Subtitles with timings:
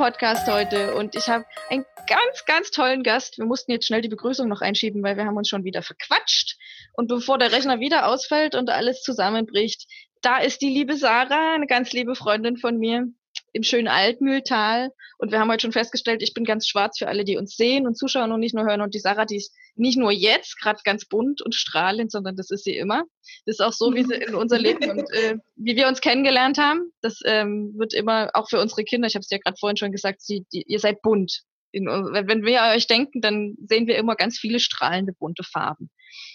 [0.00, 3.36] Podcast heute und ich habe einen ganz, ganz tollen Gast.
[3.36, 6.56] Wir mussten jetzt schnell die Begrüßung noch einschieben, weil wir haben uns schon wieder verquatscht.
[6.94, 9.86] Und bevor der Rechner wieder ausfällt und alles zusammenbricht,
[10.22, 13.08] da ist die liebe Sarah, eine ganz liebe Freundin von mir
[13.52, 14.90] im schönen Altmühltal.
[15.18, 17.86] Und wir haben heute schon festgestellt, ich bin ganz schwarz für alle, die uns sehen
[17.86, 18.80] und zuschauen und nicht nur hören.
[18.80, 22.50] Und die Sarah, die ist nicht nur jetzt gerade ganz bunt und strahlend, sondern das
[22.50, 23.04] ist sie immer.
[23.46, 26.58] Das ist auch so, wie sie in unser Leben und äh, wie wir uns kennengelernt
[26.58, 26.92] haben.
[27.02, 29.92] Das ähm, wird immer auch für unsere Kinder, ich habe es ja gerade vorhin schon
[29.92, 31.42] gesagt, sie, die, ihr seid bunt.
[31.72, 35.90] In, wenn wir an euch denken, dann sehen wir immer ganz viele strahlende bunte Farben.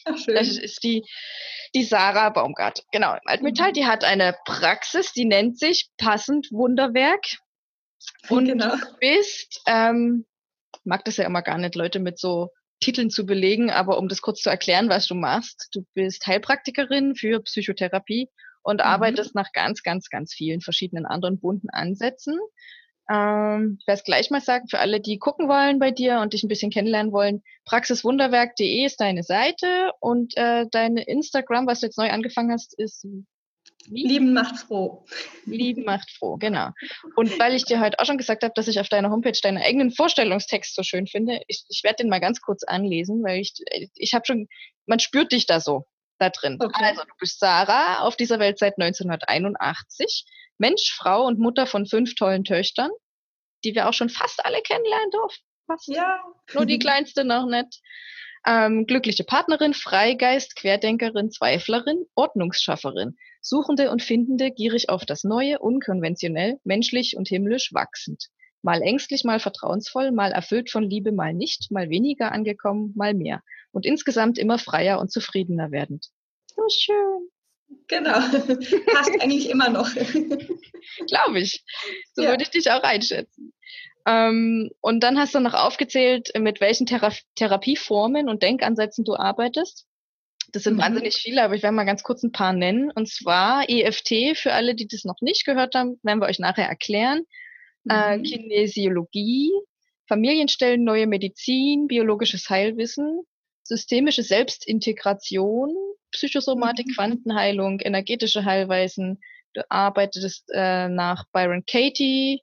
[0.05, 0.35] Ach, schön.
[0.35, 1.03] Das ist die,
[1.73, 2.83] die Sarah Baumgart.
[2.91, 3.69] Genau, im Altmetall.
[3.69, 3.73] Mhm.
[3.73, 7.25] Die hat eine Praxis, die nennt sich Passend Wunderwerk.
[8.29, 8.75] Und genau.
[8.75, 10.25] du bist, ähm,
[10.83, 12.49] mag das ja immer gar nicht, Leute mit so
[12.79, 17.15] Titeln zu belegen, aber um das kurz zu erklären, was du machst, du bist Heilpraktikerin
[17.15, 18.29] für Psychotherapie
[18.61, 18.85] und mhm.
[18.85, 22.37] arbeitest nach ganz, ganz, ganz vielen verschiedenen anderen bunten Ansätzen.
[23.09, 26.33] Ähm, ich werde es gleich mal sagen, für alle, die gucken wollen bei dir und
[26.33, 31.87] dich ein bisschen kennenlernen wollen, praxiswunderwerk.de ist deine Seite und äh, deine Instagram, was du
[31.87, 33.05] jetzt neu angefangen hast, ist
[33.87, 34.07] wie?
[34.07, 35.05] Lieben macht froh.
[35.45, 36.69] Lieben macht froh, genau.
[37.15, 39.61] Und weil ich dir heute auch schon gesagt habe, dass ich auf deiner Homepage deinen
[39.61, 43.53] eigenen Vorstellungstext so schön finde, ich, ich werde den mal ganz kurz anlesen, weil ich,
[43.95, 44.47] ich habe schon,
[44.85, 45.85] man spürt dich da so
[46.17, 46.57] da drin.
[46.59, 46.83] Okay.
[46.83, 50.25] Also du bist Sarah auf dieser Welt seit 1981
[50.57, 52.91] Mensch, Frau und Mutter von fünf tollen Töchtern,
[53.63, 55.43] die wir auch schon fast alle kennenlernen durften.
[55.65, 55.87] Fast.
[55.87, 56.21] Ja.
[56.53, 57.81] Nur die kleinste noch nicht.
[58.47, 66.59] Ähm, glückliche Partnerin, Freigeist, Querdenkerin, Zweiflerin, Ordnungsschafferin, Suchende und Findende, gierig auf das Neue, unkonventionell,
[66.63, 68.27] menschlich und himmlisch wachsend.
[68.61, 73.41] Mal ängstlich, mal vertrauensvoll, mal erfüllt von Liebe, mal nicht, mal weniger angekommen, mal mehr.
[73.71, 76.07] Und insgesamt immer freier und zufriedener werdend.
[76.47, 77.29] So schön.
[77.87, 78.13] Genau,
[78.93, 79.89] passt eigentlich immer noch.
[81.07, 81.63] Glaube ich.
[82.13, 82.29] So ja.
[82.29, 83.53] würde ich dich auch einschätzen.
[84.07, 89.85] Ähm, und dann hast du noch aufgezählt, mit welchen Thera Therapieformen und Denkansätzen du arbeitest.
[90.51, 90.81] Das sind mhm.
[90.81, 92.91] wahnsinnig viele, aber ich werde mal ganz kurz ein paar nennen.
[92.91, 96.67] Und zwar EFT, für alle, die das noch nicht gehört haben, werden wir euch nachher
[96.67, 97.23] erklären.
[97.89, 98.23] Äh, mhm.
[98.23, 99.51] Äh, Kinesiologie,
[100.07, 103.21] Familienstellen, neue Medizin, biologisches Heilwissen,
[103.63, 105.75] systemische Selbstintegration,
[106.15, 106.93] Psychosomatik, mhm.
[106.93, 109.21] Quantenheilung, energetische Heilweisen.
[109.53, 112.41] Du arbeitest äh, nach Byron Katie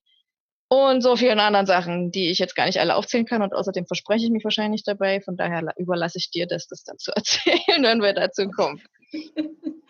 [0.68, 3.42] und so vielen anderen Sachen, die ich jetzt gar nicht alle aufzählen kann.
[3.42, 5.20] Und außerdem verspreche ich mich wahrscheinlich dabei.
[5.20, 8.82] Von daher überlasse ich dir das, das dann zu erzählen, wenn wir dazu kommen.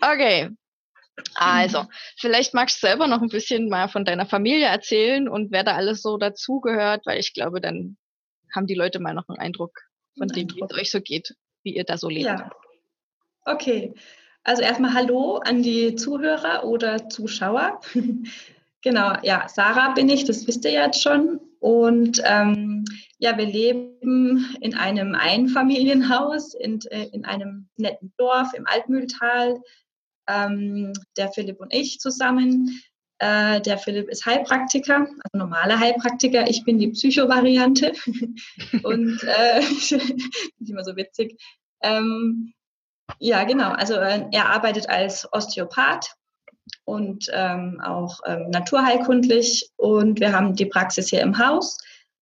[0.00, 0.50] Okay.
[1.34, 1.84] Also,
[2.18, 5.76] vielleicht magst du selber noch ein bisschen mal von deiner Familie erzählen und wer da
[5.76, 7.96] alles so dazugehört, weil ich glaube, dann
[8.54, 9.72] haben die Leute mal noch einen Eindruck
[10.16, 12.26] von dem, wie es euch so geht, wie ihr da so lebt.
[12.26, 12.50] Ja.
[13.44, 13.92] Okay,
[14.44, 17.80] also erstmal Hallo an die Zuhörer oder Zuschauer.
[18.82, 21.40] genau, ja, Sarah bin ich, das wisst ihr jetzt schon.
[21.58, 22.84] Und ähm,
[23.18, 29.60] ja, wir leben in einem Einfamilienhaus in, äh, in einem netten Dorf im Altmühltal.
[30.28, 32.80] Ähm, der Philipp und ich zusammen.
[33.18, 36.48] Äh, der Philipp ist Heilpraktiker, also normaler Heilpraktiker.
[36.48, 37.92] Ich bin die Psychovariante.
[38.84, 39.92] und äh, ist
[40.58, 41.40] immer so witzig.
[41.82, 42.52] Ähm,
[43.18, 43.72] ja, genau.
[43.72, 46.14] Also äh, er arbeitet als Osteopath
[46.84, 51.78] und ähm, auch ähm, naturheilkundlich und wir haben die Praxis hier im Haus,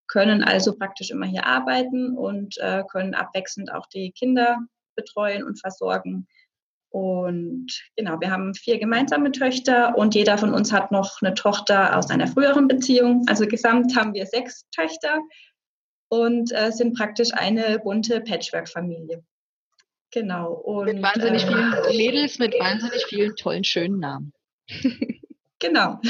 [0.06, 4.58] können also praktisch immer hier arbeiten und äh, können abwechselnd auch die Kinder
[4.96, 6.26] betreuen und versorgen.
[6.92, 11.96] Und genau, wir haben vier gemeinsame Töchter und jeder von uns hat noch eine Tochter
[11.96, 13.24] aus einer früheren Beziehung.
[13.28, 15.20] Also gesamt haben wir sechs Töchter
[16.08, 19.22] und äh, sind praktisch eine bunte Patchwork-Familie.
[20.12, 20.52] Genau.
[20.52, 24.32] Und, mit wahnsinnig äh, vielen Mädels mit wahnsinnig vielen tollen, schönen Namen.
[25.58, 26.00] genau.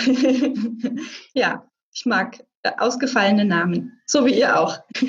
[1.34, 4.78] ja, ich mag äh, ausgefallene Namen, so wie ihr auch.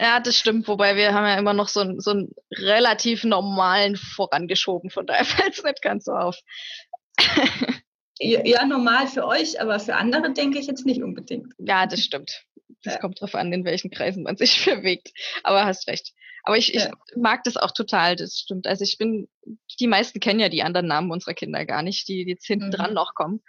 [0.00, 3.96] Ja, das stimmt, wobei wir haben ja immer noch so, einen, so einen relativ normalen
[3.96, 6.38] vorangeschoben, von daher fällt es nicht ganz so auf.
[8.20, 11.52] ja, normal für euch, aber für andere denke ich jetzt nicht unbedingt.
[11.58, 12.44] Ja, das stimmt.
[12.84, 13.00] Das ja.
[13.00, 15.10] kommt darauf an, in welchen Kreisen man sich bewegt.
[15.42, 16.12] Aber hast recht.
[16.48, 18.66] Aber ich, ich mag das auch total, das stimmt.
[18.66, 19.28] Also ich bin,
[19.78, 22.70] die meisten kennen ja die anderen Namen unserer Kinder gar nicht, die jetzt hinten mhm.
[22.70, 23.42] dran noch kommen.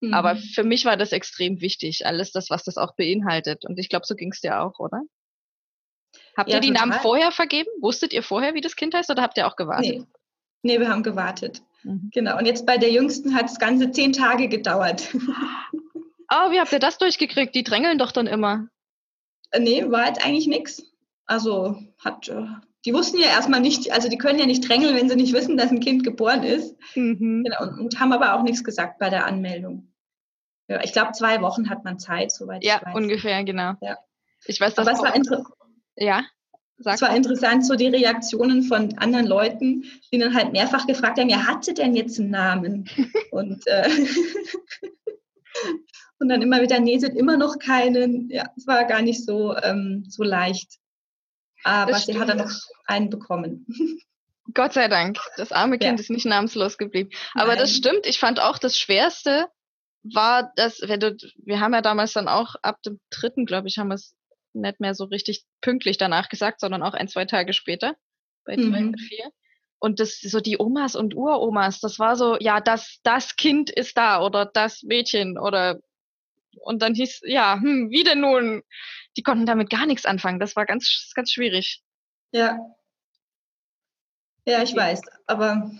[0.00, 0.14] Mhm.
[0.14, 3.64] Aber für mich war das extrem wichtig, alles das, was das auch beinhaltet.
[3.64, 5.02] Und ich glaube, so ging es dir auch, oder?
[6.36, 6.90] Habt ja, ihr die total.
[6.90, 7.70] Namen vorher vergeben?
[7.80, 10.06] Wusstet ihr vorher, wie das Kind heißt, oder habt ihr auch gewartet?
[10.62, 11.60] Nee, nee wir haben gewartet.
[11.82, 12.10] Mhm.
[12.14, 12.38] Genau.
[12.38, 15.08] Und jetzt bei der Jüngsten hat es ganze zehn Tage gedauert.
[16.30, 17.54] Oh, wie habt ihr das durchgekriegt?
[17.54, 18.68] Die drängeln doch dann immer.
[19.50, 20.93] Äh, nee, war jetzt eigentlich nichts.
[21.26, 22.46] Also hat, äh,
[22.84, 25.56] die wussten ja erstmal nicht, also die können ja nicht drängeln, wenn sie nicht wissen,
[25.56, 26.76] dass ein Kind geboren ist.
[26.94, 27.44] Mhm.
[27.44, 29.90] Genau, und, und, haben aber auch nichts gesagt bei der Anmeldung.
[30.68, 32.94] Ja, ich glaube, zwei Wochen hat man Zeit, soweit ja, ich weiß.
[32.94, 33.74] Ja, ungefähr, genau.
[33.80, 33.98] Ja.
[34.46, 35.48] Ich weiß, das aber es war interessant.
[35.96, 36.24] Ja.
[36.76, 41.18] Sag es war interessant, so die Reaktionen von anderen Leuten, die dann halt mehrfach gefragt
[41.18, 42.90] haben, ja, hatte denn jetzt einen Namen?
[43.30, 43.88] und, äh,
[46.18, 48.28] und dann immer wieder, nee, sind immer noch keinen.
[48.28, 50.78] Ja, es war gar nicht so, ähm, so leicht.
[51.64, 52.52] Aber sie hat dann noch
[52.86, 53.66] einen bekommen.
[54.52, 55.18] Gott sei Dank.
[55.36, 56.02] Das arme Kind ja.
[56.02, 57.10] ist nicht namenslos geblieben.
[57.34, 57.58] Aber Nein.
[57.58, 58.06] das stimmt.
[58.06, 59.48] Ich fand auch das Schwerste
[60.02, 63.78] war, dass, wenn du, wir haben ja damals dann auch ab dem dritten, glaube ich,
[63.78, 64.14] haben wir es
[64.52, 67.96] nicht mehr so richtig pünktlich danach gesagt, sondern auch ein, zwei Tage später
[68.44, 68.74] bei mhm.
[68.74, 69.30] und vier.
[69.78, 73.96] Und das, so die Omas und Uromas, das war so, ja, das, das Kind ist
[73.96, 75.80] da oder das Mädchen oder,
[76.60, 78.62] und dann hieß, ja, hm, wie denn nun?
[79.16, 80.40] Die konnten damit gar nichts anfangen.
[80.40, 81.82] Das war ganz, ganz schwierig.
[82.32, 82.58] Ja.
[84.46, 85.70] Ja, ich weiß, aber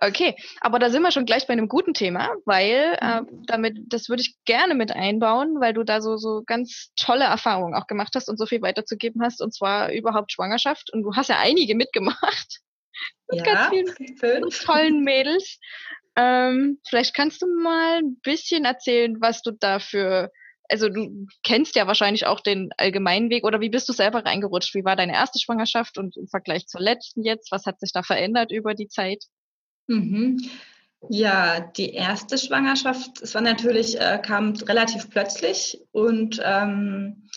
[0.00, 3.44] Okay, aber da sind wir schon gleich bei einem guten Thema, weil äh, mhm.
[3.46, 7.74] damit, das würde ich gerne mit einbauen, weil du da so, so ganz tolle Erfahrungen
[7.74, 10.92] auch gemacht hast und so viel weiterzugeben hast, und zwar überhaupt Schwangerschaft.
[10.92, 12.60] Und du hast ja einige mitgemacht.
[13.30, 15.58] mit ja, ganz vielen tollen Mädels.
[16.16, 20.30] Ähm, vielleicht kannst du mal ein bisschen erzählen, was du da für,
[20.68, 24.74] also du kennst ja wahrscheinlich auch den allgemeinen Weg oder wie bist du selber reingerutscht?
[24.74, 27.50] Wie war deine erste Schwangerschaft und im Vergleich zur letzten jetzt?
[27.50, 29.24] Was hat sich da verändert über die Zeit?
[29.86, 30.50] Mhm.
[31.08, 37.28] Ja, die erste Schwangerschaft, es war natürlich, äh, kam relativ plötzlich und ähm,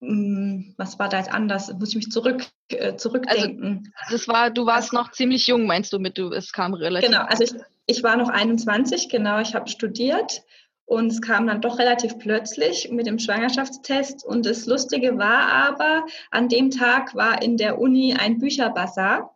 [0.00, 1.72] hm, was war da jetzt anders?
[1.74, 3.92] Muss ich mich zurück, äh, zurückdenken.
[3.94, 7.10] Also, das war, du warst noch ziemlich jung, meinst du, mit du, es kam relativ.
[7.10, 7.52] Genau, also ich,
[7.86, 10.42] ich war noch 21, genau, ich habe studiert
[10.84, 14.24] und es kam dann doch relativ plötzlich mit dem Schwangerschaftstest.
[14.24, 19.34] Und das Lustige war aber, an dem Tag war in der Uni ein Bücherbazar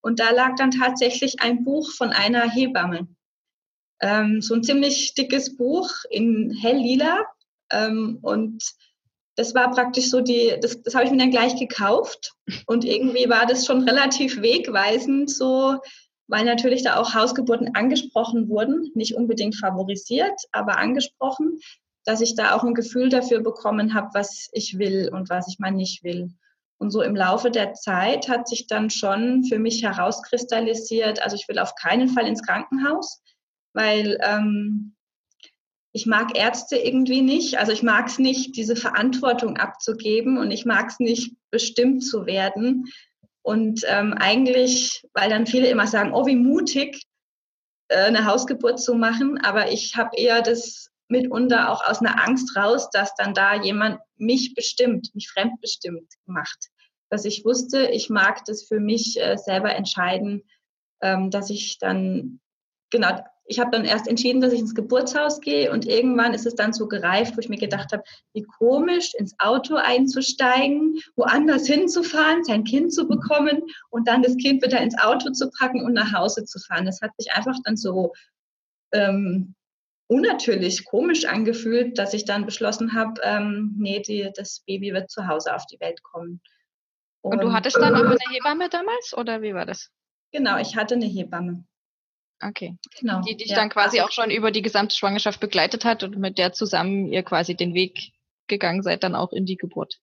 [0.00, 3.08] und da lag dann tatsächlich ein Buch von einer Hebamme.
[4.00, 7.24] Ähm, so ein ziemlich dickes Buch in hell-lila.
[7.70, 8.62] Ähm, und
[9.38, 12.34] das war praktisch so die, das, das habe ich mir dann gleich gekauft.
[12.66, 15.78] Und irgendwie war das schon relativ wegweisend, so,
[16.26, 21.60] weil natürlich da auch Hausgeburten angesprochen wurden, nicht unbedingt favorisiert, aber angesprochen,
[22.04, 25.60] dass ich da auch ein Gefühl dafür bekommen habe, was ich will und was ich
[25.60, 26.30] mal nicht will.
[26.78, 31.46] Und so im Laufe der Zeit hat sich dann schon für mich herauskristallisiert, also ich
[31.46, 33.22] will auf keinen Fall ins Krankenhaus,
[33.72, 34.96] weil ähm,
[35.92, 37.58] ich mag Ärzte irgendwie nicht.
[37.58, 42.26] Also ich mag es nicht, diese Verantwortung abzugeben und ich mag es nicht, bestimmt zu
[42.26, 42.86] werden.
[43.42, 47.02] Und ähm, eigentlich, weil dann viele immer sagen, oh, wie mutig,
[47.88, 49.38] äh, eine Hausgeburt zu machen.
[49.38, 53.98] Aber ich habe eher das mitunter auch aus einer Angst raus, dass dann da jemand
[54.16, 56.68] mich bestimmt, mich fremdbestimmt macht.
[57.08, 60.44] Dass ich wusste, ich mag das für mich äh, selber entscheiden,
[61.00, 62.40] ähm, dass ich dann,
[62.90, 66.54] genau, ich habe dann erst entschieden, dass ich ins Geburtshaus gehe und irgendwann ist es
[66.54, 68.02] dann so gereift, wo ich mir gedacht habe,
[68.34, 74.62] wie komisch, ins Auto einzusteigen, woanders hinzufahren, sein Kind zu bekommen und dann das Kind
[74.62, 76.84] wieder ins Auto zu packen und nach Hause zu fahren.
[76.84, 78.12] Das hat sich einfach dann so
[78.92, 79.54] ähm,
[80.08, 85.26] unnatürlich komisch angefühlt, dass ich dann beschlossen habe, ähm, nee, die, das Baby wird zu
[85.26, 86.42] Hause auf die Welt kommen.
[87.22, 89.90] Und, Und du hattest dann auch eine Hebamme damals oder wie war das?
[90.32, 91.64] Genau, ich hatte eine Hebamme.
[92.40, 92.76] Okay.
[93.00, 93.20] Genau.
[93.22, 93.56] Die dich ja.
[93.56, 97.22] dann quasi auch schon über die gesamte Schwangerschaft begleitet hat und mit der zusammen ihr
[97.22, 98.12] quasi den Weg
[98.46, 100.00] gegangen seid, dann auch in die Geburt.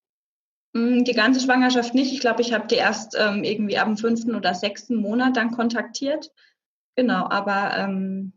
[0.74, 2.12] Mm, die ganze Schwangerschaft nicht.
[2.12, 5.52] Ich glaube, ich habe die erst ähm, irgendwie ab dem fünften oder sechsten Monat dann
[5.52, 6.32] kontaktiert.
[6.96, 8.34] Genau, aber ähm,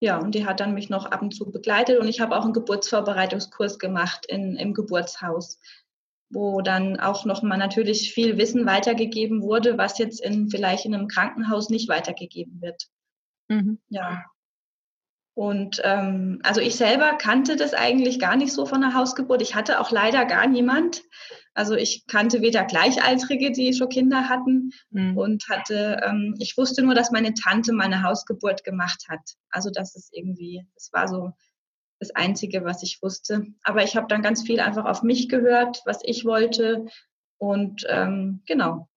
[0.00, 2.44] ja, und die hat dann mich noch ab und zu begleitet und ich habe auch
[2.44, 5.60] einen Geburtsvorbereitungskurs gemacht in, im Geburtshaus,
[6.28, 11.08] wo dann auch nochmal natürlich viel Wissen weitergegeben wurde, was jetzt in, vielleicht in einem
[11.08, 12.88] Krankenhaus nicht weitergegeben wird.
[13.52, 13.78] Mhm.
[13.88, 14.24] Ja.
[15.34, 19.40] Und ähm, also ich selber kannte das eigentlich gar nicht so von der Hausgeburt.
[19.40, 21.02] Ich hatte auch leider gar niemand.
[21.54, 25.16] Also ich kannte weder Gleichaltrige, die schon Kinder hatten, mhm.
[25.16, 29.20] und hatte, ähm, ich wusste nur, dass meine Tante meine Hausgeburt gemacht hat.
[29.50, 31.32] Also das ist irgendwie, das war so
[31.98, 33.46] das Einzige, was ich wusste.
[33.62, 36.86] Aber ich habe dann ganz viel einfach auf mich gehört, was ich wollte.
[37.38, 38.88] Und ähm, genau.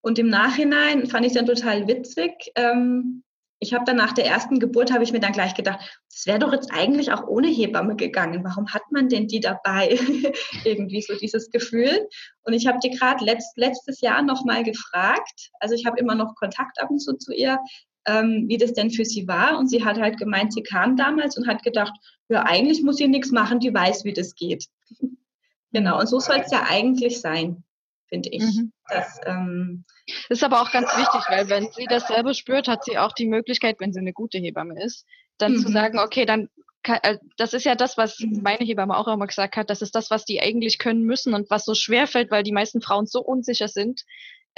[0.00, 2.52] Und im Nachhinein fand ich es dann total witzig.
[2.54, 3.24] Ähm,
[3.60, 5.80] ich habe dann nach der ersten Geburt, habe ich mir dann gleich gedacht,
[6.12, 8.44] das wäre doch jetzt eigentlich auch ohne Hebamme gegangen.
[8.44, 9.98] Warum hat man denn die dabei?
[10.64, 12.08] Irgendwie so dieses Gefühl.
[12.42, 15.50] Und ich habe die gerade letzt, letztes Jahr nochmal gefragt.
[15.58, 17.58] Also ich habe immer noch Kontakt ab und zu zu ihr,
[18.06, 19.58] ähm, wie das denn für sie war.
[19.58, 21.92] Und sie hat halt gemeint, sie kam damals und hat gedacht,
[22.28, 24.66] ja, eigentlich muss sie nichts machen, die weiß, wie das geht.
[25.72, 27.64] genau, und so soll es ja eigentlich sein.
[28.08, 28.42] Finde ich.
[28.42, 28.72] Mhm.
[28.88, 29.84] Das, ähm,
[30.28, 33.26] ist aber auch ganz wichtig, weil wenn sie das selber spürt, hat sie auch die
[33.26, 35.06] Möglichkeit, wenn sie eine gute Hebamme ist,
[35.38, 35.58] dann mhm.
[35.58, 36.48] zu sagen, okay, dann
[36.84, 38.40] äh, das ist ja das, was mhm.
[38.42, 41.50] meine Hebamme auch immer gesagt hat, das ist das, was die eigentlich können müssen und
[41.50, 44.04] was so schwer fällt, weil die meisten Frauen so unsicher sind,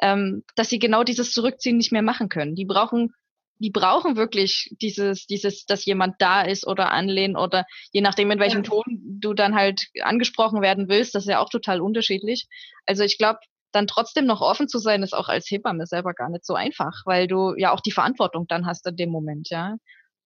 [0.01, 2.55] ähm, dass sie genau dieses Zurückziehen nicht mehr machen können.
[2.55, 3.15] Die brauchen
[3.61, 8.41] die brauchen wirklich dieses, dieses, dass jemand da ist oder anlehnen oder je nachdem, in
[8.41, 8.71] welchem ja.
[8.71, 8.85] Ton
[9.21, 12.49] du dann halt angesprochen werden willst, das ist ja auch total unterschiedlich.
[12.87, 13.39] Also ich glaube,
[13.73, 17.03] dann trotzdem noch offen zu sein, ist auch als Hebamme selber gar nicht so einfach,
[17.05, 19.77] weil du ja auch die Verantwortung dann hast in dem Moment, ja.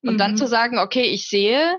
[0.02, 0.18] Und mhm.
[0.18, 1.78] dann zu sagen, okay, ich sehe,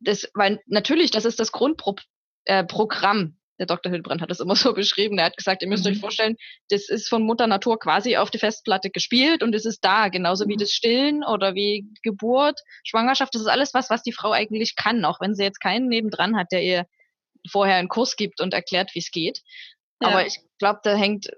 [0.00, 2.04] das, weil natürlich, das ist das Grundprogramm,
[2.44, 3.90] äh, der Dr.
[3.90, 5.18] Hildebrand hat das immer so beschrieben.
[5.18, 5.92] Er hat gesagt, ihr müsst mhm.
[5.92, 6.36] euch vorstellen,
[6.68, 10.44] das ist von Mutter Natur quasi auf die Festplatte gespielt und es ist da, genauso
[10.44, 10.50] mhm.
[10.50, 13.34] wie das Stillen oder wie Geburt, Schwangerschaft.
[13.34, 16.36] Das ist alles was, was die Frau eigentlich kann, auch wenn sie jetzt keinen nebendran
[16.36, 16.86] hat, der ihr
[17.50, 19.40] vorher einen Kurs gibt und erklärt, wie es geht.
[20.00, 20.08] Ja.
[20.08, 21.28] Aber ich glaube, da hängt,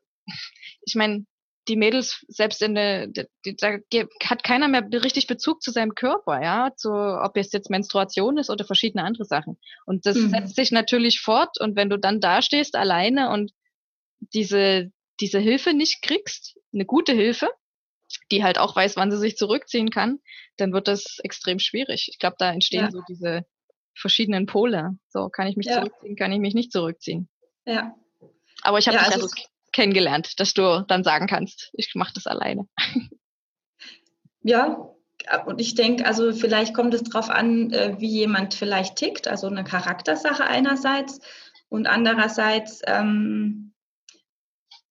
[0.86, 1.24] ich meine,
[1.68, 3.78] die Mädels selbst in der, da
[4.24, 8.50] hat keiner mehr richtig Bezug zu seinem Körper, ja, zu, ob es jetzt Menstruation ist
[8.50, 9.58] oder verschiedene andere Sachen.
[9.86, 10.30] Und das mhm.
[10.30, 13.52] setzt sich natürlich fort und wenn du dann dastehst alleine und
[14.32, 14.90] diese,
[15.20, 17.50] diese Hilfe nicht kriegst, eine gute Hilfe,
[18.30, 20.20] die halt auch weiß, wann sie sich zurückziehen kann,
[20.56, 22.08] dann wird das extrem schwierig.
[22.10, 22.90] Ich glaube, da entstehen ja.
[22.90, 23.44] so diese
[23.94, 24.98] verschiedenen Pole.
[25.08, 25.76] So, kann ich mich ja.
[25.76, 27.28] zurückziehen, kann ich mich nicht zurückziehen.
[27.64, 27.94] Ja.
[28.62, 29.28] Aber ich habe ja, also
[29.74, 32.66] kennengelernt, dass du dann sagen kannst, ich mache das alleine.
[34.46, 34.90] Ja,
[35.46, 39.46] und ich denke, also vielleicht kommt es darauf an, äh, wie jemand vielleicht tickt, also
[39.46, 41.20] eine Charaktersache einerseits
[41.70, 43.72] und andererseits ähm,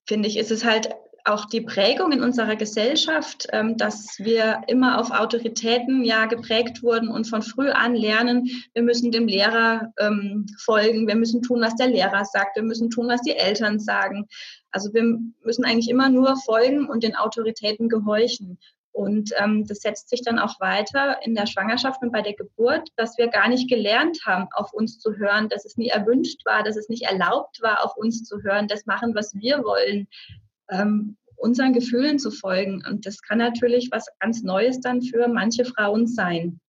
[0.08, 0.90] finde ich, ist es halt
[1.25, 7.08] auch die Prägung in unserer Gesellschaft, ähm, dass wir immer auf Autoritäten ja geprägt wurden
[7.08, 11.75] und von früh an lernen, wir müssen dem Lehrer ähm, folgen, wir müssen tun, was
[11.75, 14.27] der Lehrer sagt, wir müssen tun, was die Eltern sagen.
[14.72, 18.60] Also wir müssen eigentlich immer nur folgen und den Autoritäten gehorchen.
[18.92, 22.89] Und ähm, das setzt sich dann auch weiter in der Schwangerschaft und bei der Geburt,
[22.96, 26.63] dass wir gar nicht gelernt haben, auf uns zu hören, dass es nie erwünscht war,
[26.63, 30.08] dass es nicht erlaubt war, auf uns zu hören, das machen, was wir wollen,
[30.74, 32.84] ähm, unseren Gefühlen zu folgen.
[32.89, 36.60] Und das kann natürlich was ganz Neues dann für manche Frauen sein.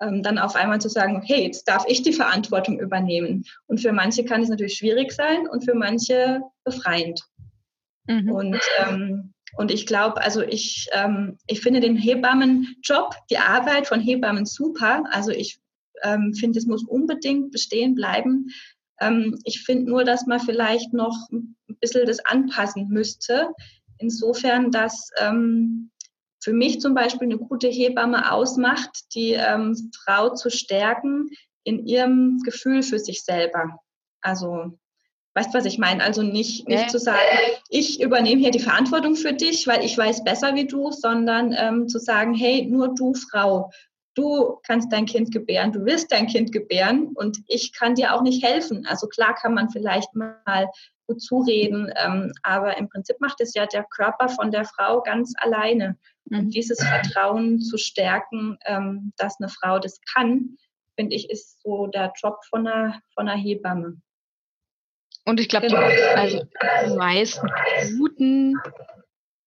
[0.00, 3.44] Ähm, dann auf einmal zu sagen, hey, jetzt darf ich die Verantwortung übernehmen.
[3.66, 7.22] Und für manche kann es natürlich schwierig sein und für manche befreiend.
[8.06, 8.30] Mhm.
[8.30, 14.00] Und, ähm, und ich glaube, also ich, ähm, ich finde den Hebammenjob, die Arbeit von
[14.00, 15.04] Hebammen super.
[15.10, 15.60] Also ich
[16.02, 18.50] ähm, finde, es muss unbedingt bestehen bleiben.
[19.02, 23.48] Ähm, ich finde nur, dass man vielleicht noch ein bisschen das anpassen müsste.
[23.98, 25.90] Insofern, dass ähm,
[26.42, 31.30] für mich zum Beispiel eine gute Hebamme ausmacht, die ähm, Frau zu stärken
[31.64, 33.78] in ihrem Gefühl für sich selber.
[34.20, 34.78] Also,
[35.34, 36.02] weißt du, was ich meine?
[36.02, 37.20] Also nicht, nicht zu sagen,
[37.68, 41.88] ich übernehme hier die Verantwortung für dich, weil ich weiß besser wie du, sondern ähm,
[41.88, 43.70] zu sagen, hey, nur du Frau,
[44.14, 48.22] du kannst dein Kind gebären, du willst dein Kind gebären und ich kann dir auch
[48.22, 48.86] nicht helfen.
[48.86, 50.68] Also klar kann man vielleicht mal
[51.06, 55.32] gut zureden, ähm, aber im Prinzip macht es ja der Körper von der Frau ganz
[55.38, 55.98] alleine.
[56.30, 56.50] Und mhm.
[56.50, 60.56] dieses Vertrauen zu stärken, ähm, dass eine Frau das kann,
[60.96, 64.00] finde ich, ist so der Job von einer, von einer Hebamme.
[65.24, 65.80] Und ich glaube, genau.
[66.16, 66.42] also
[66.86, 67.48] die meisten
[67.98, 68.56] guten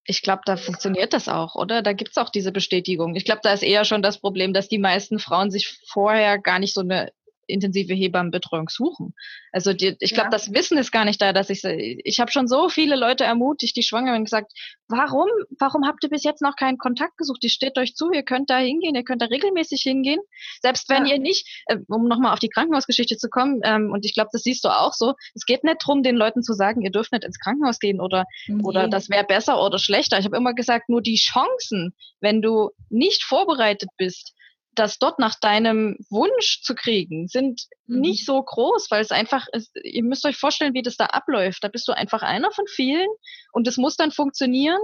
[0.05, 1.81] ich glaube, da funktioniert das auch, oder?
[1.81, 3.15] Da gibt's auch diese Bestätigung.
[3.15, 6.59] Ich glaube, da ist eher schon das Problem, dass die meisten Frauen sich vorher gar
[6.59, 7.11] nicht so eine
[7.47, 9.13] intensive Hebammenbetreuung suchen.
[9.51, 10.31] Also die, ich glaube, ja.
[10.31, 13.75] das Wissen ist gar nicht da, dass ich ich habe schon so viele Leute ermutigt,
[13.75, 14.51] die schwanger sind, gesagt,
[14.87, 15.27] warum,
[15.59, 17.41] warum habt ihr bis jetzt noch keinen Kontakt gesucht?
[17.43, 20.19] Die steht euch zu, ihr könnt da hingehen, ihr könnt da regelmäßig hingehen,
[20.61, 21.13] selbst wenn ja.
[21.13, 24.43] ihr nicht, äh, um nochmal auf die Krankenhausgeschichte zu kommen, ähm, und ich glaube, das
[24.43, 27.23] siehst du auch so, es geht nicht drum, den Leuten zu sagen, ihr dürft nicht
[27.23, 28.63] ins Krankenhaus gehen oder nee.
[28.63, 30.19] oder das wäre besser oder schlechter.
[30.19, 34.33] Ich habe immer gesagt, nur die Chancen, wenn du nicht vorbereitet bist,
[34.75, 38.01] das dort nach deinem Wunsch zu kriegen, sind mhm.
[38.01, 41.63] nicht so groß, weil es einfach ist, ihr müsst euch vorstellen, wie das da abläuft.
[41.63, 43.07] Da bist du einfach einer von vielen
[43.51, 44.79] und es muss dann funktionieren.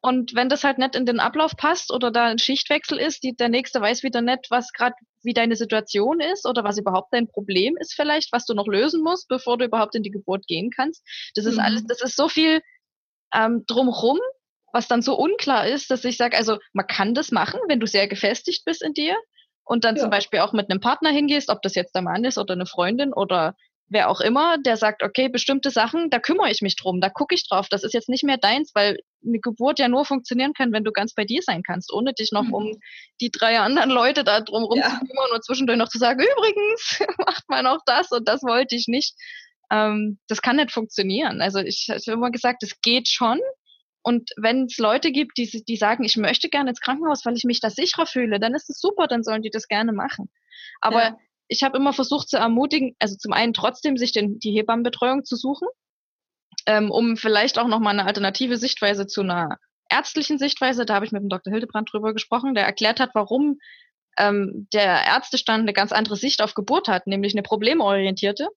[0.00, 3.34] Und wenn das halt nicht in den Ablauf passt oder da ein Schichtwechsel ist, die,
[3.34, 7.26] der nächste weiß wieder nicht, was gerade wie deine Situation ist oder was überhaupt dein
[7.26, 10.70] Problem ist vielleicht, was du noch lösen musst, bevor du überhaupt in die Geburt gehen
[10.70, 11.02] kannst.
[11.34, 11.60] Das ist mhm.
[11.60, 12.60] alles, das ist so viel
[13.34, 14.18] ähm, drumherum,
[14.74, 17.86] was dann so unklar ist, dass ich sage, also man kann das machen, wenn du
[17.86, 19.16] sehr gefestigt bist in dir
[19.62, 20.02] und dann ja.
[20.02, 22.66] zum Beispiel auch mit einem Partner hingehst, ob das jetzt der Mann ist oder eine
[22.66, 23.54] Freundin oder
[23.88, 27.36] wer auch immer, der sagt, okay, bestimmte Sachen, da kümmere ich mich drum, da gucke
[27.36, 30.72] ich drauf, das ist jetzt nicht mehr deins, weil eine Geburt ja nur funktionieren kann,
[30.72, 32.54] wenn du ganz bei dir sein kannst, ohne dich noch mhm.
[32.54, 32.76] um
[33.20, 34.90] die drei anderen Leute da drumherum ja.
[34.90, 38.74] zu kümmern und zwischendurch noch zu sagen, übrigens, macht mal noch das und das wollte
[38.74, 39.14] ich nicht.
[39.70, 41.40] Ähm, das kann nicht funktionieren.
[41.40, 43.38] Also ich, ich habe immer gesagt, es geht schon.
[44.04, 47.44] Und wenn es Leute gibt, die, die sagen, ich möchte gerne ins Krankenhaus, weil ich
[47.44, 50.30] mich da sicherer fühle, dann ist es super, dann sollen die das gerne machen.
[50.82, 51.18] Aber ja.
[51.48, 55.36] ich habe immer versucht zu ermutigen, also zum einen trotzdem sich den, die Hebammenbetreuung zu
[55.36, 55.68] suchen,
[56.66, 59.58] ähm, um vielleicht auch nochmal eine alternative Sichtweise zu einer
[59.88, 61.50] ärztlichen Sichtweise, da habe ich mit dem Dr.
[61.50, 63.58] Hildebrand drüber gesprochen, der erklärt hat, warum
[64.18, 68.48] ähm, der Ärztestand eine ganz andere Sicht auf Geburt hat, nämlich eine problemorientierte.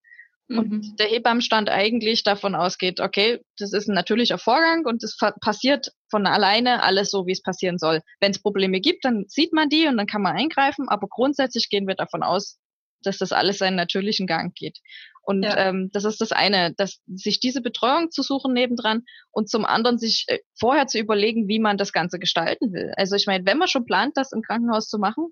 [0.47, 0.59] Mhm.
[0.59, 5.87] Und der Hebammenstand eigentlich davon ausgeht, okay, das ist ein natürlicher Vorgang und es passiert
[6.09, 8.01] von alleine alles so, wie es passieren soll.
[8.19, 11.69] Wenn es Probleme gibt, dann sieht man die und dann kann man eingreifen, aber grundsätzlich
[11.69, 12.57] gehen wir davon aus,
[13.03, 14.79] dass das alles seinen natürlichen Gang geht.
[15.21, 15.57] Und ja.
[15.57, 19.97] ähm, das ist das eine, dass sich diese Betreuung zu suchen nebendran und zum anderen
[19.97, 22.93] sich äh, vorher zu überlegen, wie man das Ganze gestalten will.
[22.95, 25.27] Also ich meine, wenn man schon plant, das im Krankenhaus zu machen,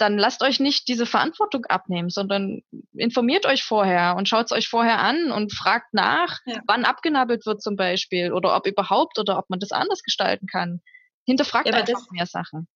[0.00, 4.68] dann lasst euch nicht diese Verantwortung abnehmen, sondern informiert euch vorher und schaut es euch
[4.68, 6.60] vorher an und fragt nach, ja.
[6.66, 10.80] wann abgenabelt wird zum Beispiel oder ob überhaupt oder ob man das anders gestalten kann.
[11.26, 12.66] Hinterfragt ja, einfach das, mehr Sachen.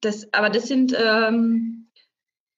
[0.00, 1.89] Das, aber das sind ähm,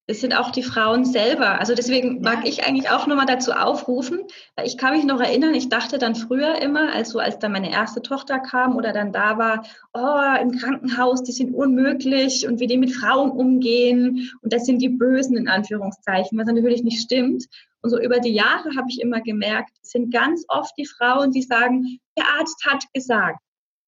[0.07, 1.61] es sind auch die Frauen selber.
[1.61, 4.21] Also deswegen mag ich eigentlich auch nochmal dazu aufrufen.
[4.65, 8.03] Ich kann mich noch erinnern, ich dachte dann früher immer, also als dann meine erste
[8.03, 12.79] Tochter kam oder dann da war, oh, im Krankenhaus, die sind unmöglich und wie die
[12.79, 17.47] mit Frauen umgehen und das sind die Bösen in Anführungszeichen, was natürlich nicht stimmt.
[17.81, 21.31] Und so über die Jahre habe ich immer gemerkt, es sind ganz oft die Frauen,
[21.31, 23.41] die sagen, der Arzt hat gesagt.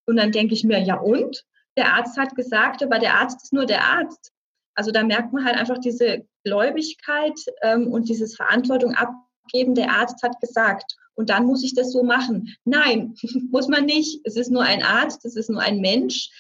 [0.07, 1.45] Und dann denke ich mir, ja und?
[1.77, 4.34] Der Arzt hat gesagt, aber der Arzt ist nur der Arzt.
[4.75, 9.75] Also da merkt man halt einfach diese Gläubigkeit ähm, und dieses Verantwortung abgeben.
[9.75, 12.55] Der Arzt hat gesagt und dann muss ich das so machen.
[12.65, 13.15] Nein,
[13.51, 14.21] muss man nicht.
[14.25, 16.31] Es ist nur ein Arzt, es ist nur ein Mensch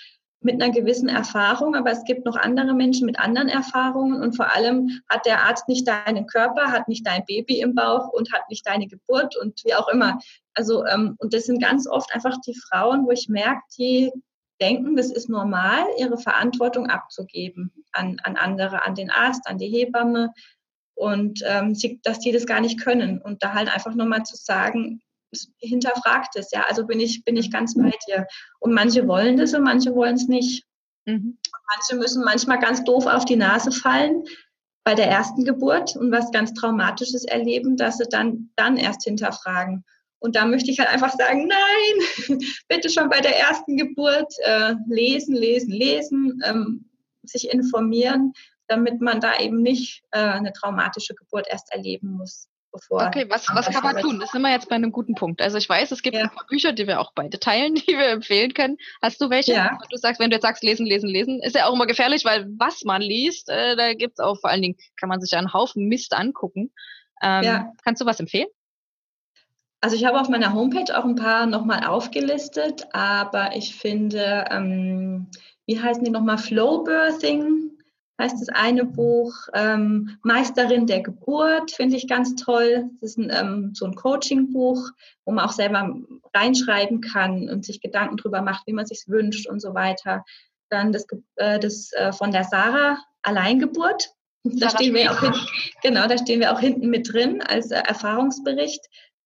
[0.41, 4.55] mit einer gewissen Erfahrung, aber es gibt noch andere Menschen mit anderen Erfahrungen und vor
[4.55, 8.43] allem hat der Arzt nicht deinen Körper, hat nicht dein Baby im Bauch und hat
[8.51, 10.19] nicht deine Geburt und wie auch immer.
[10.53, 14.13] Also ähm, und das sind ganz oft einfach die Frauen, wo ich merke, die
[14.65, 19.69] denken, das ist normal, ihre Verantwortung abzugeben an, an andere, an den Arzt, an die
[19.69, 20.33] Hebamme
[20.95, 23.21] und ähm, sie, dass die das gar nicht können.
[23.21, 25.03] Und da halt einfach nochmal zu sagen,
[25.59, 28.27] hinterfragt es, ja, also bin ich, bin ich ganz bei dir.
[28.61, 30.65] Und manche wollen das und manche wollen es nicht.
[31.07, 31.39] Mhm.
[31.77, 34.25] Manche müssen manchmal ganz doof auf die Nase fallen
[34.85, 39.85] bei der ersten Geburt und was ganz Traumatisches erleben, dass sie dann, dann erst hinterfragen.
[40.25, 44.73] Und da möchte ich halt einfach sagen, nein, bitte schon bei der ersten Geburt äh,
[44.89, 46.91] lesen, lesen, lesen, ähm,
[47.25, 48.33] sich informieren,
[48.67, 52.49] damit man da eben nicht äh, eine traumatische Geburt erst erleben muss.
[52.73, 54.19] Bevor okay, was, was kann man tun?
[54.19, 55.43] Das sind wir jetzt bei einem guten Punkt.
[55.43, 56.23] Also ich weiß, es gibt ja.
[56.23, 58.79] ein paar Bücher, die wir auch beide teilen, die wir empfehlen können.
[59.03, 59.53] Hast du welche?
[59.53, 59.79] Ja.
[59.91, 62.47] Du sagst, wenn du jetzt sagst, lesen, lesen, lesen, ist ja auch immer gefährlich, weil
[62.59, 65.53] was man liest, äh, da gibt es auch vor allen Dingen, kann man sich einen
[65.53, 66.73] Haufen Mist angucken.
[67.23, 67.73] Ähm, ja.
[67.85, 68.49] Kannst du was empfehlen?
[69.85, 75.27] Also ich habe auf meiner Homepage auch ein paar nochmal aufgelistet, aber ich finde, ähm,
[75.67, 77.71] wie heißen die nochmal, Flow Birthing
[78.19, 82.89] heißt das eine Buch, ähm, Meisterin der Geburt, finde ich ganz toll.
[83.03, 84.89] Das ist ein, ähm, so ein Coaching-Buch,
[85.27, 85.95] wo man auch selber
[86.33, 90.25] reinschreiben kann und sich Gedanken darüber macht, wie man sich wünscht und so weiter.
[90.71, 91.05] Dann das,
[91.37, 94.09] äh, das äh, von der Sarah, Alleingeburt.
[94.45, 95.41] Da stehen wir auch hinten,
[95.83, 98.81] genau, da stehen wir auch hinten mit drin als äh, Erfahrungsbericht.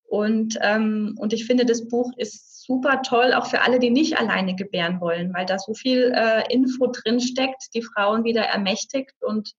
[0.08, 4.18] Und, ähm, und ich finde, das Buch ist super toll, auch für alle, die nicht
[4.18, 9.14] alleine gebären wollen, weil da so viel äh, Info drin steckt, die Frauen wieder ermächtigt
[9.20, 9.52] und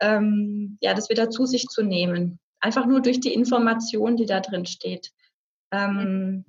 [0.00, 2.38] ähm, ja, das wieder zu sich zu nehmen.
[2.60, 5.10] Einfach nur durch die Information, die da drin steht.
[5.72, 6.44] Ähm,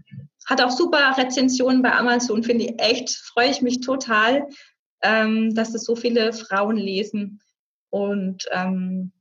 [0.47, 4.47] hat auch super Rezensionen bei Amazon, finde ich echt, freue ich mich total,
[5.01, 7.41] ähm, dass es so viele Frauen lesen.
[7.89, 9.11] Und ähm,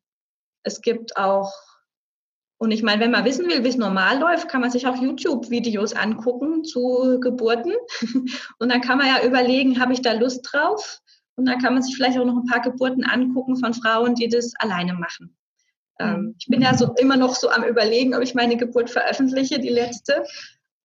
[0.64, 1.50] es gibt auch
[2.62, 4.94] und ich meine, wenn man wissen will, wie es normal läuft, kann man sich auch
[4.94, 7.72] YouTube-Videos angucken zu Geburten.
[8.60, 11.00] Und dann kann man ja überlegen, habe ich da Lust drauf?
[11.34, 14.28] Und dann kann man sich vielleicht auch noch ein paar Geburten angucken von Frauen, die
[14.28, 15.36] das alleine machen.
[15.98, 16.34] Ähm, mhm.
[16.38, 19.68] ich bin ja so immer noch so am Überlegen, ob ich meine Geburt veröffentliche, die
[19.68, 20.22] letzte.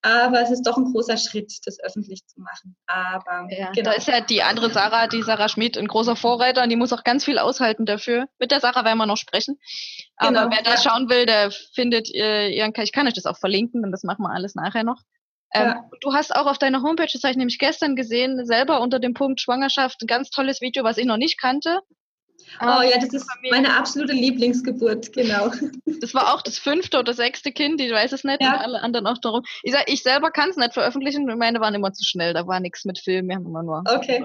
[0.02, 2.76] Aber es ist doch ein großer Schritt, das öffentlich zu machen.
[2.86, 3.90] Aber ja, genau.
[3.90, 6.92] da ist ja die andere Sarah, die Sarah Schmidt, ein großer Vorreiter und die muss
[6.92, 8.26] auch ganz viel aushalten dafür.
[8.38, 9.58] Mit der Sarah werden wir noch sprechen.
[10.16, 10.76] Aber genau, wer da ja.
[10.76, 14.22] schauen will, der findet äh, ihren, ich kann euch das auch verlinken, und das machen
[14.22, 15.02] wir alles nachher noch.
[15.52, 15.90] Ähm, ja.
[16.00, 19.14] Du hast auch auf deiner Homepage, das habe ich nämlich gestern gesehen, selber unter dem
[19.14, 21.80] Punkt Schwangerschaft ein ganz tolles Video, was ich noch nicht kannte.
[22.60, 25.50] Oh ja, das ist meine absolute Lieblingsgeburt, genau.
[26.00, 28.54] Das war auch das fünfte oder sechste Kind, ich weiß es nicht, ja.
[28.54, 29.42] und alle anderen auch darum.
[29.64, 32.60] Ich, sag, ich selber kann es nicht veröffentlichen, meine waren immer zu schnell, da war
[32.60, 33.82] nichts mit Film, wir haben immer nur.
[33.88, 34.24] Okay.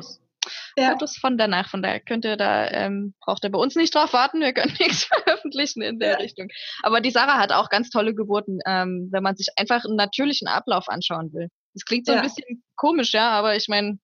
[0.78, 0.92] ja.
[0.92, 1.70] Fotos von danach.
[1.70, 4.76] Von daher könnt ihr da, ähm, braucht ihr bei uns nicht drauf warten, wir können
[4.80, 6.18] nichts veröffentlichen in der ja.
[6.18, 6.50] Richtung.
[6.84, 10.48] Aber die Sarah hat auch ganz tolle Geburten, ähm, wenn man sich einfach einen natürlichen
[10.48, 11.48] Ablauf anschauen will.
[11.74, 12.20] Das klingt so ja.
[12.20, 13.98] ein bisschen komisch, ja, aber ich meine,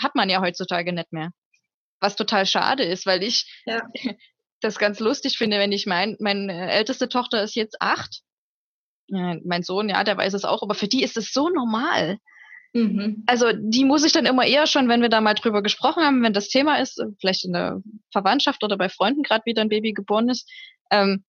[0.00, 1.30] hat man ja heutzutage nicht mehr.
[2.00, 3.82] Was total schade ist, weil ich ja.
[4.60, 8.22] das ganz lustig finde, wenn ich mein, meine älteste Tochter ist jetzt acht.
[9.08, 12.18] Äh, mein Sohn, ja, der weiß es auch, aber für die ist es so normal.
[12.72, 13.24] Mhm.
[13.26, 16.22] Also die muss ich dann immer eher schon, wenn wir da mal drüber gesprochen haben,
[16.22, 17.80] wenn das Thema ist, vielleicht in der
[18.12, 20.50] Verwandtschaft oder bei Freunden gerade wieder ein Baby geboren ist,
[20.90, 21.24] ähm,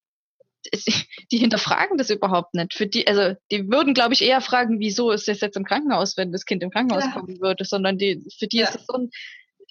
[1.31, 2.73] die hinterfragen das überhaupt nicht.
[2.73, 6.17] Für die, also die würden, glaube ich, eher fragen, wieso ist das jetzt im Krankenhaus,
[6.17, 7.11] wenn das Kind im Krankenhaus ja.
[7.11, 8.67] kommen würde, sondern die, für die ja.
[8.67, 9.09] ist es so ein,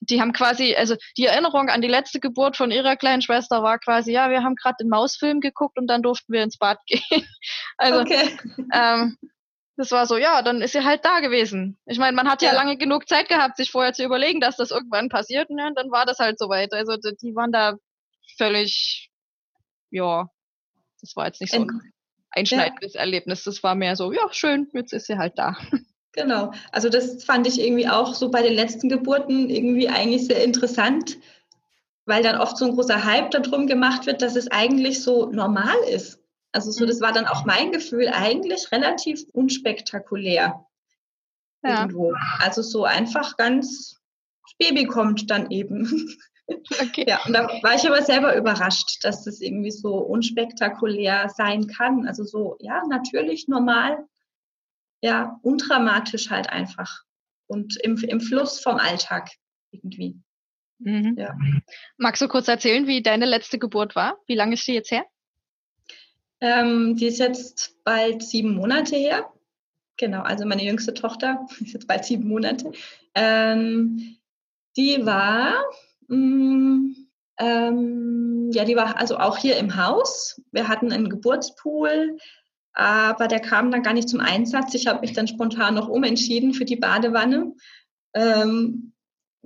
[0.00, 3.78] die haben quasi, also die Erinnerung an die letzte Geburt von ihrer kleinen Schwester war
[3.78, 7.26] quasi, ja, wir haben gerade den Mausfilm geguckt und dann durften wir ins Bad gehen.
[7.78, 8.36] Also okay.
[8.72, 9.16] ähm,
[9.76, 11.78] das war so, ja, dann ist sie halt da gewesen.
[11.84, 12.50] Ich meine, man hat ja.
[12.50, 12.54] ja.
[12.54, 16.06] lange genug Zeit gehabt, sich vorher zu überlegen, dass das irgendwann passiert, und dann war
[16.06, 16.72] das halt soweit.
[16.72, 17.74] Also die waren da
[18.38, 19.10] völlig,
[19.90, 20.28] ja,
[21.00, 21.92] das war jetzt nicht so ein
[22.30, 23.00] einschneidendes ja.
[23.00, 23.44] Erlebnis.
[23.44, 25.56] Das war mehr so, ja, schön, jetzt ist sie halt da.
[26.16, 26.52] Genau.
[26.72, 31.18] Also das fand ich irgendwie auch so bei den letzten Geburten irgendwie eigentlich sehr interessant,
[32.06, 35.76] weil dann oft so ein großer Hype darum gemacht wird, dass es eigentlich so normal
[35.90, 36.18] ist.
[36.52, 40.64] Also so, das war dann auch mein Gefühl, eigentlich relativ unspektakulär.
[41.62, 41.82] Ja.
[41.82, 42.14] Irgendwo.
[42.38, 44.00] Also so einfach ganz,
[44.42, 46.16] das Baby kommt dann eben.
[46.80, 47.04] Okay.
[47.08, 52.06] Ja, und da war ich aber selber überrascht, dass das irgendwie so unspektakulär sein kann.
[52.06, 54.06] Also so, ja, natürlich, normal,
[55.06, 57.04] ja, undramatisch halt einfach.
[57.46, 59.30] Und im, im Fluss vom Alltag
[59.70, 60.20] irgendwie.
[60.80, 61.14] Mhm.
[61.16, 61.32] Ja.
[61.96, 64.18] Magst du kurz erzählen, wie deine letzte Geburt war?
[64.26, 65.04] Wie lange ist die jetzt her?
[66.40, 69.32] Ähm, die ist jetzt bald sieben Monate her.
[69.96, 72.72] Genau, also meine jüngste Tochter ist jetzt bald sieben Monate.
[73.14, 74.16] Ähm,
[74.76, 75.54] die war,
[76.08, 76.96] mh, mm,
[77.38, 80.42] ähm, ja, die war also auch hier im Haus.
[80.50, 82.18] Wir hatten einen Geburtspool,
[82.76, 84.74] aber der kam dann gar nicht zum Einsatz.
[84.74, 87.54] Ich habe mich dann spontan noch umentschieden für die Badewanne.
[88.14, 88.92] Ähm,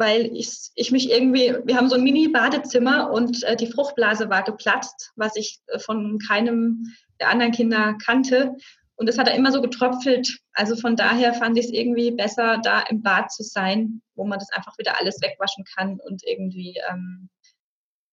[0.00, 4.42] weil ich, ich mich irgendwie, wir haben so ein Mini-Badezimmer und äh, die Fruchtblase war
[4.42, 6.86] geplatzt, was ich äh, von keinem
[7.20, 8.56] der anderen Kinder kannte.
[8.96, 10.38] Und es hat da immer so getröpfelt.
[10.54, 14.38] Also von daher fand ich es irgendwie besser, da im Bad zu sein, wo man
[14.38, 17.28] das einfach wieder alles wegwaschen kann und irgendwie, ähm,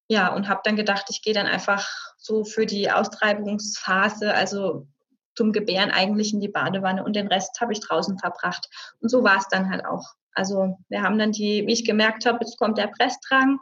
[0.09, 4.87] ja, und habe dann gedacht, ich gehe dann einfach so für die Austreibungsphase, also
[5.37, 8.67] zum Gebären eigentlich in die Badewanne und den Rest habe ich draußen verbracht.
[8.99, 10.15] Und so war es dann halt auch.
[10.33, 13.59] Also wir haben dann die, wie ich gemerkt habe, jetzt kommt der Presstrang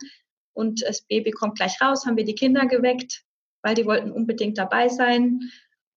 [0.53, 3.23] und das Baby kommt gleich raus, haben wir die Kinder geweckt,
[3.61, 5.41] weil die wollten unbedingt dabei sein.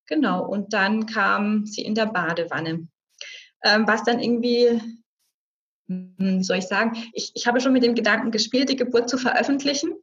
[0.07, 2.89] Genau, und dann kam sie in der Badewanne.
[3.63, 4.81] Ähm, was dann irgendwie,
[5.87, 9.09] hm, wie soll ich sagen, ich, ich habe schon mit dem Gedanken gespielt, die Geburt
[9.09, 9.95] zu veröffentlichen.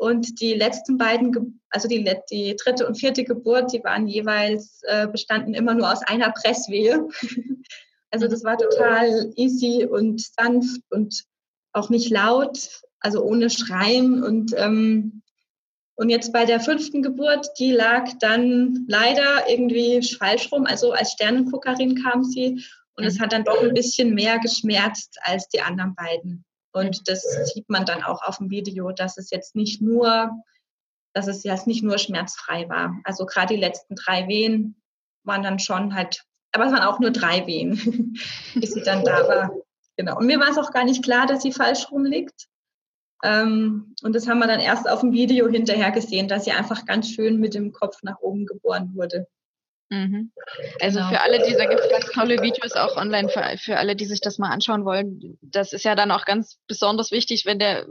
[0.00, 5.06] Und die letzten beiden, also die, die dritte und vierte Geburt, die waren jeweils, äh,
[5.06, 7.06] bestanden immer nur aus einer Presswehe.
[8.12, 11.26] Also das war total easy und sanft und
[11.72, 14.24] auch nicht laut, also ohne Schreien.
[14.24, 15.22] Und, ähm,
[15.94, 20.66] und jetzt bei der fünften Geburt, die lag dann leider irgendwie falsch rum.
[20.66, 22.64] Also als Sternenguckerin kam sie
[22.96, 26.44] und es hat dann doch ein bisschen mehr geschmerzt als die anderen beiden.
[26.72, 30.30] Und das sieht man dann auch auf dem Video, dass es jetzt nicht nur,
[31.12, 32.96] dass es jetzt nicht nur schmerzfrei war.
[33.04, 34.80] Also gerade die letzten drei Wehen
[35.24, 38.16] waren dann schon halt aber es waren auch nur drei Wehen,
[38.54, 39.52] bis sie dann da war.
[39.96, 40.16] Genau.
[40.16, 42.48] Und mir war es auch gar nicht klar, dass sie falsch rumliegt.
[43.22, 46.86] Ähm, und das haben wir dann erst auf dem Video hinterher gesehen, dass sie einfach
[46.86, 49.28] ganz schön mit dem Kopf nach oben geboren wurde.
[49.90, 50.32] Mhm.
[50.80, 51.10] Also genau.
[51.10, 54.06] für alle, die, da gibt es ganz tolle Videos auch online, für, für alle, die
[54.06, 55.38] sich das mal anschauen wollen.
[55.42, 57.86] Das ist ja dann auch ganz besonders wichtig, wenn der,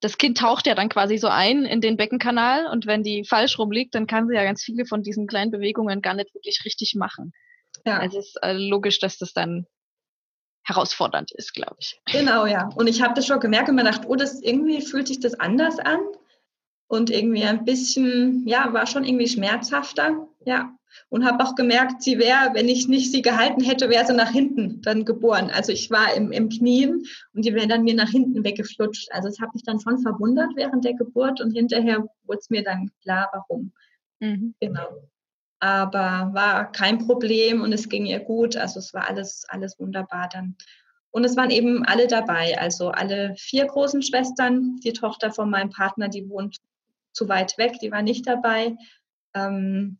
[0.00, 3.58] das Kind taucht ja dann quasi so ein in den Beckenkanal und wenn die falsch
[3.58, 6.94] rumliegt, dann kann sie ja ganz viele von diesen kleinen Bewegungen gar nicht wirklich richtig
[6.94, 7.32] machen.
[7.84, 7.98] Ja.
[7.98, 9.66] Also es ist äh, logisch, dass das dann
[10.66, 12.00] herausfordernd ist, glaube ich.
[12.10, 12.70] Genau, ja.
[12.76, 15.38] Und ich habe das schon gemerkt und mir gedacht, oh, das irgendwie fühlt sich das
[15.38, 15.98] anders an
[16.86, 20.74] und irgendwie ein bisschen, ja, war schon irgendwie schmerzhafter, ja.
[21.08, 24.30] Und habe auch gemerkt, sie wäre, wenn ich nicht sie gehalten hätte, wäre sie nach
[24.30, 25.50] hinten dann geboren.
[25.50, 27.04] Also ich war im, im Knien
[27.34, 29.10] und die wäre dann mir nach hinten weggeflutscht.
[29.12, 32.62] Also es hat mich dann schon verwundert während der Geburt und hinterher wurde es mir
[32.62, 33.72] dann klar, warum.
[34.20, 34.54] Mhm.
[34.60, 35.08] Genau
[35.64, 38.54] aber war kein Problem und es ging ihr gut.
[38.54, 40.56] Also es war alles, alles wunderbar dann.
[41.10, 44.76] Und es waren eben alle dabei, also alle vier großen Schwestern.
[44.84, 46.58] Die Tochter von meinem Partner, die wohnt
[47.12, 48.76] zu weit weg, die war nicht dabei.
[49.32, 49.96] Ähm,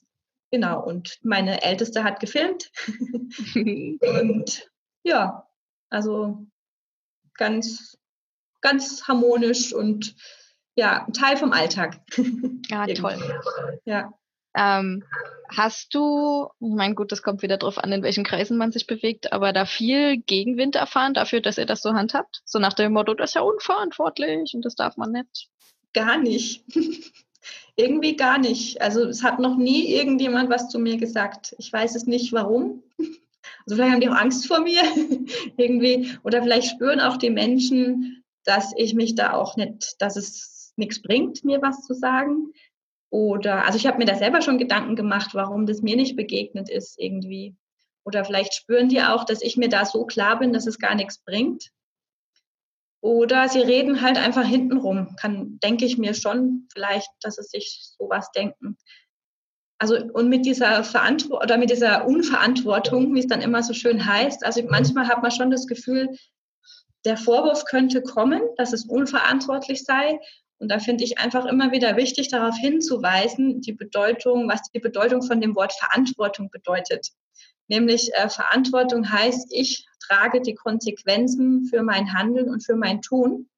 [0.54, 2.70] genau, und meine Älteste hat gefilmt.
[3.56, 4.70] und
[5.02, 5.48] ja,
[5.90, 6.46] also
[7.36, 7.98] ganz,
[8.60, 10.14] ganz harmonisch und
[10.76, 12.00] ja, Teil vom Alltag.
[12.68, 13.18] Ja, toll.
[13.84, 14.12] Ja.
[14.56, 15.02] Ähm,
[15.48, 18.86] hast du, ich meine, gut, das kommt wieder drauf an, in welchen Kreisen man sich
[18.86, 22.42] bewegt, aber da viel Gegenwind erfahren dafür, dass ihr das so handhabt?
[22.44, 25.48] So nach dem Motto, das ist ja unverantwortlich und das darf man nicht.
[25.94, 26.64] Gar nicht.
[27.76, 28.80] Irgendwie gar nicht.
[28.80, 31.54] Also es hat noch nie irgendjemand was zu mir gesagt.
[31.58, 32.82] Ich weiß es nicht, warum.
[33.66, 34.82] Also vielleicht haben die auch Angst vor mir
[35.56, 36.10] irgendwie.
[36.22, 41.02] Oder vielleicht spüren auch die Menschen, dass ich mich da auch nicht, dass es nichts
[41.02, 42.52] bringt, mir was zu sagen.
[43.10, 46.68] Oder, also ich habe mir da selber schon Gedanken gemacht, warum das mir nicht begegnet
[46.68, 47.54] ist irgendwie.
[48.04, 50.94] Oder vielleicht spüren die auch, dass ich mir da so klar bin, dass es gar
[50.94, 51.70] nichts bringt.
[53.04, 55.14] Oder sie reden halt einfach hintenrum.
[55.16, 58.78] Kann, denke ich mir schon, vielleicht, dass sie sich sowas denken.
[59.78, 64.06] Also, und mit dieser Verantwortung oder mit dieser Unverantwortung, wie es dann immer so schön
[64.06, 66.16] heißt, also manchmal hat man schon das Gefühl,
[67.04, 70.18] der Vorwurf könnte kommen, dass es unverantwortlich sei.
[70.56, 75.22] Und da finde ich einfach immer wieder wichtig, darauf hinzuweisen, die Bedeutung, was die Bedeutung
[75.22, 77.10] von dem Wort Verantwortung bedeutet.
[77.68, 83.48] Nämlich äh, Verantwortung heißt, ich trage die Konsequenzen für mein Handeln und für mein Tun.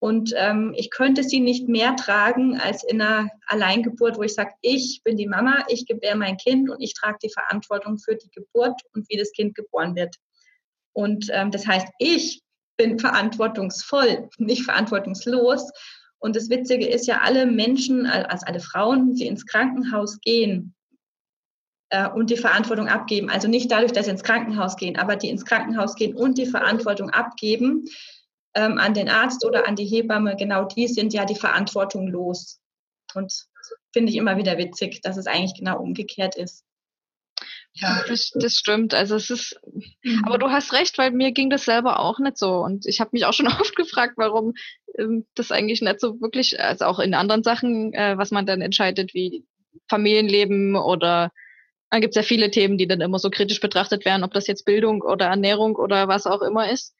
[0.00, 4.52] Und ähm, ich könnte sie nicht mehr tragen als in einer Alleingeburt, wo ich sage,
[4.60, 8.30] ich bin die Mama, ich gebäre mein Kind und ich trage die Verantwortung für die
[8.30, 10.14] Geburt und wie das Kind geboren wird.
[10.92, 12.42] Und ähm, das heißt, ich
[12.76, 15.70] bin verantwortungsvoll, nicht verantwortungslos.
[16.18, 20.74] Und das Witzige ist ja, alle Menschen, also alle Frauen, die ins Krankenhaus gehen,
[21.90, 23.30] äh, und die Verantwortung abgeben.
[23.30, 26.46] Also nicht dadurch, dass sie ins Krankenhaus gehen, aber die ins Krankenhaus gehen und die
[26.46, 27.84] Verantwortung abgeben
[28.54, 32.60] ähm, an den Arzt oder an die Hebamme, genau die sind ja die Verantwortung los.
[33.14, 33.46] Und
[33.92, 36.64] finde ich immer wieder witzig, dass es eigentlich genau umgekehrt ist.
[37.72, 38.92] Ja, das, das stimmt.
[38.92, 39.60] Also es ist,
[40.02, 40.24] mhm.
[40.26, 42.56] aber du hast recht, weil mir ging das selber auch nicht so.
[42.56, 44.54] Und ich habe mich auch schon oft gefragt, warum
[44.98, 48.60] ähm, das eigentlich nicht so wirklich, also auch in anderen Sachen, äh, was man dann
[48.60, 49.44] entscheidet, wie
[49.88, 51.30] Familienleben oder
[51.90, 54.46] dann gibt es ja viele Themen, die dann immer so kritisch betrachtet werden, ob das
[54.46, 56.94] jetzt Bildung oder Ernährung oder was auch immer ist.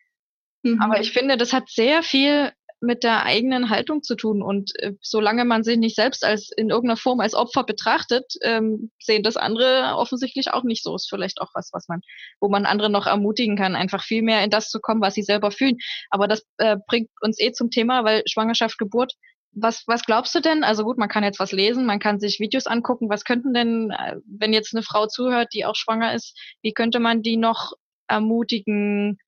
[0.63, 0.81] Mhm.
[0.81, 4.43] Aber ich finde, das hat sehr viel mit der eigenen Haltung zu tun.
[4.43, 8.91] Und äh, solange man sich nicht selbst als in irgendeiner Form als Opfer betrachtet, ähm,
[9.01, 10.95] sehen das andere offensichtlich auch nicht so.
[10.95, 12.01] Ist vielleicht auch was, was man,
[12.41, 15.23] wo man andere noch ermutigen kann, einfach viel mehr in das zu kommen, was sie
[15.23, 15.79] selber fühlen.
[16.11, 19.15] Aber das äh, bringt uns eh zum Thema, weil Schwangerschaft, Geburt
[19.53, 20.65] was, was glaubst du denn?
[20.65, 23.09] Also gut, man kann jetzt was lesen, man kann sich Videos angucken.
[23.09, 27.01] Was könnten denn, äh, wenn jetzt eine Frau zuhört, die auch schwanger ist, wie könnte
[27.01, 27.73] man die noch
[28.09, 29.19] ermutigen,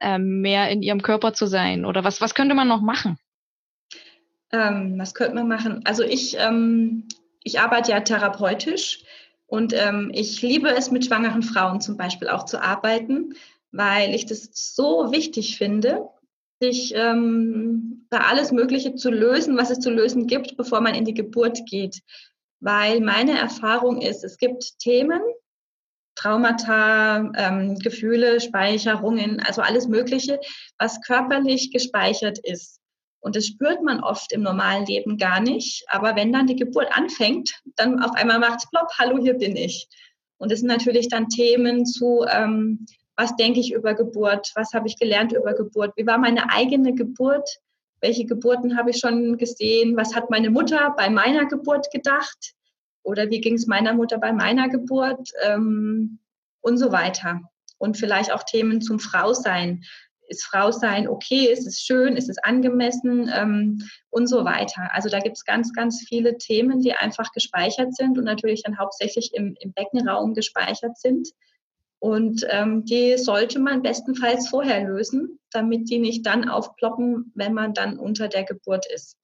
[0.00, 1.84] ähm, mehr in ihrem Körper zu sein?
[1.84, 3.18] Oder was, was könnte man noch machen?
[4.52, 5.80] Ähm, was könnte man machen?
[5.84, 7.08] Also ich, ähm,
[7.42, 9.02] ich arbeite ja therapeutisch
[9.46, 13.34] und ähm, ich liebe es, mit schwangeren Frauen zum Beispiel auch zu arbeiten,
[13.72, 16.08] weil ich das so wichtig finde,
[16.60, 21.04] sich ähm, da alles Mögliche zu lösen, was es zu lösen gibt, bevor man in
[21.04, 22.00] die Geburt geht.
[22.60, 25.20] Weil meine Erfahrung ist, es gibt Themen,
[26.14, 30.40] Traumata, ähm, Gefühle, Speicherungen, also alles Mögliche,
[30.78, 32.80] was körperlich gespeichert ist.
[33.20, 35.84] Und das spürt man oft im normalen Leben gar nicht.
[35.88, 39.56] Aber wenn dann die Geburt anfängt, dann auf einmal macht es plopp, hallo, hier bin
[39.56, 39.88] ich.
[40.38, 44.88] Und das sind natürlich dann Themen zu ähm, was denke ich über Geburt, was habe
[44.88, 47.48] ich gelernt über Geburt, wie war meine eigene Geburt,
[48.00, 52.54] welche Geburten habe ich schon gesehen, was hat meine Mutter bei meiner Geburt gedacht
[53.02, 56.18] oder wie ging es meiner Mutter bei meiner Geburt ähm,
[56.60, 57.40] und so weiter.
[57.78, 59.82] Und vielleicht auch Themen zum Frausein.
[60.28, 61.46] Ist Frausein okay?
[61.52, 62.16] Ist es schön?
[62.16, 63.30] Ist es angemessen?
[63.32, 63.78] Ähm,
[64.10, 64.90] und so weiter.
[64.92, 68.78] Also da gibt es ganz, ganz viele Themen, die einfach gespeichert sind und natürlich dann
[68.78, 71.28] hauptsächlich im, im Beckenraum gespeichert sind.
[72.06, 77.74] Und ähm, die sollte man bestenfalls vorher lösen, damit die nicht dann aufploppen, wenn man
[77.74, 79.16] dann unter der Geburt ist.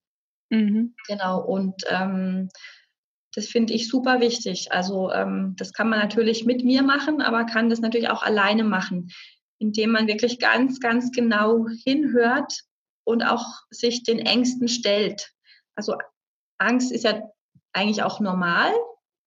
[0.50, 0.92] Mhm.
[1.06, 1.44] Genau.
[1.44, 2.48] Und ähm,
[3.36, 4.72] das finde ich super wichtig.
[4.72, 8.64] Also ähm, das kann man natürlich mit mir machen, aber kann das natürlich auch alleine
[8.64, 9.12] machen,
[9.60, 12.52] indem man wirklich ganz, ganz genau hinhört
[13.04, 15.30] und auch sich den Ängsten stellt.
[15.76, 15.94] Also
[16.58, 17.22] Angst ist ja
[17.72, 18.72] eigentlich auch normal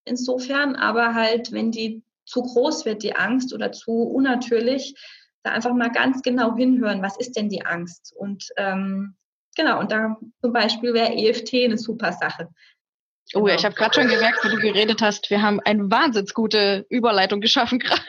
[0.03, 4.95] insofern, aber halt, wenn die zu groß wird, die Angst oder zu unnatürlich,
[5.43, 8.13] da einfach mal ganz genau hinhören, was ist denn die Angst?
[8.17, 9.15] Und ähm,
[9.55, 12.49] genau, und da zum Beispiel wäre EFT eine super Sache.
[13.33, 13.55] Oh ja, genau.
[13.55, 17.41] ich habe gerade schon gemerkt, wo du geredet hast, wir haben eine wahnsinnig gute Überleitung
[17.41, 18.01] geschaffen gerade.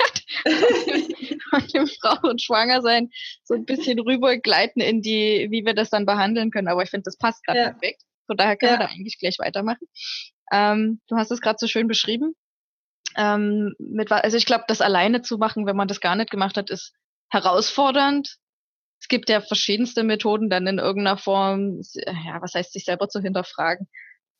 [1.50, 3.10] von dem Frau und Schwangersein
[3.44, 6.68] so ein bisschen rübergleiten in die, wie wir das dann behandeln können.
[6.68, 7.70] Aber ich finde, das passt gerade ja.
[7.70, 8.02] perfekt.
[8.26, 8.78] Von daher können ja.
[8.78, 9.86] wir da eigentlich gleich weitermachen.
[10.52, 12.34] Ähm, du hast es gerade so schön beschrieben.
[13.16, 16.56] Ähm, mit, also ich glaube, das alleine zu machen, wenn man das gar nicht gemacht
[16.56, 16.92] hat, ist
[17.30, 18.36] herausfordernd.
[19.00, 23.20] es gibt ja verschiedenste Methoden, dann in irgendeiner Form, ja, was heißt, sich selber zu
[23.20, 23.88] hinterfragen.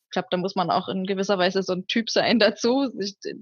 [0.05, 2.91] Ich glaube, da muss man auch in gewisser Weise so ein Typ sein dazu,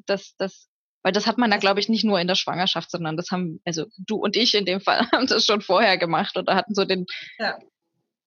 [0.07, 0.69] dass, dass,
[1.03, 3.61] weil das hat man ja, glaube ich, nicht nur in der Schwangerschaft, sondern das haben,
[3.65, 6.85] also du und ich in dem Fall haben das schon vorher gemacht oder hatten so
[6.85, 7.07] den
[7.39, 7.59] ja.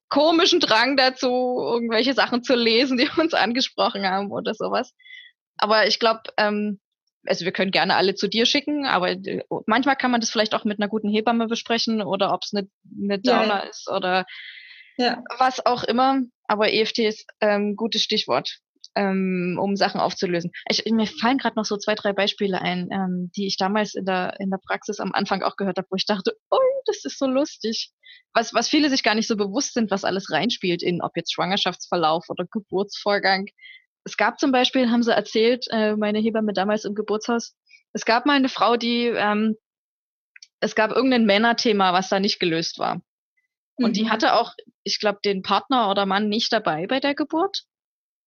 [0.10, 4.94] komischen Drang dazu, irgendwelche Sachen zu lesen, die uns angesprochen haben oder sowas.
[5.58, 6.80] Aber ich glaube, ähm,
[7.28, 10.54] also wir können gerne alle zu dir schicken, aber äh, manchmal kann man das vielleicht
[10.54, 12.68] auch mit einer guten Hebamme besprechen oder ob es eine,
[13.02, 13.70] eine Downer ja.
[13.70, 14.26] ist oder
[14.98, 15.24] ja.
[15.38, 16.22] was auch immer.
[16.48, 18.60] Aber EFT ist ein ähm, gutes Stichwort,
[18.96, 20.52] ähm, um Sachen aufzulösen.
[20.70, 24.06] Ich, mir fallen gerade noch so zwei, drei Beispiele ein, ähm, die ich damals in
[24.06, 27.20] der, in der Praxis am Anfang auch gehört habe, wo ich dachte, oh, das ist
[27.20, 27.92] so lustig.
[28.34, 31.34] Was, was viele sich gar nicht so bewusst sind, was alles reinspielt in, ob jetzt
[31.34, 33.48] Schwangerschaftsverlauf oder Geburtsvorgang
[34.08, 37.56] es gab zum Beispiel, haben sie erzählt, äh, meine Hebamme damals im Geburtshaus,
[37.92, 39.58] es gab mal eine Frau, die, ähm,
[40.62, 43.02] es gab irgendein Männerthema, was da nicht gelöst war.
[43.76, 43.94] Und mhm.
[43.94, 47.64] die hatte auch, ich glaube, den Partner oder Mann nicht dabei bei der Geburt.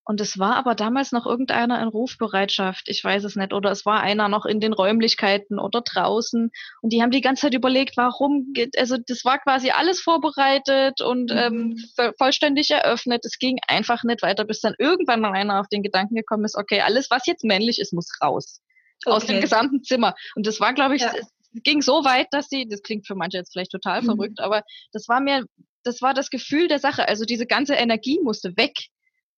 [0.05, 3.85] Und es war aber damals noch irgendeiner in Rufbereitschaft, ich weiß es nicht, oder es
[3.85, 6.51] war einer noch in den Räumlichkeiten oder draußen.
[6.81, 11.01] Und die haben die ganze Zeit überlegt, warum geht, also das war quasi alles vorbereitet
[11.01, 11.85] und ähm, mhm.
[11.99, 13.25] ähm, vollständig eröffnet.
[13.25, 16.57] Es ging einfach nicht weiter, bis dann irgendwann mal einer auf den Gedanken gekommen ist,
[16.57, 18.61] okay, alles, was jetzt männlich ist, muss raus.
[19.05, 19.17] Okay.
[19.17, 20.15] Aus dem gesamten Zimmer.
[20.35, 21.13] Und das war, glaube ich, ja.
[21.15, 21.31] es
[21.63, 24.07] ging so weit, dass sie, das klingt für manche jetzt vielleicht total mhm.
[24.07, 25.45] verrückt, aber das war mir,
[25.85, 27.09] das war das Gefühl der Sache.
[27.09, 28.75] Also diese ganze Energie musste weg.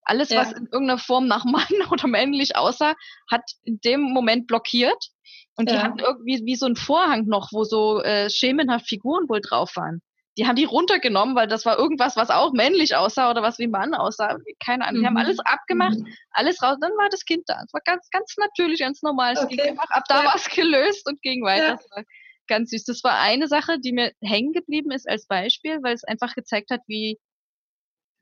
[0.05, 0.41] Alles, ja.
[0.41, 2.95] was in irgendeiner Form nach Mann oder männlich aussah,
[3.31, 5.09] hat in dem Moment blockiert.
[5.57, 5.83] Und die ja.
[5.83, 10.01] hatten irgendwie wie so ein Vorhang noch, wo so äh, schemenhaft Figuren wohl drauf waren.
[10.39, 13.67] Die haben die runtergenommen, weil das war irgendwas, was auch männlich aussah oder was wie
[13.67, 14.39] Mann aussah.
[14.65, 15.01] Keine Ahnung.
[15.01, 15.03] Mhm.
[15.03, 15.21] Die haben mhm.
[15.21, 16.07] alles abgemacht, mhm.
[16.31, 16.79] alles raus.
[16.81, 17.61] Dann war das Kind da.
[17.65, 19.35] Es war ganz, ganz natürlich, ganz normal.
[19.35, 19.57] Es okay.
[19.57, 20.25] ging einfach ab da ja.
[20.29, 21.79] war es gelöst und ging weiter.
[21.97, 22.03] Ja.
[22.49, 22.85] ganz süß.
[22.85, 26.71] Das war eine Sache, die mir hängen geblieben ist als Beispiel, weil es einfach gezeigt
[26.71, 27.19] hat, wie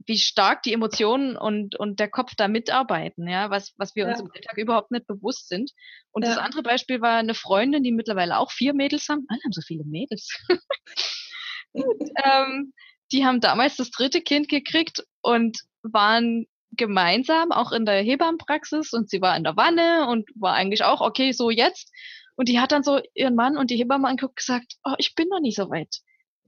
[0.07, 4.11] wie stark die Emotionen und, und der Kopf da mitarbeiten, ja, was, was wir ja.
[4.11, 5.73] uns im Alltag überhaupt nicht bewusst sind.
[6.11, 6.31] Und ja.
[6.31, 9.27] das andere Beispiel war eine Freundin, die mittlerweile auch vier Mädels haben.
[9.29, 10.31] Alle haben so viele Mädels.
[11.73, 12.73] und, ähm,
[13.13, 19.11] die haben damals das dritte Kind gekriegt und waren gemeinsam auch in der Hebammenpraxis und
[19.11, 21.93] sie war in der Wanne und war eigentlich auch, okay, so jetzt.
[22.37, 25.29] Und die hat dann so ihren Mann und die Hebamme angeguckt gesagt, oh, ich bin
[25.29, 26.01] noch nie so weit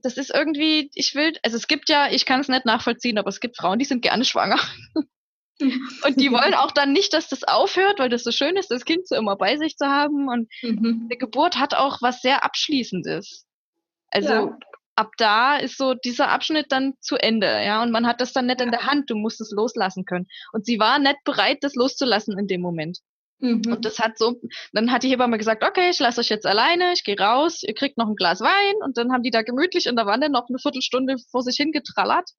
[0.03, 3.29] das ist irgendwie, ich will, also es gibt ja, ich kann es nicht nachvollziehen, aber
[3.29, 4.59] es gibt Frauen, die sind gerne schwanger.
[5.59, 8.85] und die wollen auch dann nicht, dass das aufhört, weil das so schön ist, das
[8.85, 10.27] Kind so immer bei sich zu haben.
[10.27, 11.07] Und mhm.
[11.11, 13.45] die Geburt hat auch was sehr Abschließendes.
[14.11, 14.57] Also ja.
[14.95, 17.81] ab da ist so dieser Abschnitt dann zu Ende, ja.
[17.81, 18.65] Und man hat das dann nicht ja.
[18.65, 20.27] in der Hand, du musst es loslassen können.
[20.51, 22.99] Und sie war nicht bereit, das loszulassen in dem Moment.
[23.43, 23.73] Mhm.
[23.73, 24.39] Und das hat so,
[24.71, 27.73] dann hat die Hebamme gesagt, okay, ich lasse euch jetzt alleine, ich gehe raus, ihr
[27.73, 30.47] kriegt noch ein Glas Wein und dann haben die da gemütlich in der Wanne noch
[30.47, 32.29] eine Viertelstunde vor sich hingetrallert.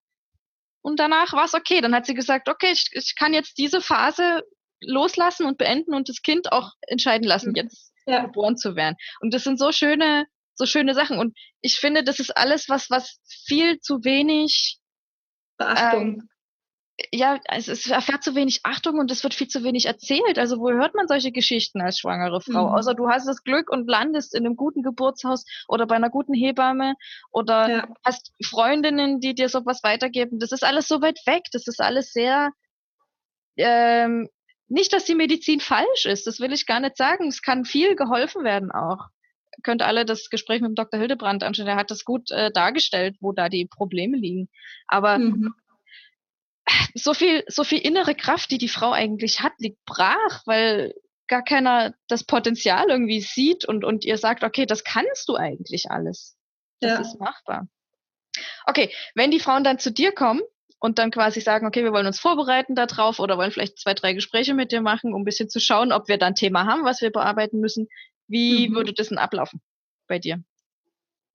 [0.81, 1.83] Und danach war es okay.
[1.83, 4.43] Dann hat sie gesagt, okay, ich, ich kann jetzt diese Phase
[4.81, 7.57] loslassen und beenden und das Kind auch entscheiden lassen, mhm.
[7.57, 8.25] jetzt ja.
[8.25, 8.97] geboren zu werden.
[9.21, 11.19] Und das sind so schöne, so schöne Sachen.
[11.19, 14.79] Und ich finde, das ist alles was, was viel zu wenig
[15.59, 16.03] Beachtung.
[16.03, 16.29] Ähm,
[17.13, 20.39] ja, es, es erfährt zu wenig Achtung und es wird viel zu wenig erzählt.
[20.39, 22.69] Also wo hört man solche Geschichten als schwangere Frau?
[22.69, 22.75] Mhm.
[22.75, 26.35] Außer du hast das Glück und landest in einem guten Geburtshaus oder bei einer guten
[26.35, 26.95] Hebamme
[27.33, 27.89] oder ja.
[28.05, 30.39] hast Freundinnen, die dir sowas weitergeben.
[30.39, 31.43] Das ist alles so weit weg.
[31.53, 32.51] Das ist alles sehr
[33.57, 34.29] ähm,
[34.69, 36.29] nicht, dass die Medizin falsch ist.
[36.29, 37.27] Das will ich gar nicht sagen.
[37.27, 39.09] Es kann viel geholfen werden auch.
[39.63, 40.99] Könnt alle das Gespräch mit dem Dr.
[40.99, 41.67] Hildebrand anschauen.
[41.67, 44.49] Der hat das gut äh, dargestellt, wo da die Probleme liegen.
[44.87, 45.55] Aber mhm
[46.95, 50.95] so viel, so viel innere Kraft, die die Frau eigentlich hat, liegt brach, weil
[51.27, 55.91] gar keiner das Potenzial irgendwie sieht und, und ihr sagt, okay, das kannst du eigentlich
[55.91, 56.37] alles.
[56.81, 57.01] Das ja.
[57.01, 57.69] ist machbar.
[58.67, 60.43] Okay, wenn die Frauen dann zu dir kommen
[60.79, 64.13] und dann quasi sagen, okay, wir wollen uns vorbereiten darauf oder wollen vielleicht zwei, drei
[64.13, 66.85] Gespräche mit dir machen, um ein bisschen zu schauen, ob wir da ein Thema haben,
[66.85, 67.89] was wir bearbeiten müssen.
[68.27, 68.75] Wie mhm.
[68.75, 69.63] würde das denn ablaufen
[70.09, 70.43] bei dir?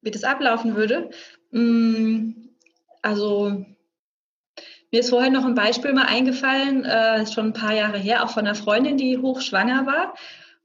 [0.02, 1.10] Wie das ablaufen würde?
[1.52, 2.50] Mm,
[3.02, 3.66] also
[4.92, 8.32] mir ist vorhin noch ein Beispiel mal eingefallen, äh, schon ein paar Jahre her, auch
[8.32, 10.16] von einer Freundin, die hochschwanger war.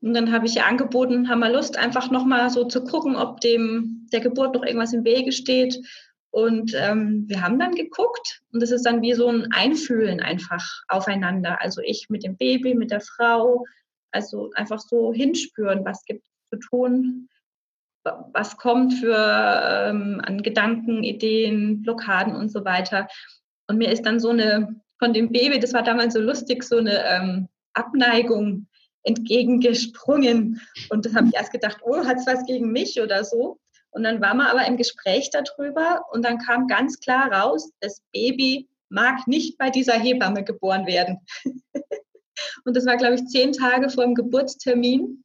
[0.01, 3.41] Und dann habe ich ihr angeboten, haben wir Lust, einfach nochmal so zu gucken, ob
[3.41, 5.81] dem der Geburt noch irgendwas im Wege steht.
[6.31, 10.65] Und ähm, wir haben dann geguckt und das ist dann wie so ein Einfühlen einfach
[10.89, 11.61] aufeinander.
[11.61, 13.65] Also ich mit dem Baby, mit der Frau,
[14.11, 17.29] also einfach so hinspüren, was gibt zu tun,
[18.03, 23.09] was kommt für ähm, an Gedanken, Ideen, Blockaden und so weiter.
[23.69, 26.79] Und mir ist dann so eine, von dem Baby, das war damals so lustig, so
[26.79, 28.67] eine ähm, Abneigung
[29.05, 30.61] entgegengesprungen.
[30.91, 33.59] Und das habe ich erst gedacht, oh, hat es was gegen mich oder so?
[33.91, 38.03] Und dann waren wir aber im Gespräch darüber und dann kam ganz klar raus, das
[38.13, 41.21] Baby mag nicht bei dieser Hebamme geboren werden.
[42.65, 45.23] und das war, glaube ich, zehn Tage vor dem Geburtstermin.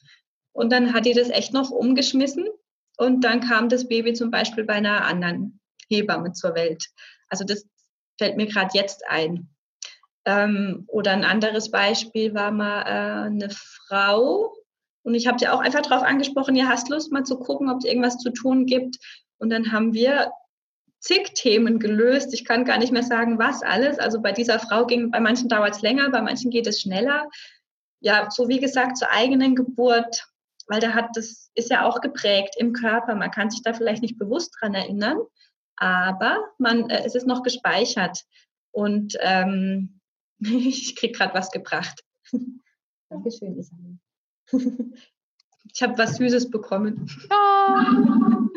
[0.51, 2.47] Und dann hat die das echt noch umgeschmissen.
[2.97, 5.59] Und dann kam das Baby zum Beispiel bei einer anderen
[5.89, 6.85] Hebamme zur Welt.
[7.29, 7.65] Also das
[8.19, 9.49] fällt mir gerade jetzt ein.
[10.25, 14.53] Ähm, oder ein anderes Beispiel war mal äh, eine Frau,
[15.03, 17.79] und ich habe dir auch einfach darauf angesprochen, ihr hast Lust mal zu gucken, ob
[17.79, 18.97] es irgendwas zu tun gibt.
[19.37, 20.31] Und dann haben wir
[20.99, 22.33] zig Themen gelöst.
[22.33, 23.97] Ich kann gar nicht mehr sagen, was alles.
[23.99, 27.29] Also bei dieser Frau ging, bei manchen dauert es länger, bei manchen geht es schneller.
[28.01, 30.27] Ja, so wie gesagt, zur eigenen Geburt,
[30.67, 33.15] weil da hat das ist ja auch geprägt im Körper.
[33.15, 35.17] Man kann sich da vielleicht nicht bewusst dran erinnern,
[35.79, 38.25] aber man, äh, es ist noch gespeichert.
[38.71, 40.01] Und ähm,
[40.39, 42.03] ich kriege gerade was gebracht.
[43.09, 43.99] Dankeschön, Isabel.
[45.71, 47.07] Ich habe was Süßes bekommen.
[47.29, 48.49] Oh.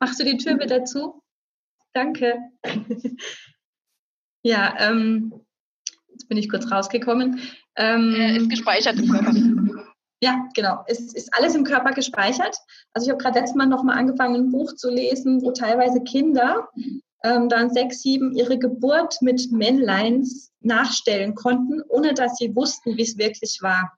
[0.00, 1.22] Machst du die Tür wieder zu?
[1.94, 2.36] Danke.
[4.42, 5.32] Ja, ähm,
[6.08, 7.40] jetzt bin ich kurz rausgekommen.
[7.74, 9.32] Ähm, äh, ist gespeichert im Körper.
[10.20, 10.84] Ja, genau.
[10.86, 12.56] Es ist alles im Körper gespeichert.
[12.92, 16.68] Also ich habe gerade letztes Mal nochmal angefangen, ein Buch zu lesen, wo teilweise Kinder
[17.22, 23.02] ähm, dann sechs, sieben ihre Geburt mit Männleins nachstellen konnten, ohne dass sie wussten, wie
[23.02, 23.96] es wirklich war.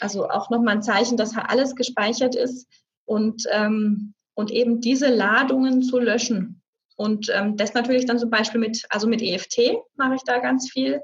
[0.00, 2.66] Also auch nochmal ein Zeichen, dass alles gespeichert ist
[3.04, 6.62] und, ähm, und eben diese Ladungen zu löschen.
[6.96, 10.70] Und ähm, das natürlich dann zum Beispiel mit, also mit EFT mache ich da ganz
[10.70, 11.00] viel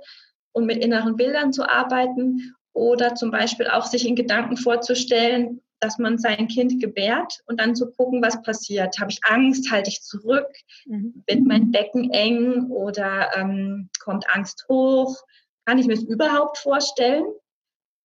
[0.53, 5.99] und mit inneren Bildern zu arbeiten oder zum Beispiel auch sich in Gedanken vorzustellen, dass
[5.99, 8.99] man sein Kind gebärt und dann zu gucken, was passiert.
[9.01, 9.71] Habe ich Angst?
[9.71, 10.49] Halte ich zurück?
[10.85, 11.23] Mhm.
[11.27, 15.17] Wird mein Becken eng oder ähm, kommt Angst hoch?
[15.65, 17.25] Kann ich mir es überhaupt vorstellen?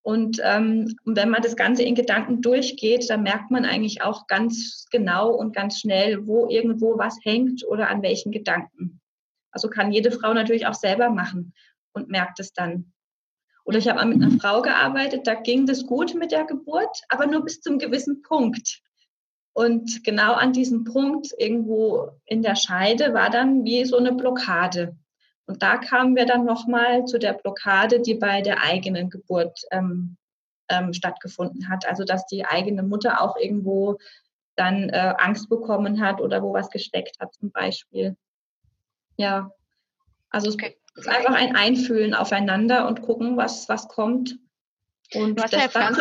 [0.03, 4.85] Und ähm, wenn man das Ganze in Gedanken durchgeht, dann merkt man eigentlich auch ganz
[4.91, 9.01] genau und ganz schnell, wo irgendwo was hängt oder an welchen Gedanken.
[9.51, 11.53] Also kann jede Frau natürlich auch selber machen
[11.93, 12.93] und merkt es dann.
[13.65, 17.25] Oder ich habe mit einer Frau gearbeitet, da ging das gut mit der Geburt, aber
[17.25, 18.81] nur bis zum gewissen Punkt.
[19.53, 24.95] Und genau an diesem Punkt irgendwo in der Scheide war dann wie so eine Blockade.
[25.47, 30.17] Und da kamen wir dann nochmal zu der Blockade, die bei der eigenen Geburt ähm,
[30.69, 31.87] ähm, stattgefunden hat.
[31.87, 33.97] Also dass die eigene Mutter auch irgendwo
[34.55, 38.15] dann äh, Angst bekommen hat oder wo was gesteckt hat zum Beispiel.
[39.17, 39.51] Ja,
[40.29, 40.77] also okay.
[40.95, 44.37] Es ist einfach ein Einfühlen aufeinander und gucken, was, was kommt.
[45.13, 45.97] Und du, hast ja jetzt ganz,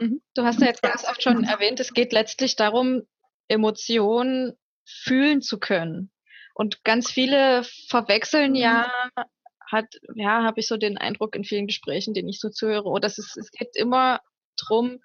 [0.00, 0.20] mhm.
[0.34, 3.02] du hast ja jetzt ganz oft schon erwähnt, es geht letztlich darum,
[3.48, 4.54] Emotionen
[4.84, 6.10] fühlen zu können.
[6.54, 8.56] Und ganz viele verwechseln mhm.
[8.56, 8.92] ja,
[9.70, 13.06] hat, ja, habe ich so den Eindruck in vielen Gesprächen, denen ich so zuhöre, oder
[13.06, 14.20] es, ist, es geht immer
[14.56, 15.00] drum,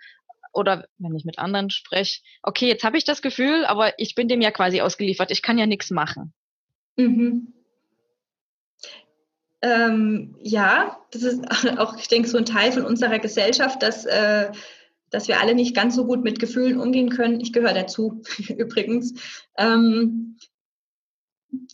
[0.54, 4.28] oder wenn ich mit anderen spreche, okay, jetzt habe ich das Gefühl, aber ich bin
[4.28, 6.34] dem ja quasi ausgeliefert, ich kann ja nichts machen.
[6.96, 7.54] Mhm.
[9.62, 11.42] Ähm, ja, das ist
[11.80, 14.52] auch, ich denke, so ein Teil von unserer Gesellschaft, dass, äh,
[15.10, 17.42] dass wir alle nicht ganz so gut mit Gefühlen umgehen können.
[17.42, 18.22] Ich gehöre dazu,
[18.58, 19.14] übrigens.
[19.58, 20.38] Ähm,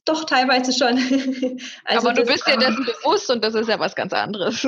[0.06, 0.98] doch, teilweise schon.
[1.86, 4.64] also Aber du bist dir dessen bewusst und das ist ja was ganz anderes.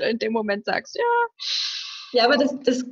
[0.00, 1.02] in dem Moment sagst, ja.
[2.12, 2.84] Ja, aber das, das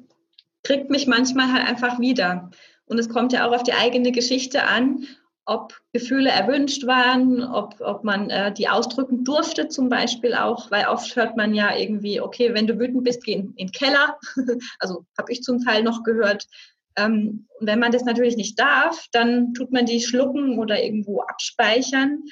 [0.63, 2.51] kriegt mich manchmal halt einfach wieder.
[2.87, 5.07] Und es kommt ja auch auf die eigene Geschichte an,
[5.51, 10.87] ob Gefühle erwünscht waren, ob, ob man äh, die ausdrücken durfte zum Beispiel auch, weil
[10.87, 14.17] oft hört man ja irgendwie, okay, wenn du wütend bist, geh in, in den Keller.
[14.79, 16.47] also habe ich zum Teil noch gehört.
[16.95, 22.23] Ähm, wenn man das natürlich nicht darf, dann tut man die schlucken oder irgendwo abspeichern.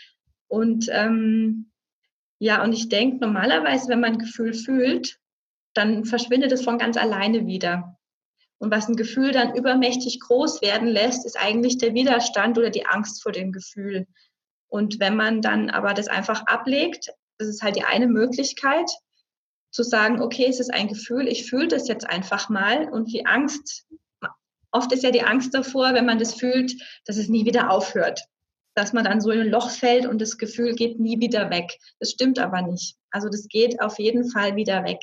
[0.47, 1.73] Und ähm,
[2.39, 5.19] ja, und ich denke, normalerweise, wenn man ein Gefühl fühlt,
[5.75, 7.98] dann verschwindet es von ganz alleine wieder.
[8.59, 12.87] Und was ein Gefühl dann übermächtig groß werden lässt, ist eigentlich der Widerstand oder die
[12.87, 14.07] Angst vor dem Gefühl.
[14.69, 18.91] Und wenn man dann aber das einfach ablegt, das ist halt die eine Möglichkeit,
[19.71, 23.27] zu sagen, okay, es ist ein Gefühl, ich fühle das jetzt einfach mal und die
[23.27, 23.87] Angst
[24.71, 26.75] oft ist ja die Angst davor, wenn man das fühlt,
[27.07, 28.21] dass es nie wieder aufhört.
[28.75, 31.79] Dass man dann so in ein Loch fällt und das Gefühl geht nie wieder weg.
[31.99, 32.97] Das stimmt aber nicht.
[33.11, 35.01] Also das geht auf jeden Fall wieder weg.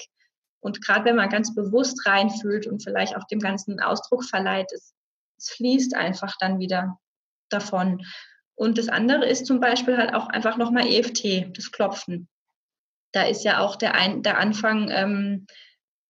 [0.66, 4.96] Und gerade wenn man ganz bewusst reinfühlt und vielleicht auch dem Ganzen Ausdruck verleiht, es,
[5.38, 7.00] es fließt einfach dann wieder
[7.50, 8.04] davon.
[8.56, 12.28] Und das andere ist zum Beispiel halt auch einfach nochmal EFT, das Klopfen.
[13.12, 15.46] Da ist ja auch der, Ein der Anfang, ähm,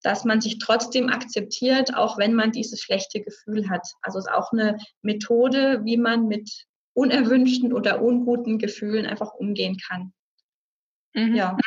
[0.04, 3.86] dass man sich trotzdem akzeptiert, auch wenn man dieses schlechte Gefühl hat.
[4.04, 9.76] Also es ist auch eine Methode, wie man mit unerwünschten oder unguten Gefühlen einfach umgehen
[9.86, 10.14] kann.
[11.14, 11.36] Mhm.
[11.36, 11.58] Ja.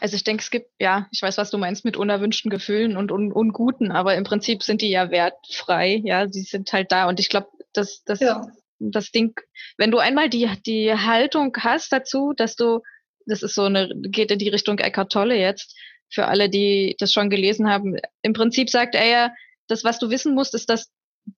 [0.00, 3.12] Also ich denke, es gibt, ja, ich weiß, was du meinst mit unerwünschten Gefühlen und
[3.12, 7.20] un unguten, aber im Prinzip sind die ja wertfrei, ja, sie sind halt da und
[7.20, 8.46] ich glaube, Das, das, ja.
[8.78, 9.32] das Ding,
[9.78, 12.80] wenn du einmal die, die Haltung hast dazu, dass du,
[13.26, 15.74] das ist so eine, geht in die Richtung Eckhart Tolle jetzt,
[16.10, 17.96] für alle, die das schon gelesen haben.
[18.22, 19.32] Im Prinzip sagt er ja,
[19.68, 20.90] das, was du wissen musst, ist, dass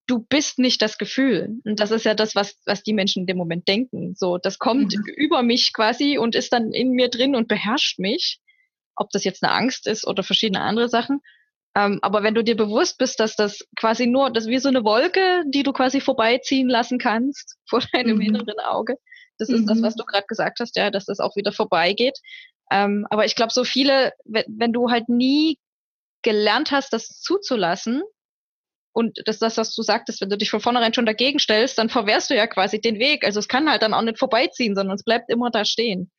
[0.06, 1.60] du bist nicht das Gefühl.
[1.64, 4.14] Und das ist ja das, was, was die Menschen in dem Moment denken.
[4.16, 5.04] So, das kommt mhm.
[5.16, 8.40] über mich quasi und ist dann in mir drin und beherrscht mich.
[8.96, 11.20] Ob das jetzt eine Angst ist oder verschiedene andere Sachen.
[11.76, 14.68] Ähm, aber wenn du dir bewusst bist, dass das quasi nur, das ist wie so
[14.68, 18.22] eine Wolke, die du quasi vorbeiziehen lassen kannst vor deinem mhm.
[18.22, 18.96] inneren Auge.
[19.38, 19.66] Das ist mhm.
[19.66, 22.18] das, was du gerade gesagt hast, ja, dass das auch wieder vorbeigeht.
[22.70, 25.58] Ähm, aber ich glaube, so viele, wenn, wenn du halt nie
[26.22, 28.02] gelernt hast, das zuzulassen,
[28.96, 31.88] und das, das, was du sagtest, wenn du dich von vornherein schon dagegen stellst, dann
[31.88, 33.24] verwehrst du ja quasi den Weg.
[33.24, 36.12] Also es kann halt dann auch nicht vorbeiziehen, sondern es bleibt immer da stehen.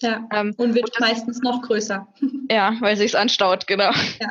[0.00, 2.06] Ja, ähm, und wird und das, meistens noch größer.
[2.50, 3.92] Ja, weil sich's anstaut, genau.
[4.20, 4.28] Ja.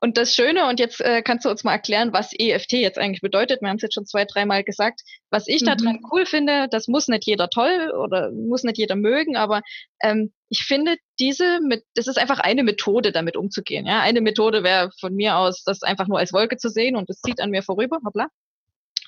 [0.00, 3.22] Und das Schöne, und jetzt äh, kannst du uns mal erklären, was EFT jetzt eigentlich
[3.22, 3.62] bedeutet.
[3.62, 5.00] Wir haben es jetzt schon zwei, dreimal gesagt.
[5.30, 5.66] Was ich mhm.
[5.66, 9.62] daran cool finde, das muss nicht jeder toll oder muss nicht jeder mögen, aber
[10.02, 13.86] ähm, ich finde diese, mit, das ist einfach eine Methode, damit umzugehen.
[13.86, 17.08] Ja, eine Methode wäre von mir aus, das einfach nur als Wolke zu sehen und
[17.08, 17.98] es zieht an mir vorüber.
[18.04, 18.28] Hoppla.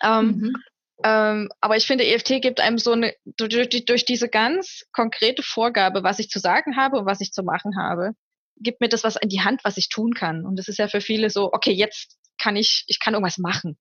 [0.02, 0.52] Ähm, mhm.
[1.04, 6.02] Ähm, aber ich finde, EFT gibt einem so eine, durch, durch diese ganz konkrete Vorgabe,
[6.02, 8.12] was ich zu sagen habe und was ich zu machen habe,
[8.56, 10.44] gibt mir das was in die Hand, was ich tun kann.
[10.44, 13.78] Und das ist ja für viele so, okay, jetzt kann ich, ich kann irgendwas machen.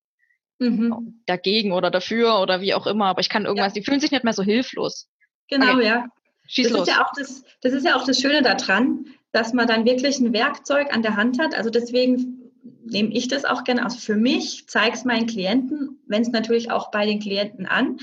[0.59, 1.22] Mhm.
[1.26, 3.80] Dagegen oder dafür oder wie auch immer, aber ich kann irgendwas, ja.
[3.80, 5.07] die fühlen sich nicht mehr so hilflos.
[5.49, 5.86] Genau, okay.
[5.86, 6.05] ja.
[6.47, 6.88] Schieß das los.
[6.88, 10.20] Ist ja auch das, das ist ja auch das Schöne daran, dass man dann wirklich
[10.20, 11.53] ein Werkzeug an der Hand hat.
[11.53, 12.47] Also deswegen
[12.86, 13.95] nehme ich das auch gerne aus.
[13.95, 17.97] Für mich zeige es meinen Klienten, wenn es natürlich auch bei den Klienten an,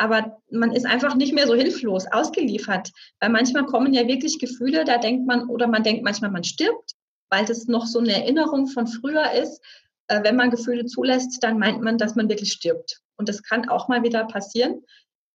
[0.00, 2.90] aber man ist einfach nicht mehr so hilflos ausgeliefert,
[3.20, 6.94] weil manchmal kommen ja wirklich Gefühle, da denkt man, oder man denkt manchmal, man stirbt,
[7.28, 9.62] weil das noch so eine Erinnerung von früher ist.
[10.08, 13.02] Äh, wenn man Gefühle zulässt, dann meint man, dass man wirklich stirbt.
[13.18, 14.82] Und das kann auch mal wieder passieren.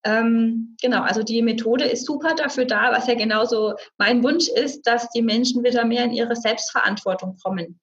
[0.03, 4.81] Ähm, genau, also die Methode ist super dafür da, was ja genauso mein Wunsch ist,
[4.87, 7.79] dass die Menschen wieder mehr in ihre Selbstverantwortung kommen.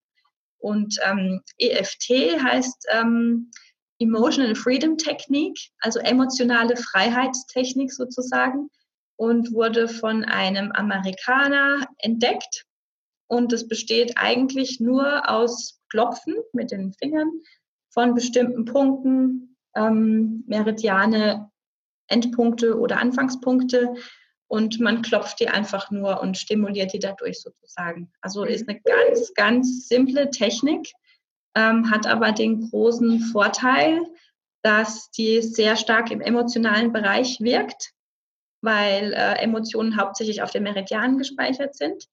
[0.63, 3.51] Und ähm, EFT heißt ähm,
[3.99, 8.69] Emotional Freedom Technik, also emotionale Freiheitstechnik sozusagen,
[9.17, 12.65] und wurde von einem Amerikaner entdeckt.
[13.29, 17.31] Und es besteht eigentlich nur aus Klopfen mit den Fingern
[17.91, 21.51] von bestimmten Punkten, ähm, Meridiane,
[22.09, 23.95] Endpunkte oder Anfangspunkte.
[24.53, 28.13] Und man klopft die einfach nur und stimuliert die dadurch sozusagen.
[28.21, 30.93] Also ist eine ganz, ganz simple Technik
[31.55, 34.03] ähm, hat aber den großen Vorteil,
[34.61, 37.95] dass die sehr stark im emotionalen Bereich wirkt,
[38.61, 42.11] weil äh, Emotionen hauptsächlich auf den Meridianen gespeichert sind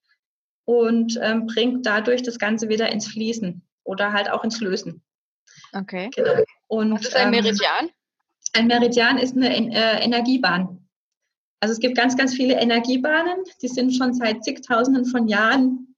[0.63, 5.03] und ähm, bringt dadurch das Ganze wieder ins Fließen oder halt auch ins Lösen.
[5.73, 6.09] Okay.
[6.15, 6.43] Genau.
[6.67, 7.85] Und, Was ist ein ähm, Meridian?
[7.85, 7.89] Ähm,
[8.53, 10.88] ein Meridian ist eine äh, Energiebahn.
[11.59, 15.89] Also es gibt ganz, ganz viele Energiebahnen, die sind schon seit zigtausenden von Jahren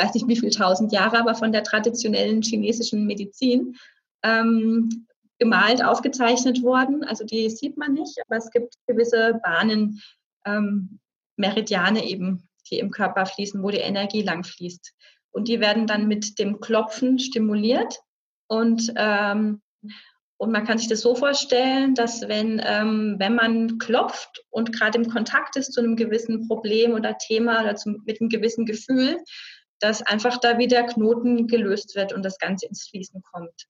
[0.00, 3.76] weiß nicht wie viel tausend Jahre, aber von der traditionellen chinesischen Medizin
[4.22, 5.06] ähm,
[5.38, 7.04] gemalt, aufgezeichnet worden.
[7.04, 10.02] Also die sieht man nicht, aber es gibt gewisse Bahnen,
[10.44, 10.98] ähm,
[11.36, 14.92] Meridiane eben, die im Körper fließen, wo die Energie lang fließt.
[15.32, 18.00] Und die werden dann mit dem Klopfen stimuliert.
[18.48, 19.62] Und, ähm,
[20.40, 24.96] und man kann sich das so vorstellen, dass wenn, ähm, wenn man klopft und gerade
[24.96, 29.18] im Kontakt ist zu einem gewissen Problem oder Thema oder zum, mit einem gewissen Gefühl,
[29.80, 33.66] dass einfach da wieder Knoten gelöst wird und das Ganze ins Fließen kommt.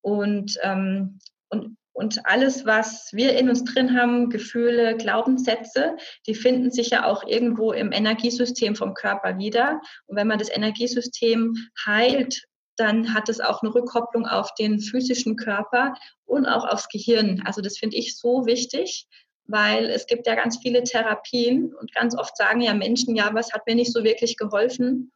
[0.00, 1.18] Und, ähm,
[1.50, 7.04] und, und alles, was wir in uns drin haben, Gefühle, Glaubenssätze, die finden sich ja
[7.04, 9.82] auch irgendwo im Energiesystem vom Körper wieder.
[10.06, 12.46] Und wenn man das Energiesystem heilt,
[12.76, 17.42] dann hat es auch eine Rückkopplung auf den physischen Körper und auch aufs Gehirn.
[17.44, 19.06] Also das finde ich so wichtig,
[19.44, 23.52] weil es gibt ja ganz viele Therapien und ganz oft sagen ja Menschen, ja, was
[23.52, 25.12] hat mir nicht so wirklich geholfen?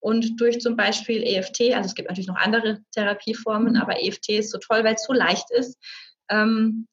[0.00, 4.50] Und durch zum Beispiel EFT, also es gibt natürlich noch andere Therapieformen, aber EFT ist
[4.50, 5.76] so toll, weil es so leicht ist,
[6.30, 6.86] ähm,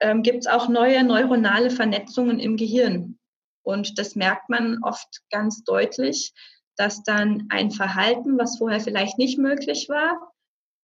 [0.00, 3.18] ähm, gibt es auch neue neuronale Vernetzungen im Gehirn.
[3.62, 6.32] Und das merkt man oft ganz deutlich,
[6.76, 10.32] dass dann ein Verhalten, was vorher vielleicht nicht möglich war,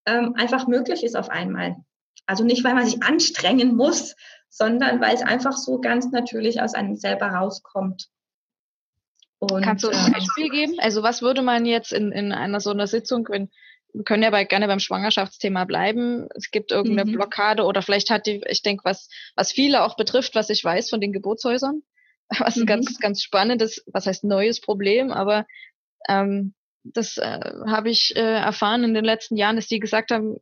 [0.07, 1.77] ähm, einfach möglich ist auf einmal.
[2.27, 4.15] Also nicht, weil man sich anstrengen muss,
[4.49, 8.09] sondern weil es einfach so ganz natürlich aus einem selber rauskommt.
[9.39, 10.75] Und, Kannst du ein ähm, Beispiel geben?
[10.81, 13.51] Also was würde man jetzt in, in einer so einer Sitzung, wenn
[13.93, 16.29] wir können ja bei, gerne beim Schwangerschaftsthema bleiben.
[16.35, 17.15] Es gibt irgendeine mhm.
[17.15, 20.91] Blockade oder vielleicht hat die, ich denke, was, was viele auch betrifft, was ich weiß
[20.91, 21.83] von den Geburtshäusern,
[22.39, 22.63] was mhm.
[22.63, 25.47] ein ganz, ganz spannendes, was heißt neues Problem, aber
[26.09, 30.39] ähm, das äh, habe ich äh, erfahren in den letzten Jahren, dass die gesagt haben,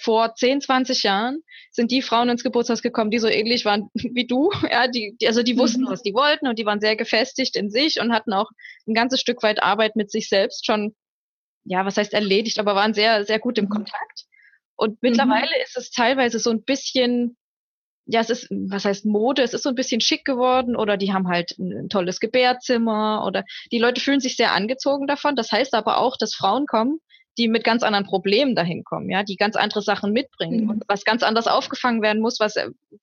[0.00, 4.26] vor 10, 20 Jahren sind die Frauen ins Geburtshaus gekommen, die so ähnlich waren wie
[4.26, 4.50] du.
[4.70, 5.88] Ja, die, die also die wussten, mhm.
[5.88, 8.50] was die wollten und die waren sehr gefestigt in sich und hatten auch
[8.86, 10.94] ein ganzes Stück weit Arbeit mit sich selbst schon,
[11.64, 13.70] ja, was heißt erledigt, aber waren sehr, sehr gut im mhm.
[13.70, 14.24] Kontakt.
[14.76, 15.62] Und mittlerweile mhm.
[15.64, 17.36] ist es teilweise so ein bisschen,
[18.06, 21.12] ja, es ist, was heißt Mode, es ist so ein bisschen schick geworden oder die
[21.12, 25.34] haben halt ein, tolles Gebärzimmer oder die Leute fühlen sich sehr angezogen davon.
[25.34, 27.00] Das heißt aber auch, dass Frauen kommen,
[27.36, 30.70] die mit ganz anderen Problemen dahin kommen, ja, die ganz andere Sachen mitbringen mhm.
[30.70, 32.54] und was ganz anders aufgefangen werden muss, was,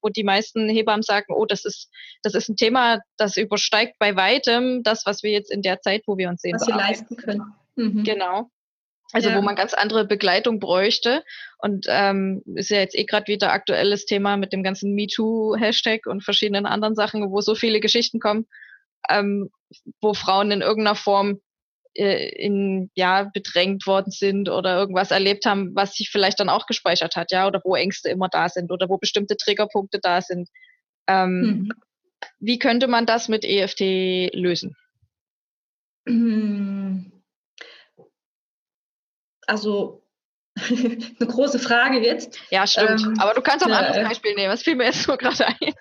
[0.02, 1.90] wo die meisten Hebammen sagen, oh, das ist,
[2.24, 6.04] das ist ein Thema, das übersteigt bei weitem das, was wir jetzt in der Zeit,
[6.08, 7.54] wo wir uns sehen, was wir leisten können.
[7.76, 8.04] Mhm.
[8.04, 8.50] Genau.
[9.14, 9.38] Also ja.
[9.38, 11.24] wo man ganz andere Begleitung bräuchte.
[11.60, 16.24] Und ähm, ist ja jetzt eh gerade wieder aktuelles Thema mit dem ganzen MeToo-Hashtag und
[16.24, 18.48] verschiedenen anderen Sachen, wo so viele Geschichten kommen,
[19.08, 19.52] ähm,
[20.02, 21.40] wo Frauen in irgendeiner Form
[21.94, 26.66] äh, in ja bedrängt worden sind oder irgendwas erlebt haben, was sich vielleicht dann auch
[26.66, 30.50] gespeichert hat, ja, oder wo Ängste immer da sind oder wo bestimmte Triggerpunkte da sind.
[31.06, 31.70] Ähm, mhm.
[32.40, 34.76] Wie könnte man das mit EFT lösen?
[36.06, 37.13] Mhm
[39.48, 40.04] also
[40.70, 42.40] eine große Frage jetzt.
[42.52, 43.02] Ja, stimmt.
[43.02, 44.52] Ähm, Aber du kannst auch ein anderes äh, Beispiel nehmen.
[44.52, 45.74] Was fiel mir jetzt nur gerade ein?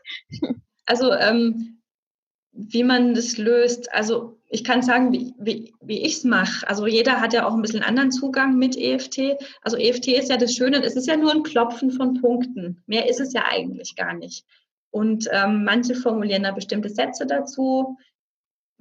[0.87, 1.83] Also, ähm,
[2.53, 3.93] wie man das löst.
[3.93, 6.67] Also, ich kann sagen, wie, wie, wie ich es mache.
[6.69, 9.37] Also, jeder hat ja auch ein bisschen anderen Zugang mit EFT.
[9.61, 12.83] Also, EFT ist ja das Schöne, es ist ja nur ein Klopfen von Punkten.
[12.87, 14.45] Mehr ist es ja eigentlich gar nicht.
[14.91, 17.97] Und ähm, manche formulieren da bestimmte Sätze dazu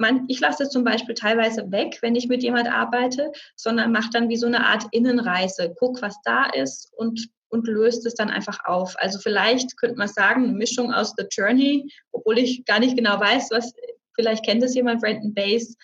[0.01, 4.09] man, ich lasse es zum Beispiel teilweise weg, wenn ich mit jemand arbeite, sondern mache
[4.11, 5.73] dann wie so eine Art Innenreise.
[5.79, 8.95] Guck, was da ist und, und löst es dann einfach auf.
[8.97, 13.19] Also vielleicht könnte man sagen, eine Mischung aus The Journey, obwohl ich gar nicht genau
[13.19, 13.73] weiß, was,
[14.15, 15.75] vielleicht kennt es jemand, Brandon Base.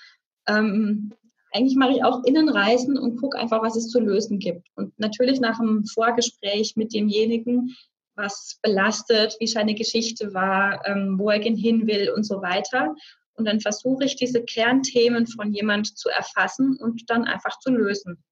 [0.47, 1.13] Ähm,
[1.53, 4.67] eigentlich mache ich auch Innenreisen und gucke einfach, was es zu lösen gibt.
[4.75, 7.75] Und natürlich nach einem Vorgespräch mit demjenigen,
[8.15, 12.95] was belastet, wie seine Geschichte war, ähm, wo er hin will und so weiter.
[13.37, 18.23] Und dann versuche ich, diese Kernthemen von jemand zu erfassen und dann einfach zu lösen.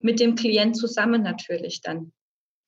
[0.00, 2.12] Mit dem Klient zusammen natürlich dann.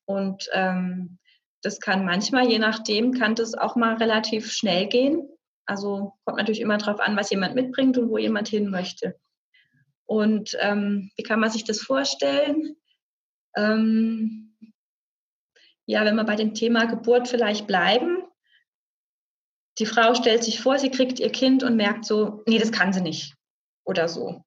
[0.05, 1.19] Und ähm,
[1.61, 5.29] das kann manchmal, je nachdem, kann das auch mal relativ schnell gehen.
[5.65, 9.19] Also kommt natürlich immer darauf an, was jemand mitbringt und wo jemand hin möchte.
[10.05, 12.75] Und ähm, wie kann man sich das vorstellen?
[13.55, 14.55] Ähm,
[15.85, 18.18] ja, wenn wir bei dem Thema Geburt vielleicht bleiben,
[19.79, 22.93] die Frau stellt sich vor, sie kriegt ihr Kind und merkt so, nee, das kann
[22.93, 23.35] sie nicht.
[23.85, 24.43] Oder so.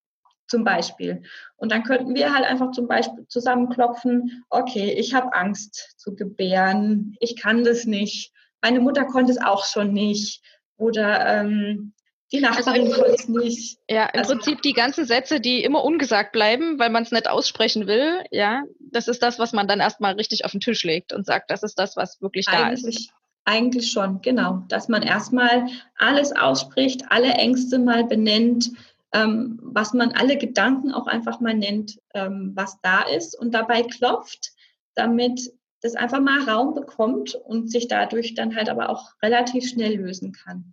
[0.47, 1.23] Zum Beispiel.
[1.57, 7.17] Und dann könnten wir halt einfach zum Beispiel zusammenklopfen, okay, ich habe Angst zu gebären,
[7.21, 8.33] ich kann das nicht.
[8.61, 10.43] Meine Mutter konnte es auch schon nicht.
[10.77, 11.95] Oder ähm,
[12.33, 13.79] die also Nachbarin also konnte es nicht.
[13.89, 17.29] Ja, im also, Prinzip die ganzen Sätze, die immer ungesagt bleiben, weil man es nicht
[17.29, 21.13] aussprechen will, ja, das ist das, was man dann erstmal richtig auf den Tisch legt
[21.15, 23.13] und sagt, das ist das, was wirklich da ist.
[23.45, 24.63] Eigentlich schon, genau.
[24.69, 25.67] Dass man erstmal
[25.97, 28.71] alles ausspricht, alle Ängste mal benennt,
[29.13, 33.83] ähm, was man alle Gedanken auch einfach mal nennt, ähm, was da ist und dabei
[33.83, 34.53] klopft,
[34.95, 39.97] damit das einfach mal Raum bekommt und sich dadurch dann halt aber auch relativ schnell
[39.97, 40.73] lösen kann.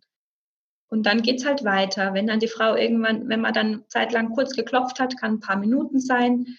[0.89, 2.13] Und dann geht's halt weiter.
[2.13, 5.57] Wenn dann die Frau irgendwann, wenn man dann zeitlang kurz geklopft hat, kann ein paar
[5.57, 6.57] Minuten sein,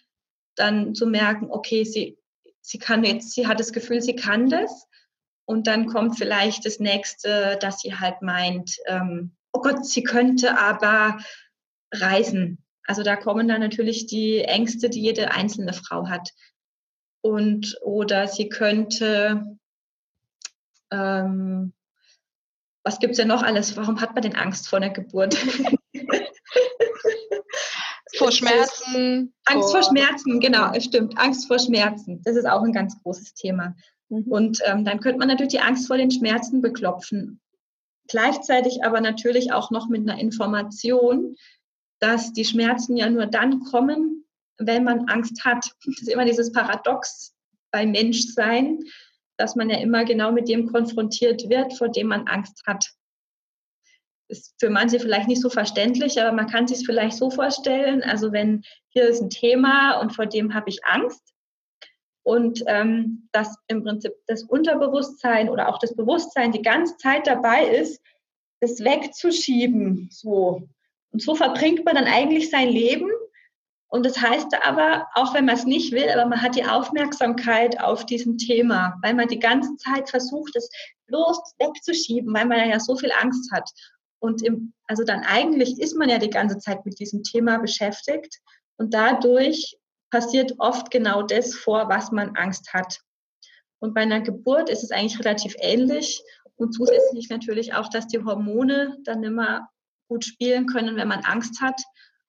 [0.57, 2.19] dann zu merken, okay, sie,
[2.61, 4.89] sie kann jetzt, sie hat das Gefühl, sie kann das
[5.51, 10.57] und dann kommt vielleicht das nächste, dass sie halt meint, ähm, oh Gott, sie könnte
[10.57, 11.19] aber
[11.93, 12.65] reisen.
[12.85, 16.31] Also da kommen dann natürlich die Ängste, die jede einzelne Frau hat.
[17.21, 19.59] Und oder sie könnte,
[20.93, 21.73] ähm,
[22.85, 23.77] was gibt es denn noch alles?
[23.77, 25.35] Warum hat man denn Angst vor einer Geburt?
[28.19, 29.35] vor Schmerzen.
[29.47, 31.19] Angst vor, vor Schmerzen, genau, es stimmt.
[31.19, 32.23] Angst vor Schmerzen.
[32.23, 33.75] Das ist auch ein ganz großes Thema.
[34.11, 34.31] Mhm.
[34.31, 37.41] Und ähm, dann könnte man natürlich die Angst vor den Schmerzen beklopfen.
[38.09, 41.37] Gleichzeitig aber natürlich auch noch mit einer Information,
[42.01, 44.25] dass die Schmerzen ja nur dann kommen,
[44.59, 45.71] wenn man Angst hat.
[45.87, 47.35] Das ist immer dieses Paradox
[47.71, 48.81] beim Menschsein,
[49.37, 52.91] dass man ja immer genau mit dem konfrontiert wird, vor dem man Angst hat.
[54.29, 58.03] Ist für manche vielleicht nicht so verständlich, aber man kann sich es vielleicht so vorstellen.
[58.03, 61.33] Also wenn hier ist ein Thema und vor dem habe ich Angst,
[62.23, 67.65] und ähm, dass im Prinzip das Unterbewusstsein oder auch das Bewusstsein die ganze Zeit dabei
[67.65, 68.01] ist,
[68.61, 70.09] das wegzuschieben.
[70.13, 70.69] So.
[71.13, 73.11] Und so verbringt man dann eigentlich sein Leben.
[73.89, 77.81] Und das heißt aber, auch wenn man es nicht will, aber man hat die Aufmerksamkeit
[77.81, 80.71] auf diesem Thema, weil man die ganze Zeit versucht, es
[81.07, 83.69] bloß wegzuschieben, weil man ja so viel Angst hat.
[84.21, 88.39] Und im, also dann eigentlich ist man ja die ganze Zeit mit diesem Thema beschäftigt
[88.77, 89.77] und dadurch
[90.11, 93.01] passiert oft genau das vor, was man Angst hat.
[93.81, 96.23] Und bei einer Geburt ist es eigentlich relativ ähnlich.
[96.57, 99.69] Und zusätzlich natürlich auch, dass die Hormone dann immer
[100.09, 101.81] gut spielen können, wenn man Angst hat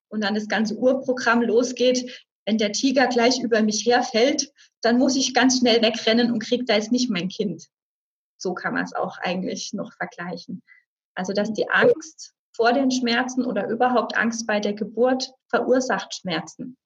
[0.08, 2.26] und dann das ganze Urprogramm losgeht.
[2.46, 6.64] Wenn der Tiger gleich über mich herfällt, dann muss ich ganz schnell wegrennen und kriege
[6.64, 7.66] da jetzt nicht mein Kind.
[8.38, 10.62] So kann man es auch eigentlich noch vergleichen.
[11.14, 16.76] Also, dass die Angst vor den Schmerzen oder überhaupt Angst bei der Geburt verursacht Schmerzen.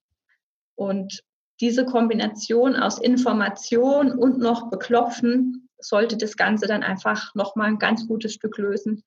[0.77, 1.23] Und
[1.61, 8.07] diese Kombination aus Information und noch Beklopfen sollte das Ganze dann einfach nochmal ein ganz
[8.07, 9.03] gutes Stück lösen.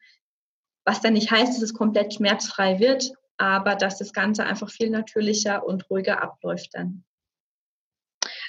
[0.85, 4.89] Was dann nicht heißt, dass es komplett schmerzfrei wird, aber dass das Ganze einfach viel
[4.89, 7.03] natürlicher und ruhiger abläuft dann.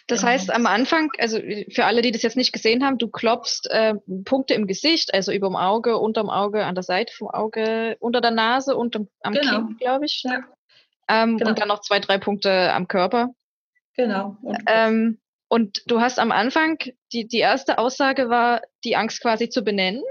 [0.06, 1.38] Das heißt, am Anfang, also
[1.70, 3.94] für alle, die das jetzt nicht gesehen haben, du klopfst äh,
[4.24, 8.20] Punkte im Gesicht, also über dem Auge, unterm Auge, an der Seite vom Auge, unter
[8.20, 9.66] der Nase und am genau.
[9.66, 10.22] Kinn, glaube ich.
[10.24, 10.40] Ja.
[11.10, 11.50] Ähm, genau.
[11.50, 13.30] Und dann noch zwei, drei Punkte am Körper.
[13.96, 14.36] Genau.
[14.42, 16.78] Und, ähm, und du hast am Anfang,
[17.12, 20.02] die, die erste Aussage war, die Angst quasi zu benennen.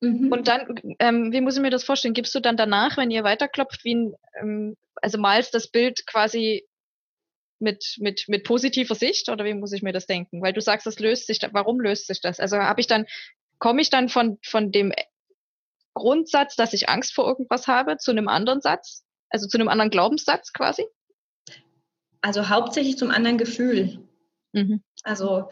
[0.00, 0.32] Mhm.
[0.32, 2.14] Und dann, ähm, wie muss ich mir das vorstellen?
[2.14, 6.66] Gibst du dann danach, wenn ihr weiterklopft, wie ein, ähm, also malst das Bild quasi
[7.60, 10.42] mit, mit, mit positiver Sicht oder wie muss ich mir das denken?
[10.42, 12.40] Weil du sagst, das löst sich, warum löst sich das?
[12.40, 13.06] Also habe ich dann,
[13.58, 14.92] komme ich dann von, von dem
[15.94, 19.05] Grundsatz, dass ich Angst vor irgendwas habe, zu einem anderen Satz?
[19.30, 20.84] Also zu einem anderen Glaubenssatz quasi?
[22.20, 24.00] Also hauptsächlich zum anderen Gefühl.
[24.52, 24.82] Mhm.
[25.02, 25.50] Also,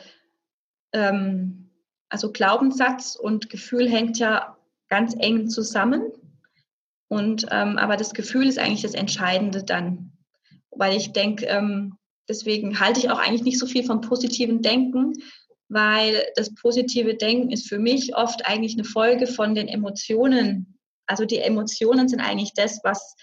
[0.92, 1.70] ähm,
[2.08, 4.56] also Glaubenssatz und Gefühl hängt ja
[4.88, 6.12] ganz eng zusammen.
[7.08, 10.14] Und ähm, aber das Gefühl ist eigentlich das Entscheidende dann
[10.76, 11.96] weil ich denke, ähm,
[12.28, 15.12] deswegen halte ich auch eigentlich nicht so viel vom positiven Denken,
[15.68, 20.78] weil das positive Denken ist für mich oft eigentlich eine Folge von den Emotionen.
[21.06, 23.16] Also die Emotionen sind eigentlich das, was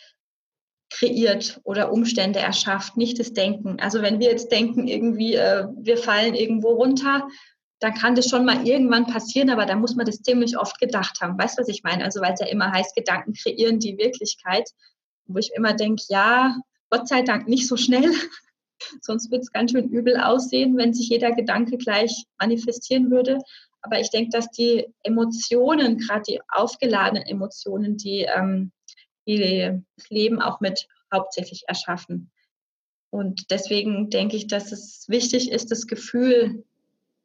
[0.92, 3.80] kreiert oder Umstände erschafft, nicht das Denken.
[3.80, 7.28] Also wenn wir jetzt denken, irgendwie, äh, wir fallen irgendwo runter,
[7.80, 11.20] dann kann das schon mal irgendwann passieren, aber da muss man das ziemlich oft gedacht
[11.22, 11.40] haben.
[11.40, 12.04] Weißt du, was ich meine?
[12.04, 14.70] Also weil es ja immer heißt, Gedanken kreieren die Wirklichkeit.
[15.26, 16.56] Wo ich immer denke, ja,
[16.90, 18.12] Gott sei Dank nicht so schnell.
[19.02, 23.40] Sonst wird es ganz schön übel aussehen, wenn sich jeder Gedanke gleich manifestieren würde.
[23.82, 28.72] Aber ich denke, dass die Emotionen, gerade die aufgeladenen Emotionen, die, ähm,
[29.26, 32.32] das Leben auch mit hauptsächlich erschaffen.
[33.10, 36.64] Und deswegen denke ich, dass es wichtig ist, das Gefühl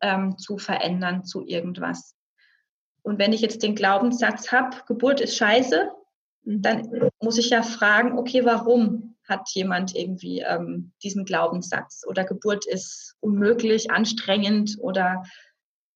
[0.01, 2.15] ähm, zu verändern zu irgendwas.
[3.03, 5.91] Und wenn ich jetzt den Glaubenssatz habe, Geburt ist scheiße,
[6.43, 9.17] dann muss ich ja fragen, okay, warum?
[9.29, 15.25] hat jemand irgendwie ähm, diesen Glaubenssatz oder Geburt ist unmöglich, anstrengend oder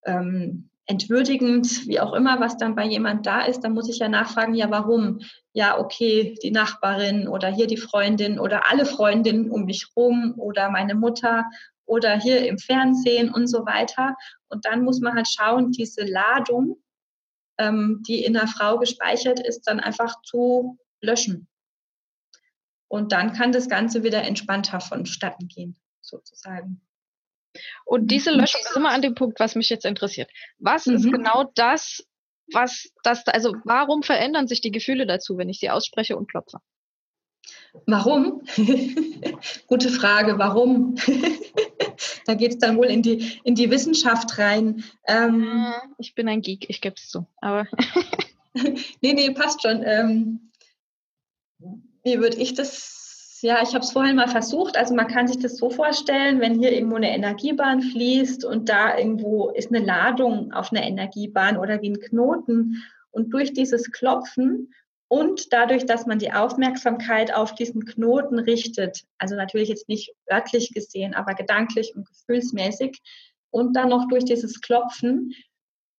[0.04, 4.08] ähm, entwürdigend, wie auch immer, was dann bei jemand da ist, dann muss ich ja
[4.08, 5.20] nachfragen, ja, warum?
[5.52, 10.68] Ja, okay, die Nachbarin oder hier die Freundin oder alle Freundinnen um mich rum oder
[10.68, 11.44] meine Mutter
[11.86, 14.16] oder hier im Fernsehen und so weiter.
[14.48, 16.82] Und dann muss man halt schauen, diese Ladung,
[17.58, 21.46] ähm, die in der Frau gespeichert ist, dann einfach zu löschen.
[22.88, 26.80] Und dann kann das Ganze wieder entspannter vonstatten gehen, sozusagen.
[27.84, 30.30] Und diese Löschung ist immer an dem Punkt, was mich jetzt interessiert.
[30.58, 30.94] Was mhm.
[30.94, 32.04] ist genau das,
[32.52, 36.58] was das, also warum verändern sich die Gefühle dazu, wenn ich sie ausspreche und klopfe?
[37.86, 38.42] Warum?
[39.66, 40.96] Gute Frage, warum?
[42.26, 44.84] da geht es dann wohl in die, in die Wissenschaft rein.
[45.06, 47.26] Ähm, ich bin ein Geek, ich gebe es zu.
[47.40, 47.66] Aber
[49.00, 49.82] nee, nee, passt schon.
[49.84, 50.50] Ähm,
[52.02, 52.99] wie würde ich das
[53.42, 54.76] ja, ich habe es vorhin mal versucht.
[54.76, 58.96] Also man kann sich das so vorstellen, wenn hier irgendwo eine Energiebahn fließt und da
[58.96, 62.82] irgendwo ist eine Ladung auf einer Energiebahn oder wie ein Knoten.
[63.10, 64.72] Und durch dieses Klopfen
[65.08, 70.72] und dadurch, dass man die Aufmerksamkeit auf diesen Knoten richtet, also natürlich jetzt nicht örtlich
[70.72, 73.00] gesehen, aber gedanklich und gefühlsmäßig,
[73.50, 75.34] und dann noch durch dieses Klopfen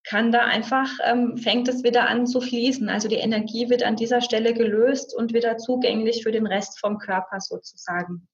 [0.03, 2.89] kann da einfach, ähm, fängt es wieder an zu fließen.
[2.89, 6.97] Also die Energie wird an dieser Stelle gelöst und wieder zugänglich für den Rest vom
[6.97, 8.27] Körper sozusagen.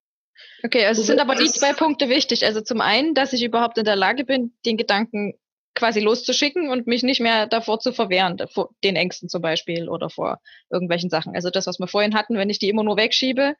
[0.64, 2.46] Okay, also sind aber die zwei Punkte wichtig.
[2.46, 5.34] Also zum einen, dass ich überhaupt in der Lage bin, den Gedanken
[5.76, 10.10] quasi loszuschicken und mich nicht mehr davor zu verwehren, vor den Ängsten zum Beispiel oder
[10.10, 10.40] vor
[10.72, 11.36] irgendwelchen Sachen.
[11.36, 13.56] Also das, was wir vorhin hatten, wenn ich die immer nur wegschiebe,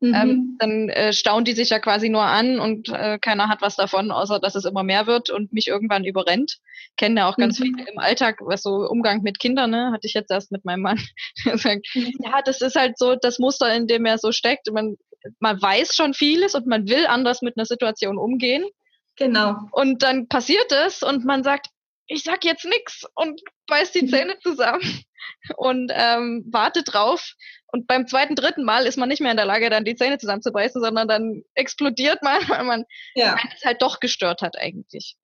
[0.00, 0.14] mhm.
[0.14, 3.76] Ähm, dann äh, staunt die sich ja quasi nur an und äh, keiner hat was
[3.76, 6.58] davon, außer dass es immer mehr wird und mich irgendwann überrennt.
[6.96, 7.64] Kennen ja auch ganz mhm.
[7.64, 10.82] viele im Alltag, was so Umgang mit Kindern, ne, hatte ich jetzt erst mit meinem
[10.82, 11.00] Mann.
[11.54, 12.12] sagt, mhm.
[12.24, 14.70] ja, das ist halt so das Muster, in dem er so steckt.
[14.72, 14.96] Man,
[15.40, 18.64] man weiß schon vieles und man will anders mit einer Situation umgehen.
[19.16, 19.56] Genau.
[19.72, 21.68] Und dann passiert es und man sagt,
[22.08, 24.82] ich sag jetzt nix und beißt die Zähne zusammen
[25.56, 27.34] und ähm, wartet drauf.
[27.70, 30.18] Und beim zweiten, dritten Mal ist man nicht mehr in der Lage, dann die Zähne
[30.18, 32.84] zusammenzubeißen, sondern dann explodiert man, weil man
[33.14, 33.36] ja.
[33.54, 35.16] es halt doch gestört hat eigentlich.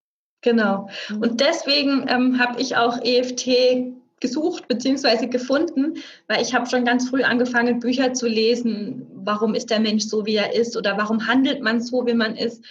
[0.42, 0.90] Genau.
[1.08, 1.22] Mhm.
[1.22, 5.26] Und deswegen ähm, habe ich auch EFT gesucht bzw.
[5.26, 10.04] gefunden, weil ich habe schon ganz früh angefangen, Bücher zu lesen, warum ist der Mensch
[10.04, 12.62] so, wie er ist oder warum handelt man so, wie man ist.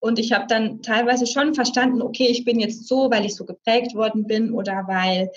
[0.00, 3.44] Und ich habe dann teilweise schon verstanden, okay, ich bin jetzt so, weil ich so
[3.44, 5.30] geprägt worden bin oder weil,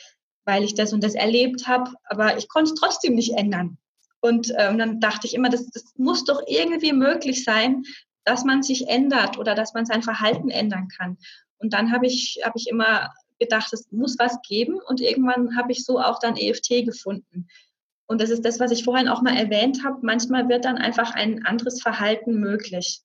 [0.46, 3.78] weil ich das und das erlebt habe, aber ich konnte es trotzdem nicht ändern.
[4.20, 7.84] Und ähm, dann dachte ich immer, das, das muss doch irgendwie möglich sein,
[8.24, 11.18] dass man sich ändert oder dass man sein Verhalten ändern kann.
[11.58, 14.80] Und dann habe ich, hab ich immer gedacht, es muss was geben.
[14.88, 17.48] Und irgendwann habe ich so auch dann EFT gefunden.
[18.06, 19.98] Und das ist das, was ich vorhin auch mal erwähnt habe.
[20.02, 23.02] Manchmal wird dann einfach ein anderes Verhalten möglich.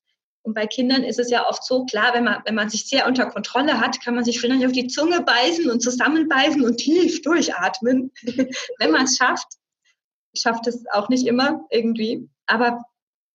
[0.47, 3.05] Und bei Kindern ist es ja oft so, klar, wenn man, wenn man sich sehr
[3.05, 7.21] unter Kontrolle hat, kann man sich vielleicht auf die Zunge beißen und zusammenbeißen und tief
[7.21, 8.13] durchatmen.
[8.79, 9.45] wenn man es schafft,
[10.33, 12.29] schafft es auch nicht immer irgendwie.
[12.45, 12.81] Aber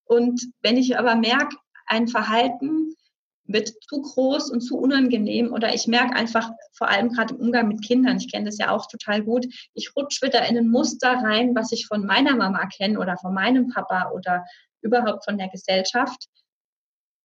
[0.06, 1.54] und wenn ich aber merke,
[1.84, 2.94] ein Verhalten
[3.44, 7.68] wird zu groß und zu unangenehm oder ich merke einfach, vor allem gerade im Umgang
[7.68, 9.44] mit Kindern, ich kenne das ja auch total gut,
[9.74, 13.34] ich rutsche wieder in ein Muster rein, was ich von meiner Mama kenne oder von
[13.34, 14.46] meinem Papa oder
[14.80, 16.30] überhaupt von der Gesellschaft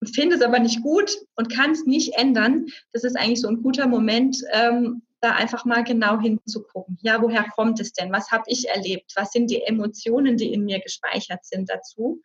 [0.04, 3.62] finde es aber nicht gut und kann es nicht ändern, das ist eigentlich so ein
[3.62, 6.98] guter Moment, ähm, da einfach mal genau hinzugucken.
[7.02, 8.12] Ja, woher kommt es denn?
[8.12, 9.12] Was habe ich erlebt?
[9.16, 12.22] Was sind die Emotionen, die in mir gespeichert sind dazu?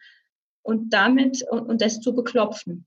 [0.61, 2.85] Und damit und, und das zu beklopfen.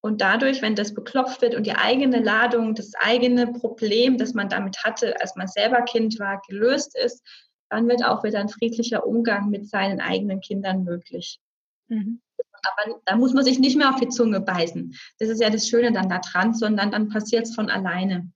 [0.00, 4.48] Und dadurch, wenn das beklopft wird und die eigene Ladung, das eigene Problem, das man
[4.48, 7.22] damit hatte, als man selber Kind war, gelöst ist,
[7.68, 11.40] dann wird auch wieder ein friedlicher Umgang mit seinen eigenen Kindern möglich.
[11.88, 12.20] Mhm
[12.62, 14.94] aber da muss man sich nicht mehr auf die Zunge beißen.
[15.18, 18.30] Das ist ja das Schöne dann da dran, sondern dann passiert es von alleine.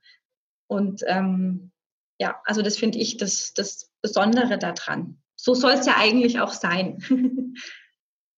[0.69, 1.73] Und ähm,
[2.19, 5.21] ja, also das finde ich das, das Besondere daran.
[5.37, 7.03] So soll es ja eigentlich auch sein.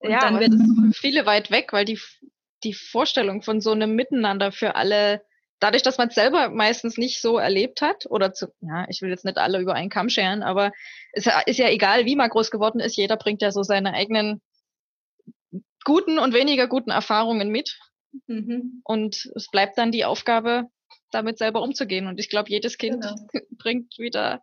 [0.00, 0.54] Ja, dann wird
[0.94, 1.98] viele weit weg, weil die,
[2.62, 5.22] die Vorstellung von so einem Miteinander für alle,
[5.58, 9.10] dadurch, dass man es selber meistens nicht so erlebt hat, oder zu, ja, ich will
[9.10, 10.72] jetzt nicht alle über einen Kamm scheren, aber
[11.12, 14.40] es ist ja egal, wie man groß geworden ist, jeder bringt ja so seine eigenen
[15.88, 17.78] guten und weniger guten Erfahrungen mit.
[18.26, 18.82] Mhm.
[18.84, 20.64] Und es bleibt dann die Aufgabe,
[21.10, 22.06] damit selber umzugehen.
[22.06, 23.16] Und ich glaube, jedes Kind genau.
[23.58, 24.42] bringt wieder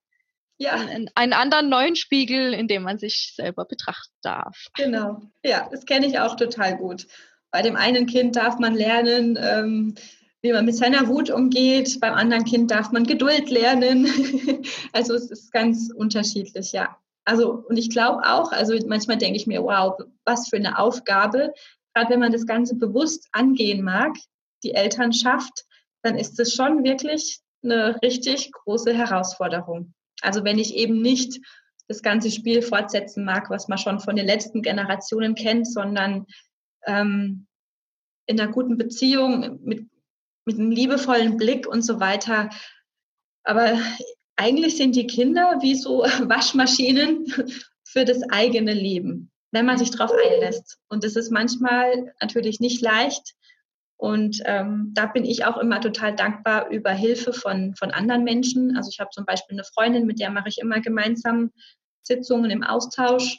[0.57, 0.73] ja.
[0.73, 4.67] einen, einen, anderen neuen Spiegel, in dem man sich selber betrachten darf.
[4.75, 7.05] Genau, ja, das kenne ich auch total gut.
[7.51, 9.95] Bei dem einen Kind darf man lernen, ähm,
[10.41, 11.99] wie man mit seiner Wut umgeht.
[12.01, 14.07] Beim anderen Kind darf man Geduld lernen.
[14.93, 16.97] also es ist ganz unterschiedlich, ja.
[17.25, 21.53] Also, und ich glaube auch, also manchmal denke ich mir, wow, was für eine Aufgabe.
[21.93, 24.15] Gerade wenn man das Ganze bewusst angehen mag,
[24.63, 25.65] die Elternschaft,
[26.03, 29.93] dann ist es schon wirklich eine richtig große Herausforderung.
[30.21, 31.39] Also wenn ich eben nicht
[31.87, 36.25] das ganze Spiel fortsetzen mag, was man schon von den letzten Generationen kennt, sondern
[36.85, 37.47] ähm,
[38.27, 39.87] in einer guten Beziehung mit,
[40.45, 42.49] mit einem liebevollen Blick und so weiter.
[43.43, 43.77] Aber
[44.35, 47.25] eigentlich sind die Kinder wie so Waschmaschinen
[47.83, 50.77] für das eigene Leben, wenn man sich darauf einlässt.
[50.89, 53.35] Und das ist manchmal natürlich nicht leicht.
[53.97, 58.75] Und ähm, da bin ich auch immer total dankbar über Hilfe von, von anderen Menschen.
[58.75, 61.51] Also ich habe zum Beispiel eine Freundin, mit der mache ich immer gemeinsam
[62.01, 63.37] Sitzungen im Austausch,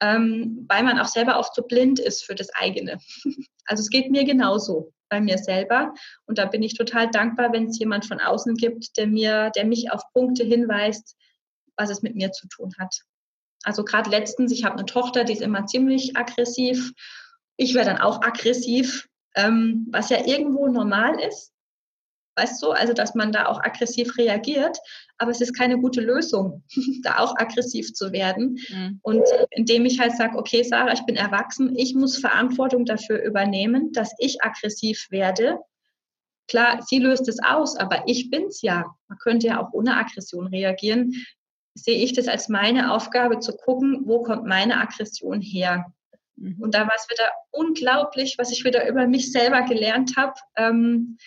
[0.00, 2.98] ähm, weil man auch selber oft so blind ist für das eigene.
[3.66, 5.92] Also es geht mir genauso bei mir selber.
[6.24, 9.66] Und da bin ich total dankbar, wenn es jemand von außen gibt, der mir, der
[9.66, 11.16] mich auf Punkte hinweist,
[11.76, 13.02] was es mit mir zu tun hat.
[13.62, 16.92] Also gerade letztens, ich habe eine Tochter, die ist immer ziemlich aggressiv.
[17.56, 21.52] Ich werde dann auch aggressiv, ähm, was ja irgendwo normal ist.
[22.40, 24.78] Weißt du, also dass man da auch aggressiv reagiert,
[25.18, 26.64] aber es ist keine gute Lösung,
[27.02, 28.58] da auch aggressiv zu werden.
[28.70, 28.98] Mhm.
[29.02, 33.92] Und indem ich halt sage, okay, Sarah, ich bin erwachsen, ich muss Verantwortung dafür übernehmen,
[33.92, 35.58] dass ich aggressiv werde.
[36.48, 38.86] Klar, sie löst es aus, aber ich bin's ja.
[39.08, 41.12] Man könnte ja auch ohne Aggression reagieren.
[41.74, 45.92] Sehe ich das als meine Aufgabe zu gucken, wo kommt meine Aggression her?
[46.36, 46.56] Mhm.
[46.58, 50.34] Und da war es wieder unglaublich, was ich wieder über mich selber gelernt habe.
[50.56, 51.18] Ähm,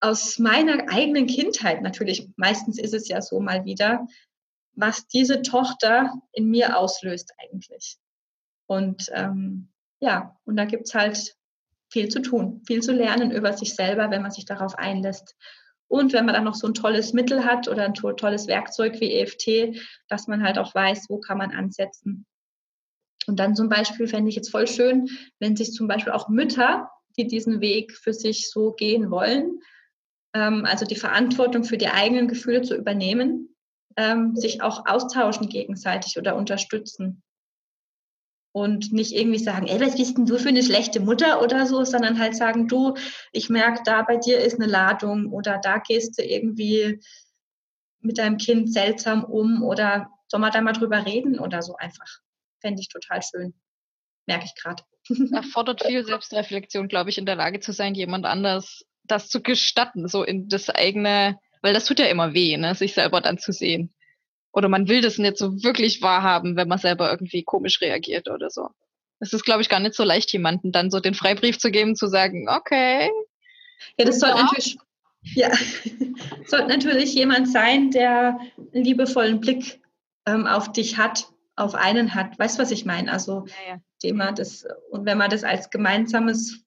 [0.00, 4.06] aus meiner eigenen Kindheit natürlich, meistens ist es ja so mal wieder,
[4.74, 7.98] was diese Tochter in mir auslöst eigentlich.
[8.66, 9.68] Und ähm,
[10.00, 11.36] ja, und da gibt es halt
[11.90, 15.36] viel zu tun, viel zu lernen über sich selber, wenn man sich darauf einlässt.
[15.88, 19.12] Und wenn man dann noch so ein tolles Mittel hat oder ein tolles Werkzeug wie
[19.12, 19.76] EFT,
[20.08, 22.26] dass man halt auch weiß, wo kann man ansetzen.
[23.26, 25.08] Und dann zum Beispiel fände ich jetzt voll schön,
[25.40, 29.60] wenn sich zum Beispiel auch Mütter, die diesen Weg für sich so gehen wollen,
[30.32, 33.54] also die Verantwortung für die eigenen Gefühle zu übernehmen,
[33.96, 37.22] ähm, sich auch austauschen gegenseitig oder unterstützen.
[38.52, 41.84] Und nicht irgendwie sagen, ey, was bist denn du für eine schlechte Mutter oder so,
[41.84, 42.94] sondern halt sagen, du,
[43.30, 47.00] ich merke, da bei dir ist eine Ladung oder da gehst du irgendwie
[48.00, 52.08] mit deinem Kind seltsam um oder soll man da mal drüber reden oder so einfach.
[52.60, 53.54] Fände ich total schön.
[54.26, 54.82] Merke ich gerade.
[55.32, 60.08] Erfordert viel Selbstreflexion, glaube ich, in der Lage zu sein, jemand anders das zu gestatten,
[60.08, 63.52] so in das eigene, weil das tut ja immer weh, ne, sich selber dann zu
[63.52, 63.92] sehen.
[64.52, 68.50] Oder man will das nicht so wirklich wahrhaben, wenn man selber irgendwie komisch reagiert oder
[68.50, 68.68] so.
[69.20, 71.94] Es ist, glaube ich, gar nicht so leicht, jemanden dann so den Freibrief zu geben,
[71.94, 73.10] zu sagen, okay.
[73.98, 74.78] Ja, das sollte natürlich,
[75.34, 75.50] ja,
[76.46, 79.80] sollte natürlich jemand sein, der einen liebevollen Blick
[80.26, 82.38] ähm, auf dich hat, auf einen hat.
[82.38, 83.12] Weißt du, was ich meine?
[83.12, 83.80] Also, ja, ja.
[84.00, 86.64] Thema das, und wenn man das als gemeinsames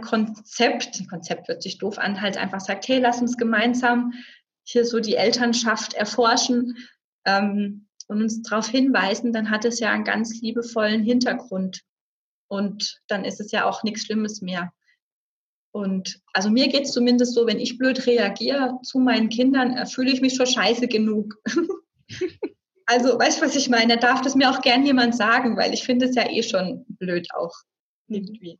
[0.00, 4.12] Konzept, Konzept hört sich doof an, halt einfach sagt, hey, lass uns gemeinsam
[4.64, 6.76] hier so die Elternschaft erforschen
[7.24, 11.80] ähm, und uns darauf hinweisen, dann hat es ja einen ganz liebevollen Hintergrund.
[12.48, 14.72] Und dann ist es ja auch nichts Schlimmes mehr.
[15.72, 19.86] Und also mir geht es zumindest so, wenn ich blöd reagiere zu meinen Kindern, äh,
[19.86, 21.36] fühle ich mich schon scheiße genug.
[22.86, 23.96] also, weißt du, was ich meine?
[23.96, 26.84] Da darf das mir auch gern jemand sagen, weil ich finde es ja eh schon
[26.88, 27.54] blöd auch
[28.08, 28.58] irgendwie.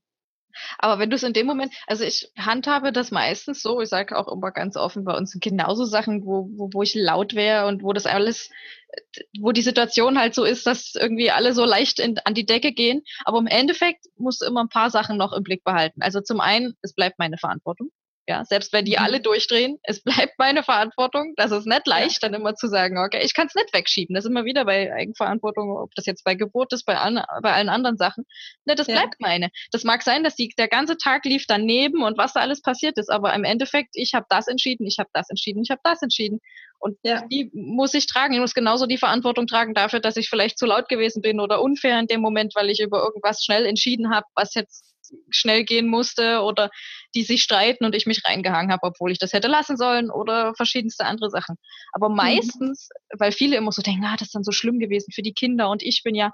[0.79, 4.17] Aber wenn du es in dem Moment, also ich handhabe das meistens so, ich sage
[4.17, 7.67] auch immer ganz offen, bei uns sind genauso Sachen, wo, wo, wo ich laut wäre
[7.67, 8.51] und wo das alles,
[9.39, 12.73] wo die Situation halt so ist, dass irgendwie alle so leicht in, an die Decke
[12.73, 13.03] gehen.
[13.25, 16.03] Aber im Endeffekt musst du immer ein paar Sachen noch im Blick behalten.
[16.03, 17.91] Also zum einen, es bleibt meine Verantwortung.
[18.31, 19.03] Ja, selbst wenn die mhm.
[19.03, 21.35] alle durchdrehen, es bleibt meine Verantwortung.
[21.37, 24.15] Das ist nicht leicht, dann immer zu sagen, okay, ich kann es nicht wegschieben.
[24.15, 27.53] Das ist immer wieder bei Eigenverantwortung, ob das jetzt bei Geburt ist, bei, an, bei
[27.53, 28.25] allen anderen Sachen.
[28.67, 28.95] Ne, das ja.
[28.95, 29.51] bleibt meine.
[29.73, 32.99] Das mag sein, dass die, der ganze Tag lief daneben und was da alles passiert
[32.99, 36.01] ist, aber im Endeffekt, ich habe das entschieden, ich habe das entschieden, ich habe das
[36.01, 36.39] entschieden.
[36.79, 37.27] Und ja.
[37.27, 38.33] die muss ich tragen.
[38.33, 41.61] Ich muss genauso die Verantwortung tragen dafür, dass ich vielleicht zu laut gewesen bin oder
[41.61, 44.90] unfair in dem Moment, weil ich über irgendwas schnell entschieden habe, was jetzt
[45.31, 46.71] schnell gehen musste oder
[47.15, 50.55] die sich streiten und ich mich reingehangen habe, obwohl ich das hätte lassen sollen oder
[50.55, 51.57] verschiedenste andere Sachen.
[51.93, 52.17] Aber mhm.
[52.17, 53.21] meistens, mhm.
[53.21, 55.71] weil viele immer so denken, ah, das ist dann so schlimm gewesen für die Kinder
[55.71, 56.33] und ich bin ja,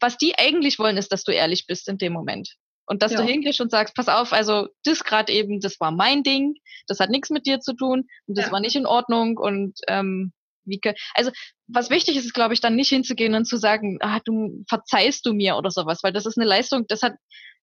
[0.00, 2.54] was die eigentlich wollen, ist, dass du ehrlich bist in dem Moment.
[2.88, 3.20] Und dass ja.
[3.20, 6.54] du hingehst und sagst, pass auf, also das gerade eben, das war mein Ding,
[6.86, 8.52] das hat nichts mit dir zu tun und das ja.
[8.52, 10.32] war nicht in Ordnung und ähm,
[10.66, 10.80] wie,
[11.14, 11.30] also
[11.68, 15.24] was wichtig ist, ist, glaube ich, dann nicht hinzugehen und zu sagen, ah, du verzeihst
[15.26, 17.14] du mir oder sowas, weil das ist eine Leistung, das hat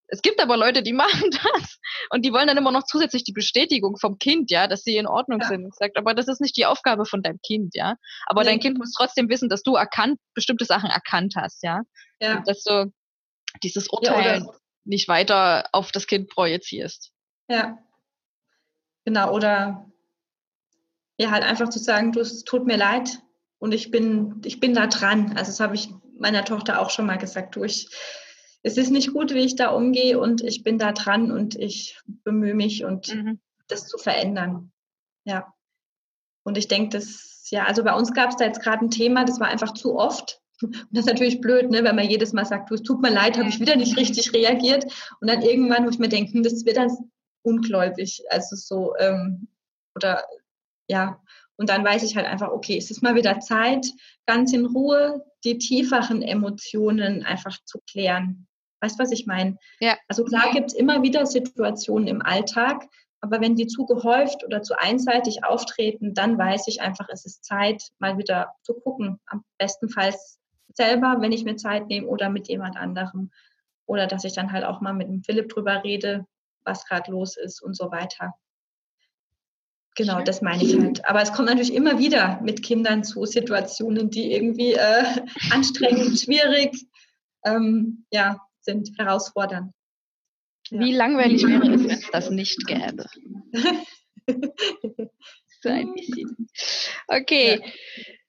[0.08, 1.80] es gibt aber Leute, die machen das
[2.10, 5.08] und die wollen dann immer noch zusätzlich die Bestätigung vom Kind, ja, dass sie in
[5.08, 5.48] Ordnung ja.
[5.48, 5.76] sind.
[5.76, 7.96] Sagt, aber das ist nicht die Aufgabe von deinem Kind, ja.
[8.26, 8.50] Aber nee.
[8.50, 11.82] dein Kind muss trotzdem wissen, dass du erkannt, bestimmte Sachen erkannt hast, ja.
[12.20, 12.38] ja.
[12.38, 12.92] Und dass du
[13.62, 14.52] dieses Urteil ja,
[14.86, 17.12] nicht weiter auf das Kind projizierst.
[17.48, 17.78] Ja.
[19.06, 19.92] Genau, oder
[21.18, 23.20] ja, halt einfach zu sagen, du, es tut mir leid
[23.60, 25.34] und ich bin, ich bin da dran.
[25.38, 27.90] Also das habe ich meiner Tochter auch schon mal gesagt, du, ich,
[28.64, 32.02] es ist nicht gut, wie ich da umgehe und ich bin da dran und ich
[32.06, 33.40] bemühe mich und mhm.
[33.68, 34.72] das zu verändern.
[35.26, 35.54] Ja.
[36.44, 39.26] Und ich denke, das, ja, also bei uns gab es da jetzt gerade ein Thema,
[39.26, 40.40] das war einfach zu oft.
[40.62, 43.10] Und das ist natürlich blöd, ne, wenn man jedes Mal sagt, du, es tut mir
[43.10, 44.86] leid, habe ich wieder nicht richtig reagiert.
[45.20, 46.90] Und dann irgendwann muss ich mir denken, das wird dann
[47.42, 48.24] ungläubig.
[48.30, 49.48] Also so, ähm,
[49.96, 50.24] oder
[50.88, 51.22] ja,
[51.58, 53.88] und dann weiß ich halt einfach, okay, es ist mal wieder Zeit,
[54.26, 58.48] ganz in Ruhe die tieferen Emotionen einfach zu klären.
[58.84, 59.58] Weißt du, was ich meine?
[59.80, 59.98] Ja.
[60.10, 62.86] Also klar gibt es immer wieder Situationen im Alltag,
[63.22, 67.46] aber wenn die zu gehäuft oder zu einseitig auftreten, dann weiß ich einfach, es ist
[67.46, 69.22] Zeit, mal wieder zu gucken.
[69.26, 70.38] Am bestenfalls
[70.74, 73.32] selber, wenn ich mir Zeit nehme oder mit jemand anderem.
[73.86, 76.26] Oder dass ich dann halt auch mal mit dem Philipp drüber rede,
[76.66, 78.34] was gerade los ist und so weiter.
[79.96, 81.08] Genau, das meine ich halt.
[81.08, 85.06] Aber es kommt natürlich immer wieder mit Kindern zu Situationen, die irgendwie äh,
[85.52, 86.86] anstrengend, schwierig,
[87.46, 89.74] ähm, ja, sind, herausfordern.
[90.70, 93.06] Wie langweilig wäre es, wenn es das nicht gäbe?
[95.62, 96.48] so ein bisschen.
[97.08, 97.72] Okay, ja.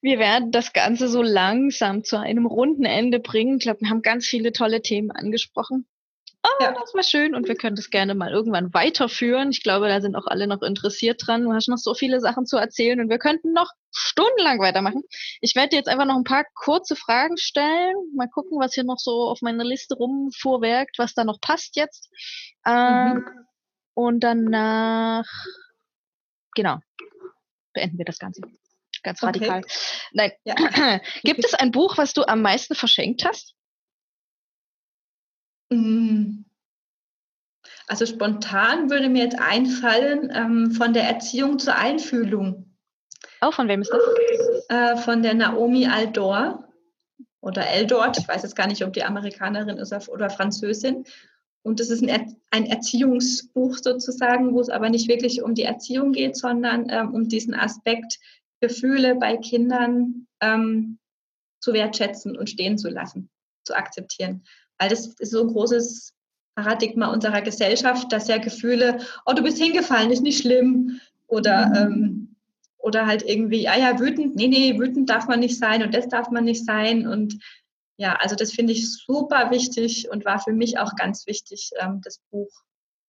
[0.02, 3.58] wir werden das Ganze so langsam zu einem runden Ende bringen.
[3.58, 5.86] Ich glaube, wir haben ganz viele tolle Themen angesprochen.
[6.46, 6.72] Oh, ja.
[6.72, 9.50] das war schön und wir können das gerne mal irgendwann weiterführen.
[9.50, 11.44] Ich glaube, da sind auch alle noch interessiert dran.
[11.44, 15.02] Du hast noch so viele Sachen zu erzählen und wir könnten noch stundenlang weitermachen.
[15.40, 17.94] Ich werde dir jetzt einfach noch ein paar kurze Fragen stellen.
[18.14, 22.10] Mal gucken, was hier noch so auf meiner Liste rumfuhrwerkt, was da noch passt jetzt.
[22.66, 23.24] Ähm, mhm.
[23.94, 25.26] Und danach,
[26.54, 26.78] genau,
[27.72, 28.42] beenden wir das Ganze.
[29.02, 29.26] Ganz okay.
[29.26, 29.62] radikal.
[30.12, 30.32] Nein.
[30.44, 30.54] Ja.
[31.22, 33.53] Gibt es ein Buch, was du am meisten verschenkt hast?
[35.74, 36.44] Mm.
[37.86, 42.74] Also spontan würde mir jetzt einfallen ähm, von der Erziehung zur Einfühlung.
[43.42, 44.68] Oh, von wem ist das?
[44.68, 46.66] Äh, von der Naomi Aldor
[47.40, 48.18] oder Eldort.
[48.18, 51.04] Ich weiß jetzt gar nicht, ob die Amerikanerin ist oder Französin.
[51.62, 55.62] Und das ist ein, er ein Erziehungsbuch sozusagen, wo es aber nicht wirklich um die
[55.62, 58.18] Erziehung geht, sondern ähm, um diesen Aspekt,
[58.60, 60.98] Gefühle bei Kindern ähm,
[61.60, 63.30] zu wertschätzen und stehen zu lassen,
[63.64, 64.44] zu akzeptieren.
[64.78, 66.12] Weil das ist so ein großes
[66.54, 71.00] Paradigma unserer Gesellschaft, dass ja Gefühle, oh, du bist hingefallen, ist nicht schlimm.
[71.26, 71.74] Oder, mhm.
[71.74, 72.36] ähm,
[72.78, 76.08] oder halt irgendwie, ah ja, wütend, nee, nee, wütend darf man nicht sein und das
[76.08, 77.06] darf man nicht sein.
[77.06, 77.38] Und
[77.96, 82.00] ja, also das finde ich super wichtig und war für mich auch ganz wichtig, ähm,
[82.04, 82.50] das Buch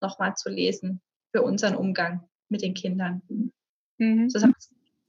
[0.01, 1.01] nochmal zu lesen
[1.32, 3.22] für unseren Umgang mit den Kindern.
[3.97, 4.30] Mhm.
[4.32, 4.68] Das habe ich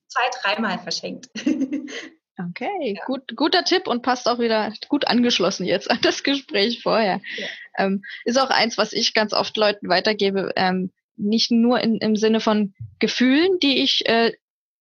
[0.09, 1.31] zwei, dreimal verschenkt.
[2.39, 3.05] Okay, ja.
[3.07, 7.21] gut, guter Tipp und passt auch wieder gut angeschlossen jetzt an das Gespräch vorher.
[7.37, 7.47] Ja.
[7.79, 12.15] Ähm, ist auch eins, was ich ganz oft Leuten weitergebe, ähm, nicht nur in, im
[12.17, 14.33] Sinne von Gefühlen, die ich, äh,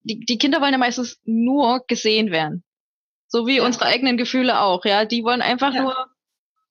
[0.04, 2.64] die, die Kinder wollen ja meistens nur gesehen werden.
[3.28, 3.66] So wie ja.
[3.66, 5.06] unsere eigenen Gefühle auch, ja.
[5.06, 5.96] Die wollen einfach nur,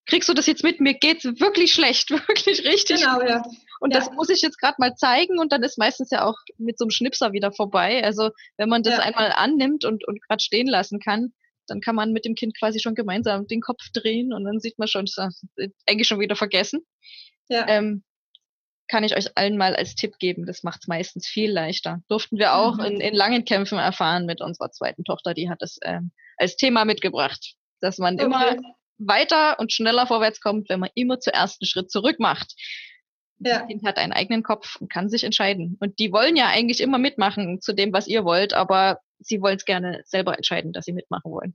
[0.06, 0.80] kriegst du das jetzt mit?
[0.80, 3.00] Mir geht's wirklich schlecht, wirklich richtig.
[3.00, 3.42] Genau, ja.
[3.84, 3.98] Und ja.
[3.98, 6.86] das muss ich jetzt gerade mal zeigen und dann ist meistens ja auch mit so
[6.86, 8.02] einem Schnipser wieder vorbei.
[8.02, 9.00] Also wenn man das ja.
[9.00, 11.34] einmal annimmt und, und gerade stehen lassen kann,
[11.66, 14.78] dann kann man mit dem Kind quasi schon gemeinsam den Kopf drehen und dann sieht
[14.78, 16.80] man schon, das ist eigentlich schon wieder vergessen.
[17.50, 17.68] Ja.
[17.68, 18.04] Ähm,
[18.88, 20.46] kann ich euch allen mal als Tipp geben.
[20.46, 22.00] Das macht es meistens viel leichter.
[22.08, 22.84] Durften wir auch mhm.
[22.86, 26.86] in, in langen Kämpfen erfahren mit unserer zweiten Tochter, die hat das ähm, als Thema
[26.86, 28.24] mitgebracht, dass man okay.
[28.24, 28.56] immer
[28.96, 32.54] weiter und schneller vorwärts kommt, wenn man immer zuerst einen Schritt zurück macht.
[33.44, 33.58] Ja.
[33.60, 35.76] Das Kind hat einen eigenen Kopf und kann sich entscheiden.
[35.80, 39.56] Und die wollen ja eigentlich immer mitmachen zu dem, was ihr wollt, aber sie wollen
[39.56, 41.54] es gerne selber entscheiden, dass sie mitmachen wollen.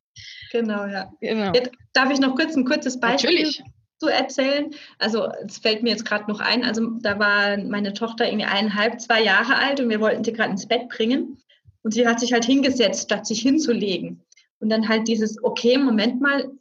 [0.52, 1.12] Genau, ja.
[1.20, 1.52] Genau.
[1.54, 3.64] Jetzt darf ich noch kurz ein kurzes Beispiel Natürlich.
[4.00, 4.72] zu erzählen?
[4.98, 6.64] Also es fällt mir jetzt gerade noch ein.
[6.64, 10.52] Also da war meine Tochter irgendwie eineinhalb, zwei Jahre alt und wir wollten sie gerade
[10.52, 11.38] ins Bett bringen.
[11.82, 14.22] Und sie hat sich halt hingesetzt, statt sich hinzulegen.
[14.60, 16.52] Und dann halt dieses, okay, Moment mal.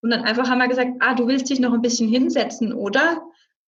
[0.00, 3.22] Und dann einfach haben wir gesagt, ah, du willst dich noch ein bisschen hinsetzen, oder?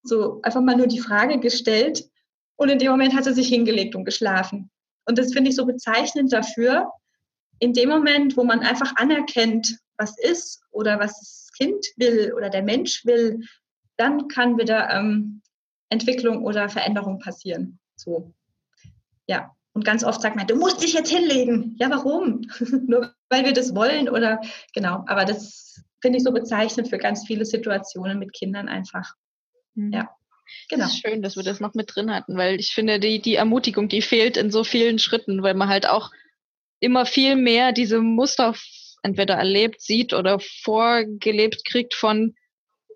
[0.04, 2.08] So einfach mal nur die Frage gestellt
[2.56, 4.70] und in dem Moment hat sie sich hingelegt und geschlafen.
[5.06, 6.90] Und das finde ich so bezeichnend dafür,
[7.58, 12.50] in dem Moment, wo man einfach anerkennt, was ist oder was das Kind will oder
[12.50, 13.40] der Mensch will,
[13.96, 15.42] dann kann wieder ähm,
[15.88, 17.78] Entwicklung oder Veränderung passieren.
[17.96, 18.32] So,
[19.26, 19.54] ja.
[19.72, 21.74] Und ganz oft sagt man, du musst dich jetzt hinlegen.
[21.80, 22.42] Ja, warum?
[22.86, 24.40] Nur weil wir das wollen oder
[24.72, 25.04] genau.
[25.06, 29.14] Aber das finde ich so bezeichnend für ganz viele Situationen mit Kindern einfach.
[29.74, 29.92] Mhm.
[29.92, 30.10] Ja.
[30.68, 30.84] Genau.
[30.84, 33.34] Das ist schön, dass wir das noch mit drin hatten, weil ich finde, die, die
[33.34, 36.10] Ermutigung, die fehlt in so vielen Schritten, weil man halt auch
[36.80, 38.54] immer viel mehr diese Muster
[39.02, 42.34] entweder erlebt, sieht oder vorgelebt kriegt von,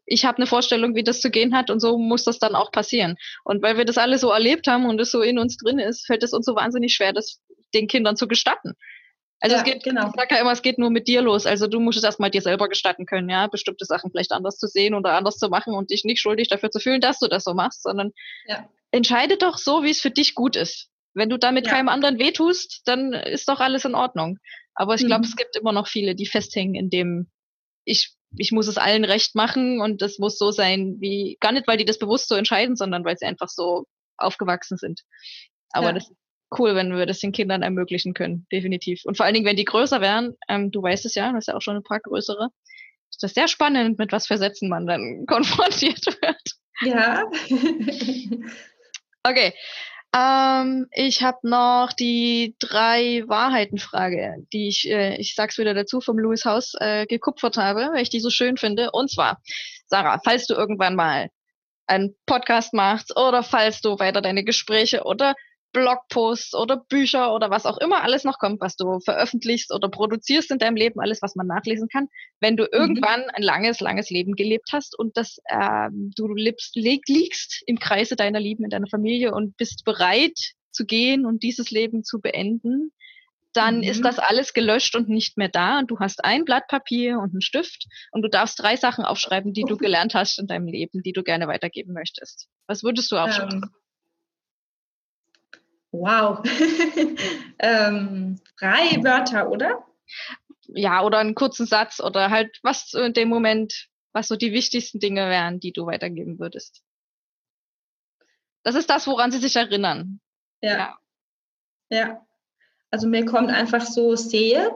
[0.06, 2.72] ich habe eine Vorstellung, wie das zu gehen hat und so muss das dann auch
[2.72, 3.16] passieren.
[3.44, 6.06] Und weil wir das alle so erlebt haben und es so in uns drin ist,
[6.06, 7.40] fällt es uns so wahnsinnig schwer, das
[7.74, 8.74] den Kindern zu gestatten.
[9.40, 10.08] Also ja, es geht, genau.
[10.08, 11.46] ich sage ja immer, es geht nur mit dir los.
[11.46, 14.66] Also du musst es erstmal dir selber gestatten können, ja, bestimmte Sachen vielleicht anders zu
[14.66, 17.44] sehen oder anders zu machen und dich nicht schuldig dafür zu fühlen, dass du das
[17.44, 18.10] so machst, sondern
[18.46, 18.68] ja.
[18.90, 20.88] entscheide doch so, wie es für dich gut ist.
[21.14, 21.72] Wenn du damit ja.
[21.72, 24.38] keinem anderen wehtust, dann ist doch alles in Ordnung.
[24.74, 25.30] Aber ich glaube, mhm.
[25.30, 27.30] es gibt immer noch viele, die festhängen in dem,
[27.84, 31.66] ich, ich muss es allen recht machen und das muss so sein, wie, gar nicht,
[31.66, 33.86] weil die das bewusst so entscheiden, sondern weil sie einfach so
[34.16, 35.02] aufgewachsen sind.
[35.70, 36.10] Aber das
[36.56, 39.02] cool, wenn wir das den Kindern ermöglichen können, definitiv.
[39.04, 41.48] Und vor allen Dingen, wenn die größer wären, ähm, du weißt es ja, das ist
[41.48, 42.48] ja auch schon ein paar größere,
[43.10, 46.42] ist das sehr spannend, mit was für Sätzen man dann konfrontiert wird.
[46.82, 47.24] Ja.
[49.22, 49.52] okay.
[50.16, 56.18] Ähm, ich habe noch die drei Wahrheiten-Frage, die ich, äh, ich sag's wieder dazu, vom
[56.18, 58.90] Louis Haus äh, gekupfert habe, weil ich die so schön finde.
[58.92, 59.42] Und zwar,
[59.86, 61.28] Sarah, falls du irgendwann mal
[61.86, 65.34] einen Podcast machst oder falls du weiter deine Gespräche oder
[65.78, 70.50] Blogposts oder Bücher oder was auch immer alles noch kommt, was du veröffentlichst oder produzierst
[70.50, 72.08] in deinem Leben, alles, was man nachlesen kann,
[72.40, 72.68] wenn du mhm.
[72.72, 78.16] irgendwann ein langes, langes Leben gelebt hast und das ähm, du lebst, liegst im Kreise
[78.16, 80.38] deiner Lieben, in deiner Familie und bist bereit
[80.72, 82.92] zu gehen und dieses Leben zu beenden,
[83.52, 83.84] dann mhm.
[83.84, 87.32] ist das alles gelöscht und nicht mehr da und du hast ein Blatt Papier und
[87.32, 91.02] einen Stift und du darfst drei Sachen aufschreiben, die du gelernt hast in deinem Leben,
[91.02, 92.48] die du gerne weitergeben möchtest.
[92.66, 93.70] Was würdest du aufschreiben?
[95.98, 96.42] Wow.
[97.58, 99.84] ähm, drei Wörter, oder?
[100.68, 105.00] Ja, oder einen kurzen Satz oder halt was in dem Moment, was so die wichtigsten
[105.00, 106.82] Dinge wären, die du weitergeben würdest.
[108.62, 110.20] Das ist das, woran sie sich erinnern.
[110.60, 110.98] Ja.
[111.90, 111.96] Ja.
[111.98, 112.26] ja.
[112.90, 114.70] Also mir kommt einfach so sehe.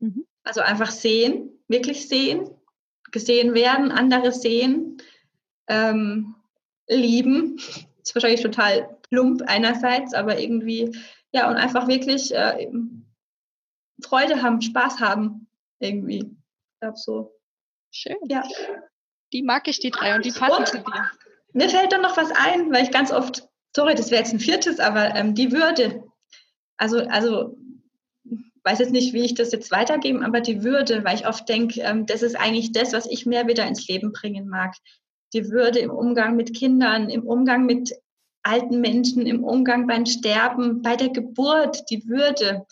[0.00, 0.26] Mhm.
[0.42, 2.50] Also einfach sehen, wirklich sehen,
[3.10, 5.00] gesehen werden, andere sehen.
[5.66, 6.34] Ähm,
[6.88, 7.58] lieben.
[8.02, 10.96] Ist wahrscheinlich total plump einerseits, aber irgendwie,
[11.32, 12.70] ja, und einfach wirklich äh,
[14.02, 15.48] Freude haben, Spaß haben,
[15.80, 16.18] irgendwie.
[16.18, 17.34] Ich glaube so.
[17.90, 18.16] Schön.
[18.28, 18.42] Ja.
[19.32, 21.10] Die mag ich, die drei, und die passen und, zu dir.
[21.52, 24.40] Mir fällt dann noch was ein, weil ich ganz oft, sorry, das wäre jetzt ein
[24.40, 26.04] viertes, aber ähm, die Würde.
[26.76, 27.56] Also, also
[28.64, 31.80] weiß jetzt nicht, wie ich das jetzt weitergeben, aber die Würde, weil ich oft denke,
[31.80, 34.74] ähm, das ist eigentlich das, was ich mehr wieder ins Leben bringen mag.
[35.32, 37.92] Die Würde im Umgang mit Kindern, im Umgang mit
[38.48, 42.66] alten Menschen, im Umgang beim Sterben, bei der Geburt, die Würde.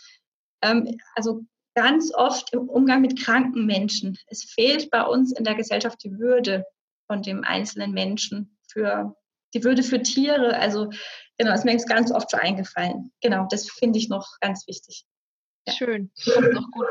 [0.62, 1.44] Ähm, also
[1.74, 4.19] ganz oft im Umgang mit kranken Menschen.
[4.28, 6.65] Es fehlt bei uns in der Gesellschaft die Würde
[7.07, 9.15] von dem einzelnen Menschen für
[9.55, 10.57] die Würde für Tiere.
[10.57, 10.90] Also
[11.36, 13.12] genau, ist mir jetzt ganz oft so eingefallen.
[13.20, 15.05] Genau, das finde ich noch ganz wichtig.
[15.66, 15.74] Ja.
[15.74, 16.11] Schön.
[16.15, 16.86] Passt auch gut.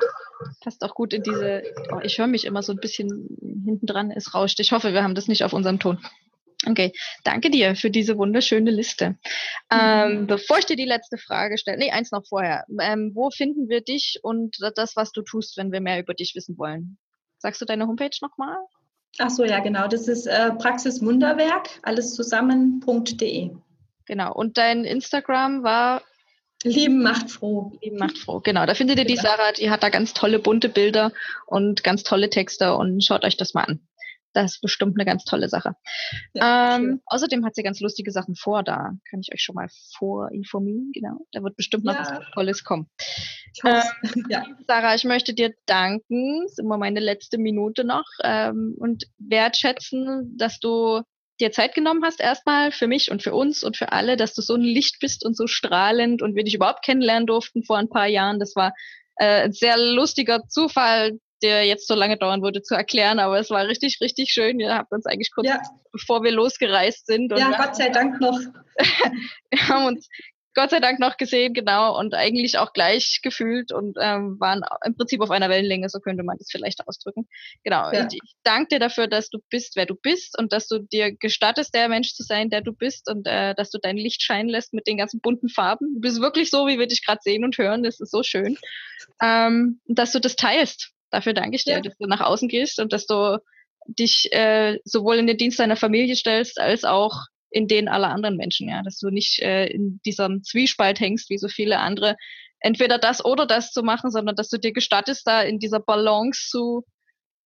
[0.62, 1.64] Passt auch gut in diese.
[1.92, 4.12] Oh, ich höre mich immer so ein bisschen hinten dran.
[4.12, 4.60] Es rauscht.
[4.60, 6.06] Ich hoffe, wir haben das nicht auf unserem Ton.
[6.68, 6.94] Okay,
[7.24, 9.18] danke dir für diese wunderschöne Liste.
[9.72, 10.28] Ähm, mhm.
[10.28, 12.66] bevor ich dir die letzte Frage stelle, nee, eins noch vorher.
[12.82, 16.34] Ähm, wo finden wir dich und das, was du tust, wenn wir mehr über dich
[16.36, 16.98] wissen wollen?
[17.38, 18.58] Sagst du deine Homepage nochmal?
[19.20, 19.88] Ach so, ja, genau.
[19.88, 23.52] Das ist äh, Praxiswunderwerk, alles zusammen.de.
[24.06, 24.34] Genau.
[24.34, 26.02] Und dein Instagram war?
[26.64, 27.72] Lieben macht froh.
[27.82, 28.66] Lieben macht froh, genau.
[28.66, 29.30] Da findet ihr die genau.
[29.30, 31.12] Sarah, die hat da ganz tolle bunte Bilder
[31.46, 33.80] und ganz tolle Texte und schaut euch das mal an.
[34.36, 35.76] Das ist bestimmt eine ganz tolle Sache.
[36.34, 39.70] Ja, ähm, außerdem hat sie ganz lustige Sachen vor, da kann ich euch schon mal
[39.98, 40.92] vorinformieren.
[40.94, 42.02] Genau, da wird bestimmt noch ja.
[42.02, 42.90] was Tolles kommen.
[43.64, 43.82] Ähm,
[44.30, 44.44] ja.
[44.68, 50.36] Sarah, ich möchte dir danken, das ist immer meine letzte Minute noch, ähm, und wertschätzen,
[50.38, 51.02] dass du
[51.40, 54.42] dir Zeit genommen hast, erstmal für mich und für uns und für alle, dass du
[54.42, 57.90] so ein Licht bist und so strahlend und wir dich überhaupt kennenlernen durften vor ein
[57.90, 58.40] paar Jahren.
[58.40, 58.74] Das war
[59.16, 63.50] äh, ein sehr lustiger Zufall, der jetzt so lange dauern würde zu erklären, aber es
[63.50, 64.60] war richtig, richtig schön.
[64.60, 65.62] Ihr habt uns eigentlich kurz, ja.
[65.92, 67.32] bevor wir losgereist sind.
[67.38, 68.40] ja, Gott sei Dank noch.
[69.50, 70.10] wir haben uns
[70.56, 74.96] Gott sei Dank noch gesehen, genau, und eigentlich auch gleich gefühlt und ähm, waren im
[74.96, 77.28] Prinzip auf einer Wellenlänge, so könnte man das vielleicht ausdrücken.
[77.64, 77.92] Genau.
[77.92, 78.08] Ja.
[78.08, 81.14] Ich, ich danke dir dafür, dass du bist, wer du bist und dass du dir
[81.14, 84.48] gestattest, der Mensch zu sein, der du bist und äh, dass du dein Licht scheinen
[84.48, 85.96] lässt mit den ganzen bunten Farben.
[85.96, 87.84] Du bist wirklich so, wie wir dich gerade sehen und hören.
[87.84, 88.58] Das ist so schön.
[89.22, 90.95] Ähm, dass du das teilst.
[91.12, 91.82] Dafür danke ich dir, ja.
[91.82, 93.40] dass du nach außen gehst und dass du
[93.88, 98.36] dich äh, sowohl in den Dienst deiner Familie stellst, als auch in den aller anderen
[98.36, 102.18] Menschen, ja, dass du nicht äh, in diesem Zwiespalt hängst, wie so viele andere,
[102.60, 106.50] entweder das oder das zu machen, sondern dass du dir gestattest, da in dieser Balance
[106.50, 106.84] zu,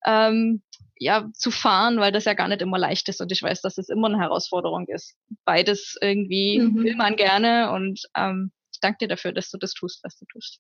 [0.06, 0.64] ähm,
[0.98, 3.78] ja, zu fahren, weil das ja gar nicht immer leicht ist und ich weiß, dass
[3.78, 5.16] es immer eine Herausforderung ist.
[5.46, 6.84] Beides irgendwie mhm.
[6.84, 10.26] will man gerne und ähm, ich danke dir dafür, dass du das tust, was du
[10.26, 10.60] tust.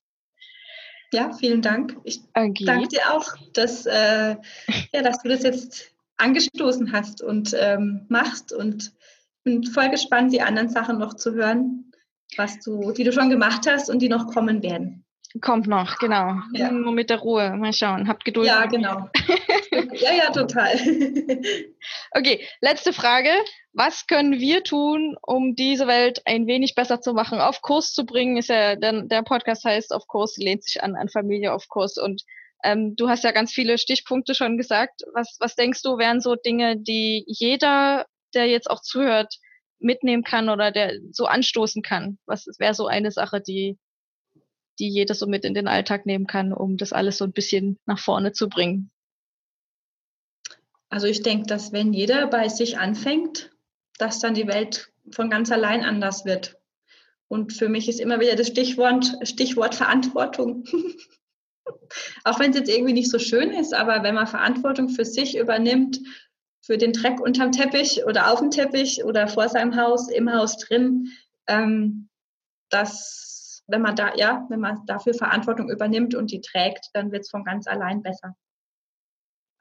[1.11, 1.97] Ja, vielen Dank.
[2.03, 2.65] Ich okay.
[2.65, 4.35] danke dir auch, dass, äh,
[4.93, 8.93] ja, dass du das jetzt angestoßen hast und ähm, machst und
[9.43, 11.91] bin voll gespannt, die anderen Sachen noch zu hören,
[12.37, 15.05] was du, die du schon gemacht hast und die noch kommen werden.
[15.41, 16.35] Kommt noch, genau.
[16.53, 16.71] Ja.
[16.71, 17.55] Nur mit der Ruhe.
[17.55, 18.07] Mal schauen.
[18.07, 18.47] Habt Geduld.
[18.47, 19.09] Ja, genau.
[19.93, 20.73] ja, ja, total.
[22.11, 23.29] okay, letzte Frage.
[23.71, 27.39] Was können wir tun, um diese Welt ein wenig besser zu machen?
[27.39, 30.95] Auf Kurs zu bringen, ist ja, der, der Podcast heißt Auf Kurs, lehnt sich an,
[30.95, 31.97] an Familie auf Kurs.
[31.97, 32.23] Und
[32.63, 35.03] ähm, du hast ja ganz viele Stichpunkte schon gesagt.
[35.13, 39.35] Was, was denkst du, wären so Dinge, die jeder der jetzt auch zuhört,
[39.79, 42.17] mitnehmen kann oder der so anstoßen kann?
[42.25, 43.77] Was wäre so eine Sache, die,
[44.79, 47.77] die jeder so mit in den Alltag nehmen kann, um das alles so ein bisschen
[47.85, 48.91] nach vorne zu bringen?
[50.89, 53.51] Also ich denke, dass wenn jeder bei sich anfängt,
[53.97, 56.57] dass dann die Welt von ganz allein anders wird.
[57.27, 60.65] Und für mich ist immer wieder das Stichwort, Stichwort Verantwortung.
[62.23, 65.37] Auch wenn es jetzt irgendwie nicht so schön ist, aber wenn man Verantwortung für sich
[65.37, 65.99] übernimmt
[66.61, 70.57] für den Dreck unterm Teppich oder auf dem Teppich oder vor seinem Haus, im Haus
[70.57, 71.11] drin,
[71.47, 72.09] ähm,
[72.69, 73.28] dass
[73.69, 77.29] wenn man da, ja, wenn man dafür Verantwortung übernimmt und die trägt, dann wird es
[77.29, 78.35] von ganz allein besser.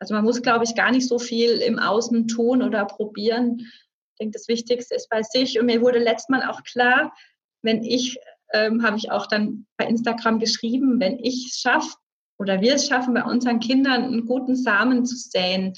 [0.01, 3.59] Also man muss, glaube ich, gar nicht so viel im Außen tun oder probieren.
[3.59, 5.59] Ich denke, das Wichtigste ist bei sich.
[5.59, 7.13] Und mir wurde letztes Mal auch klar,
[7.63, 8.19] wenn ich,
[8.53, 11.97] ähm, habe ich auch dann bei Instagram geschrieben, wenn ich es schaffe
[12.39, 15.75] oder wir es schaffen, bei unseren Kindern einen guten Samen zu säen,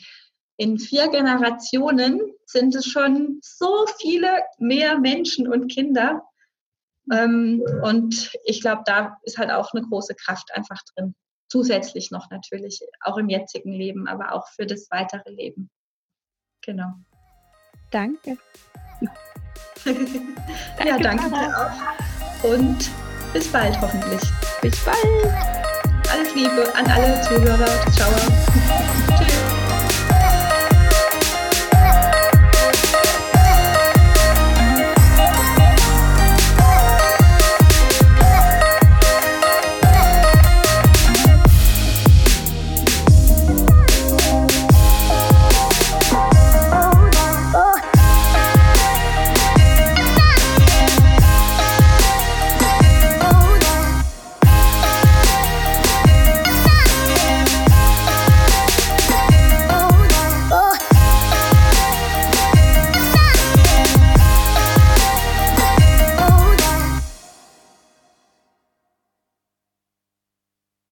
[0.58, 4.28] in vier Generationen sind es schon so viele
[4.58, 6.22] mehr Menschen und Kinder.
[7.10, 11.14] Ähm, und ich glaube, da ist halt auch eine große Kraft einfach drin.
[11.48, 15.68] Zusätzlich noch natürlich, auch im jetzigen Leben, aber auch für das weitere Leben.
[16.62, 16.92] Genau.
[17.90, 18.36] Danke.
[20.84, 22.44] ja, danke dir auch.
[22.44, 22.90] Und
[23.32, 24.22] bis bald hoffentlich.
[24.62, 24.96] Bis bald.
[26.12, 28.20] Alles Liebe an alle Zuhörer, Zuschauer.
[29.18, 29.29] Tschüss.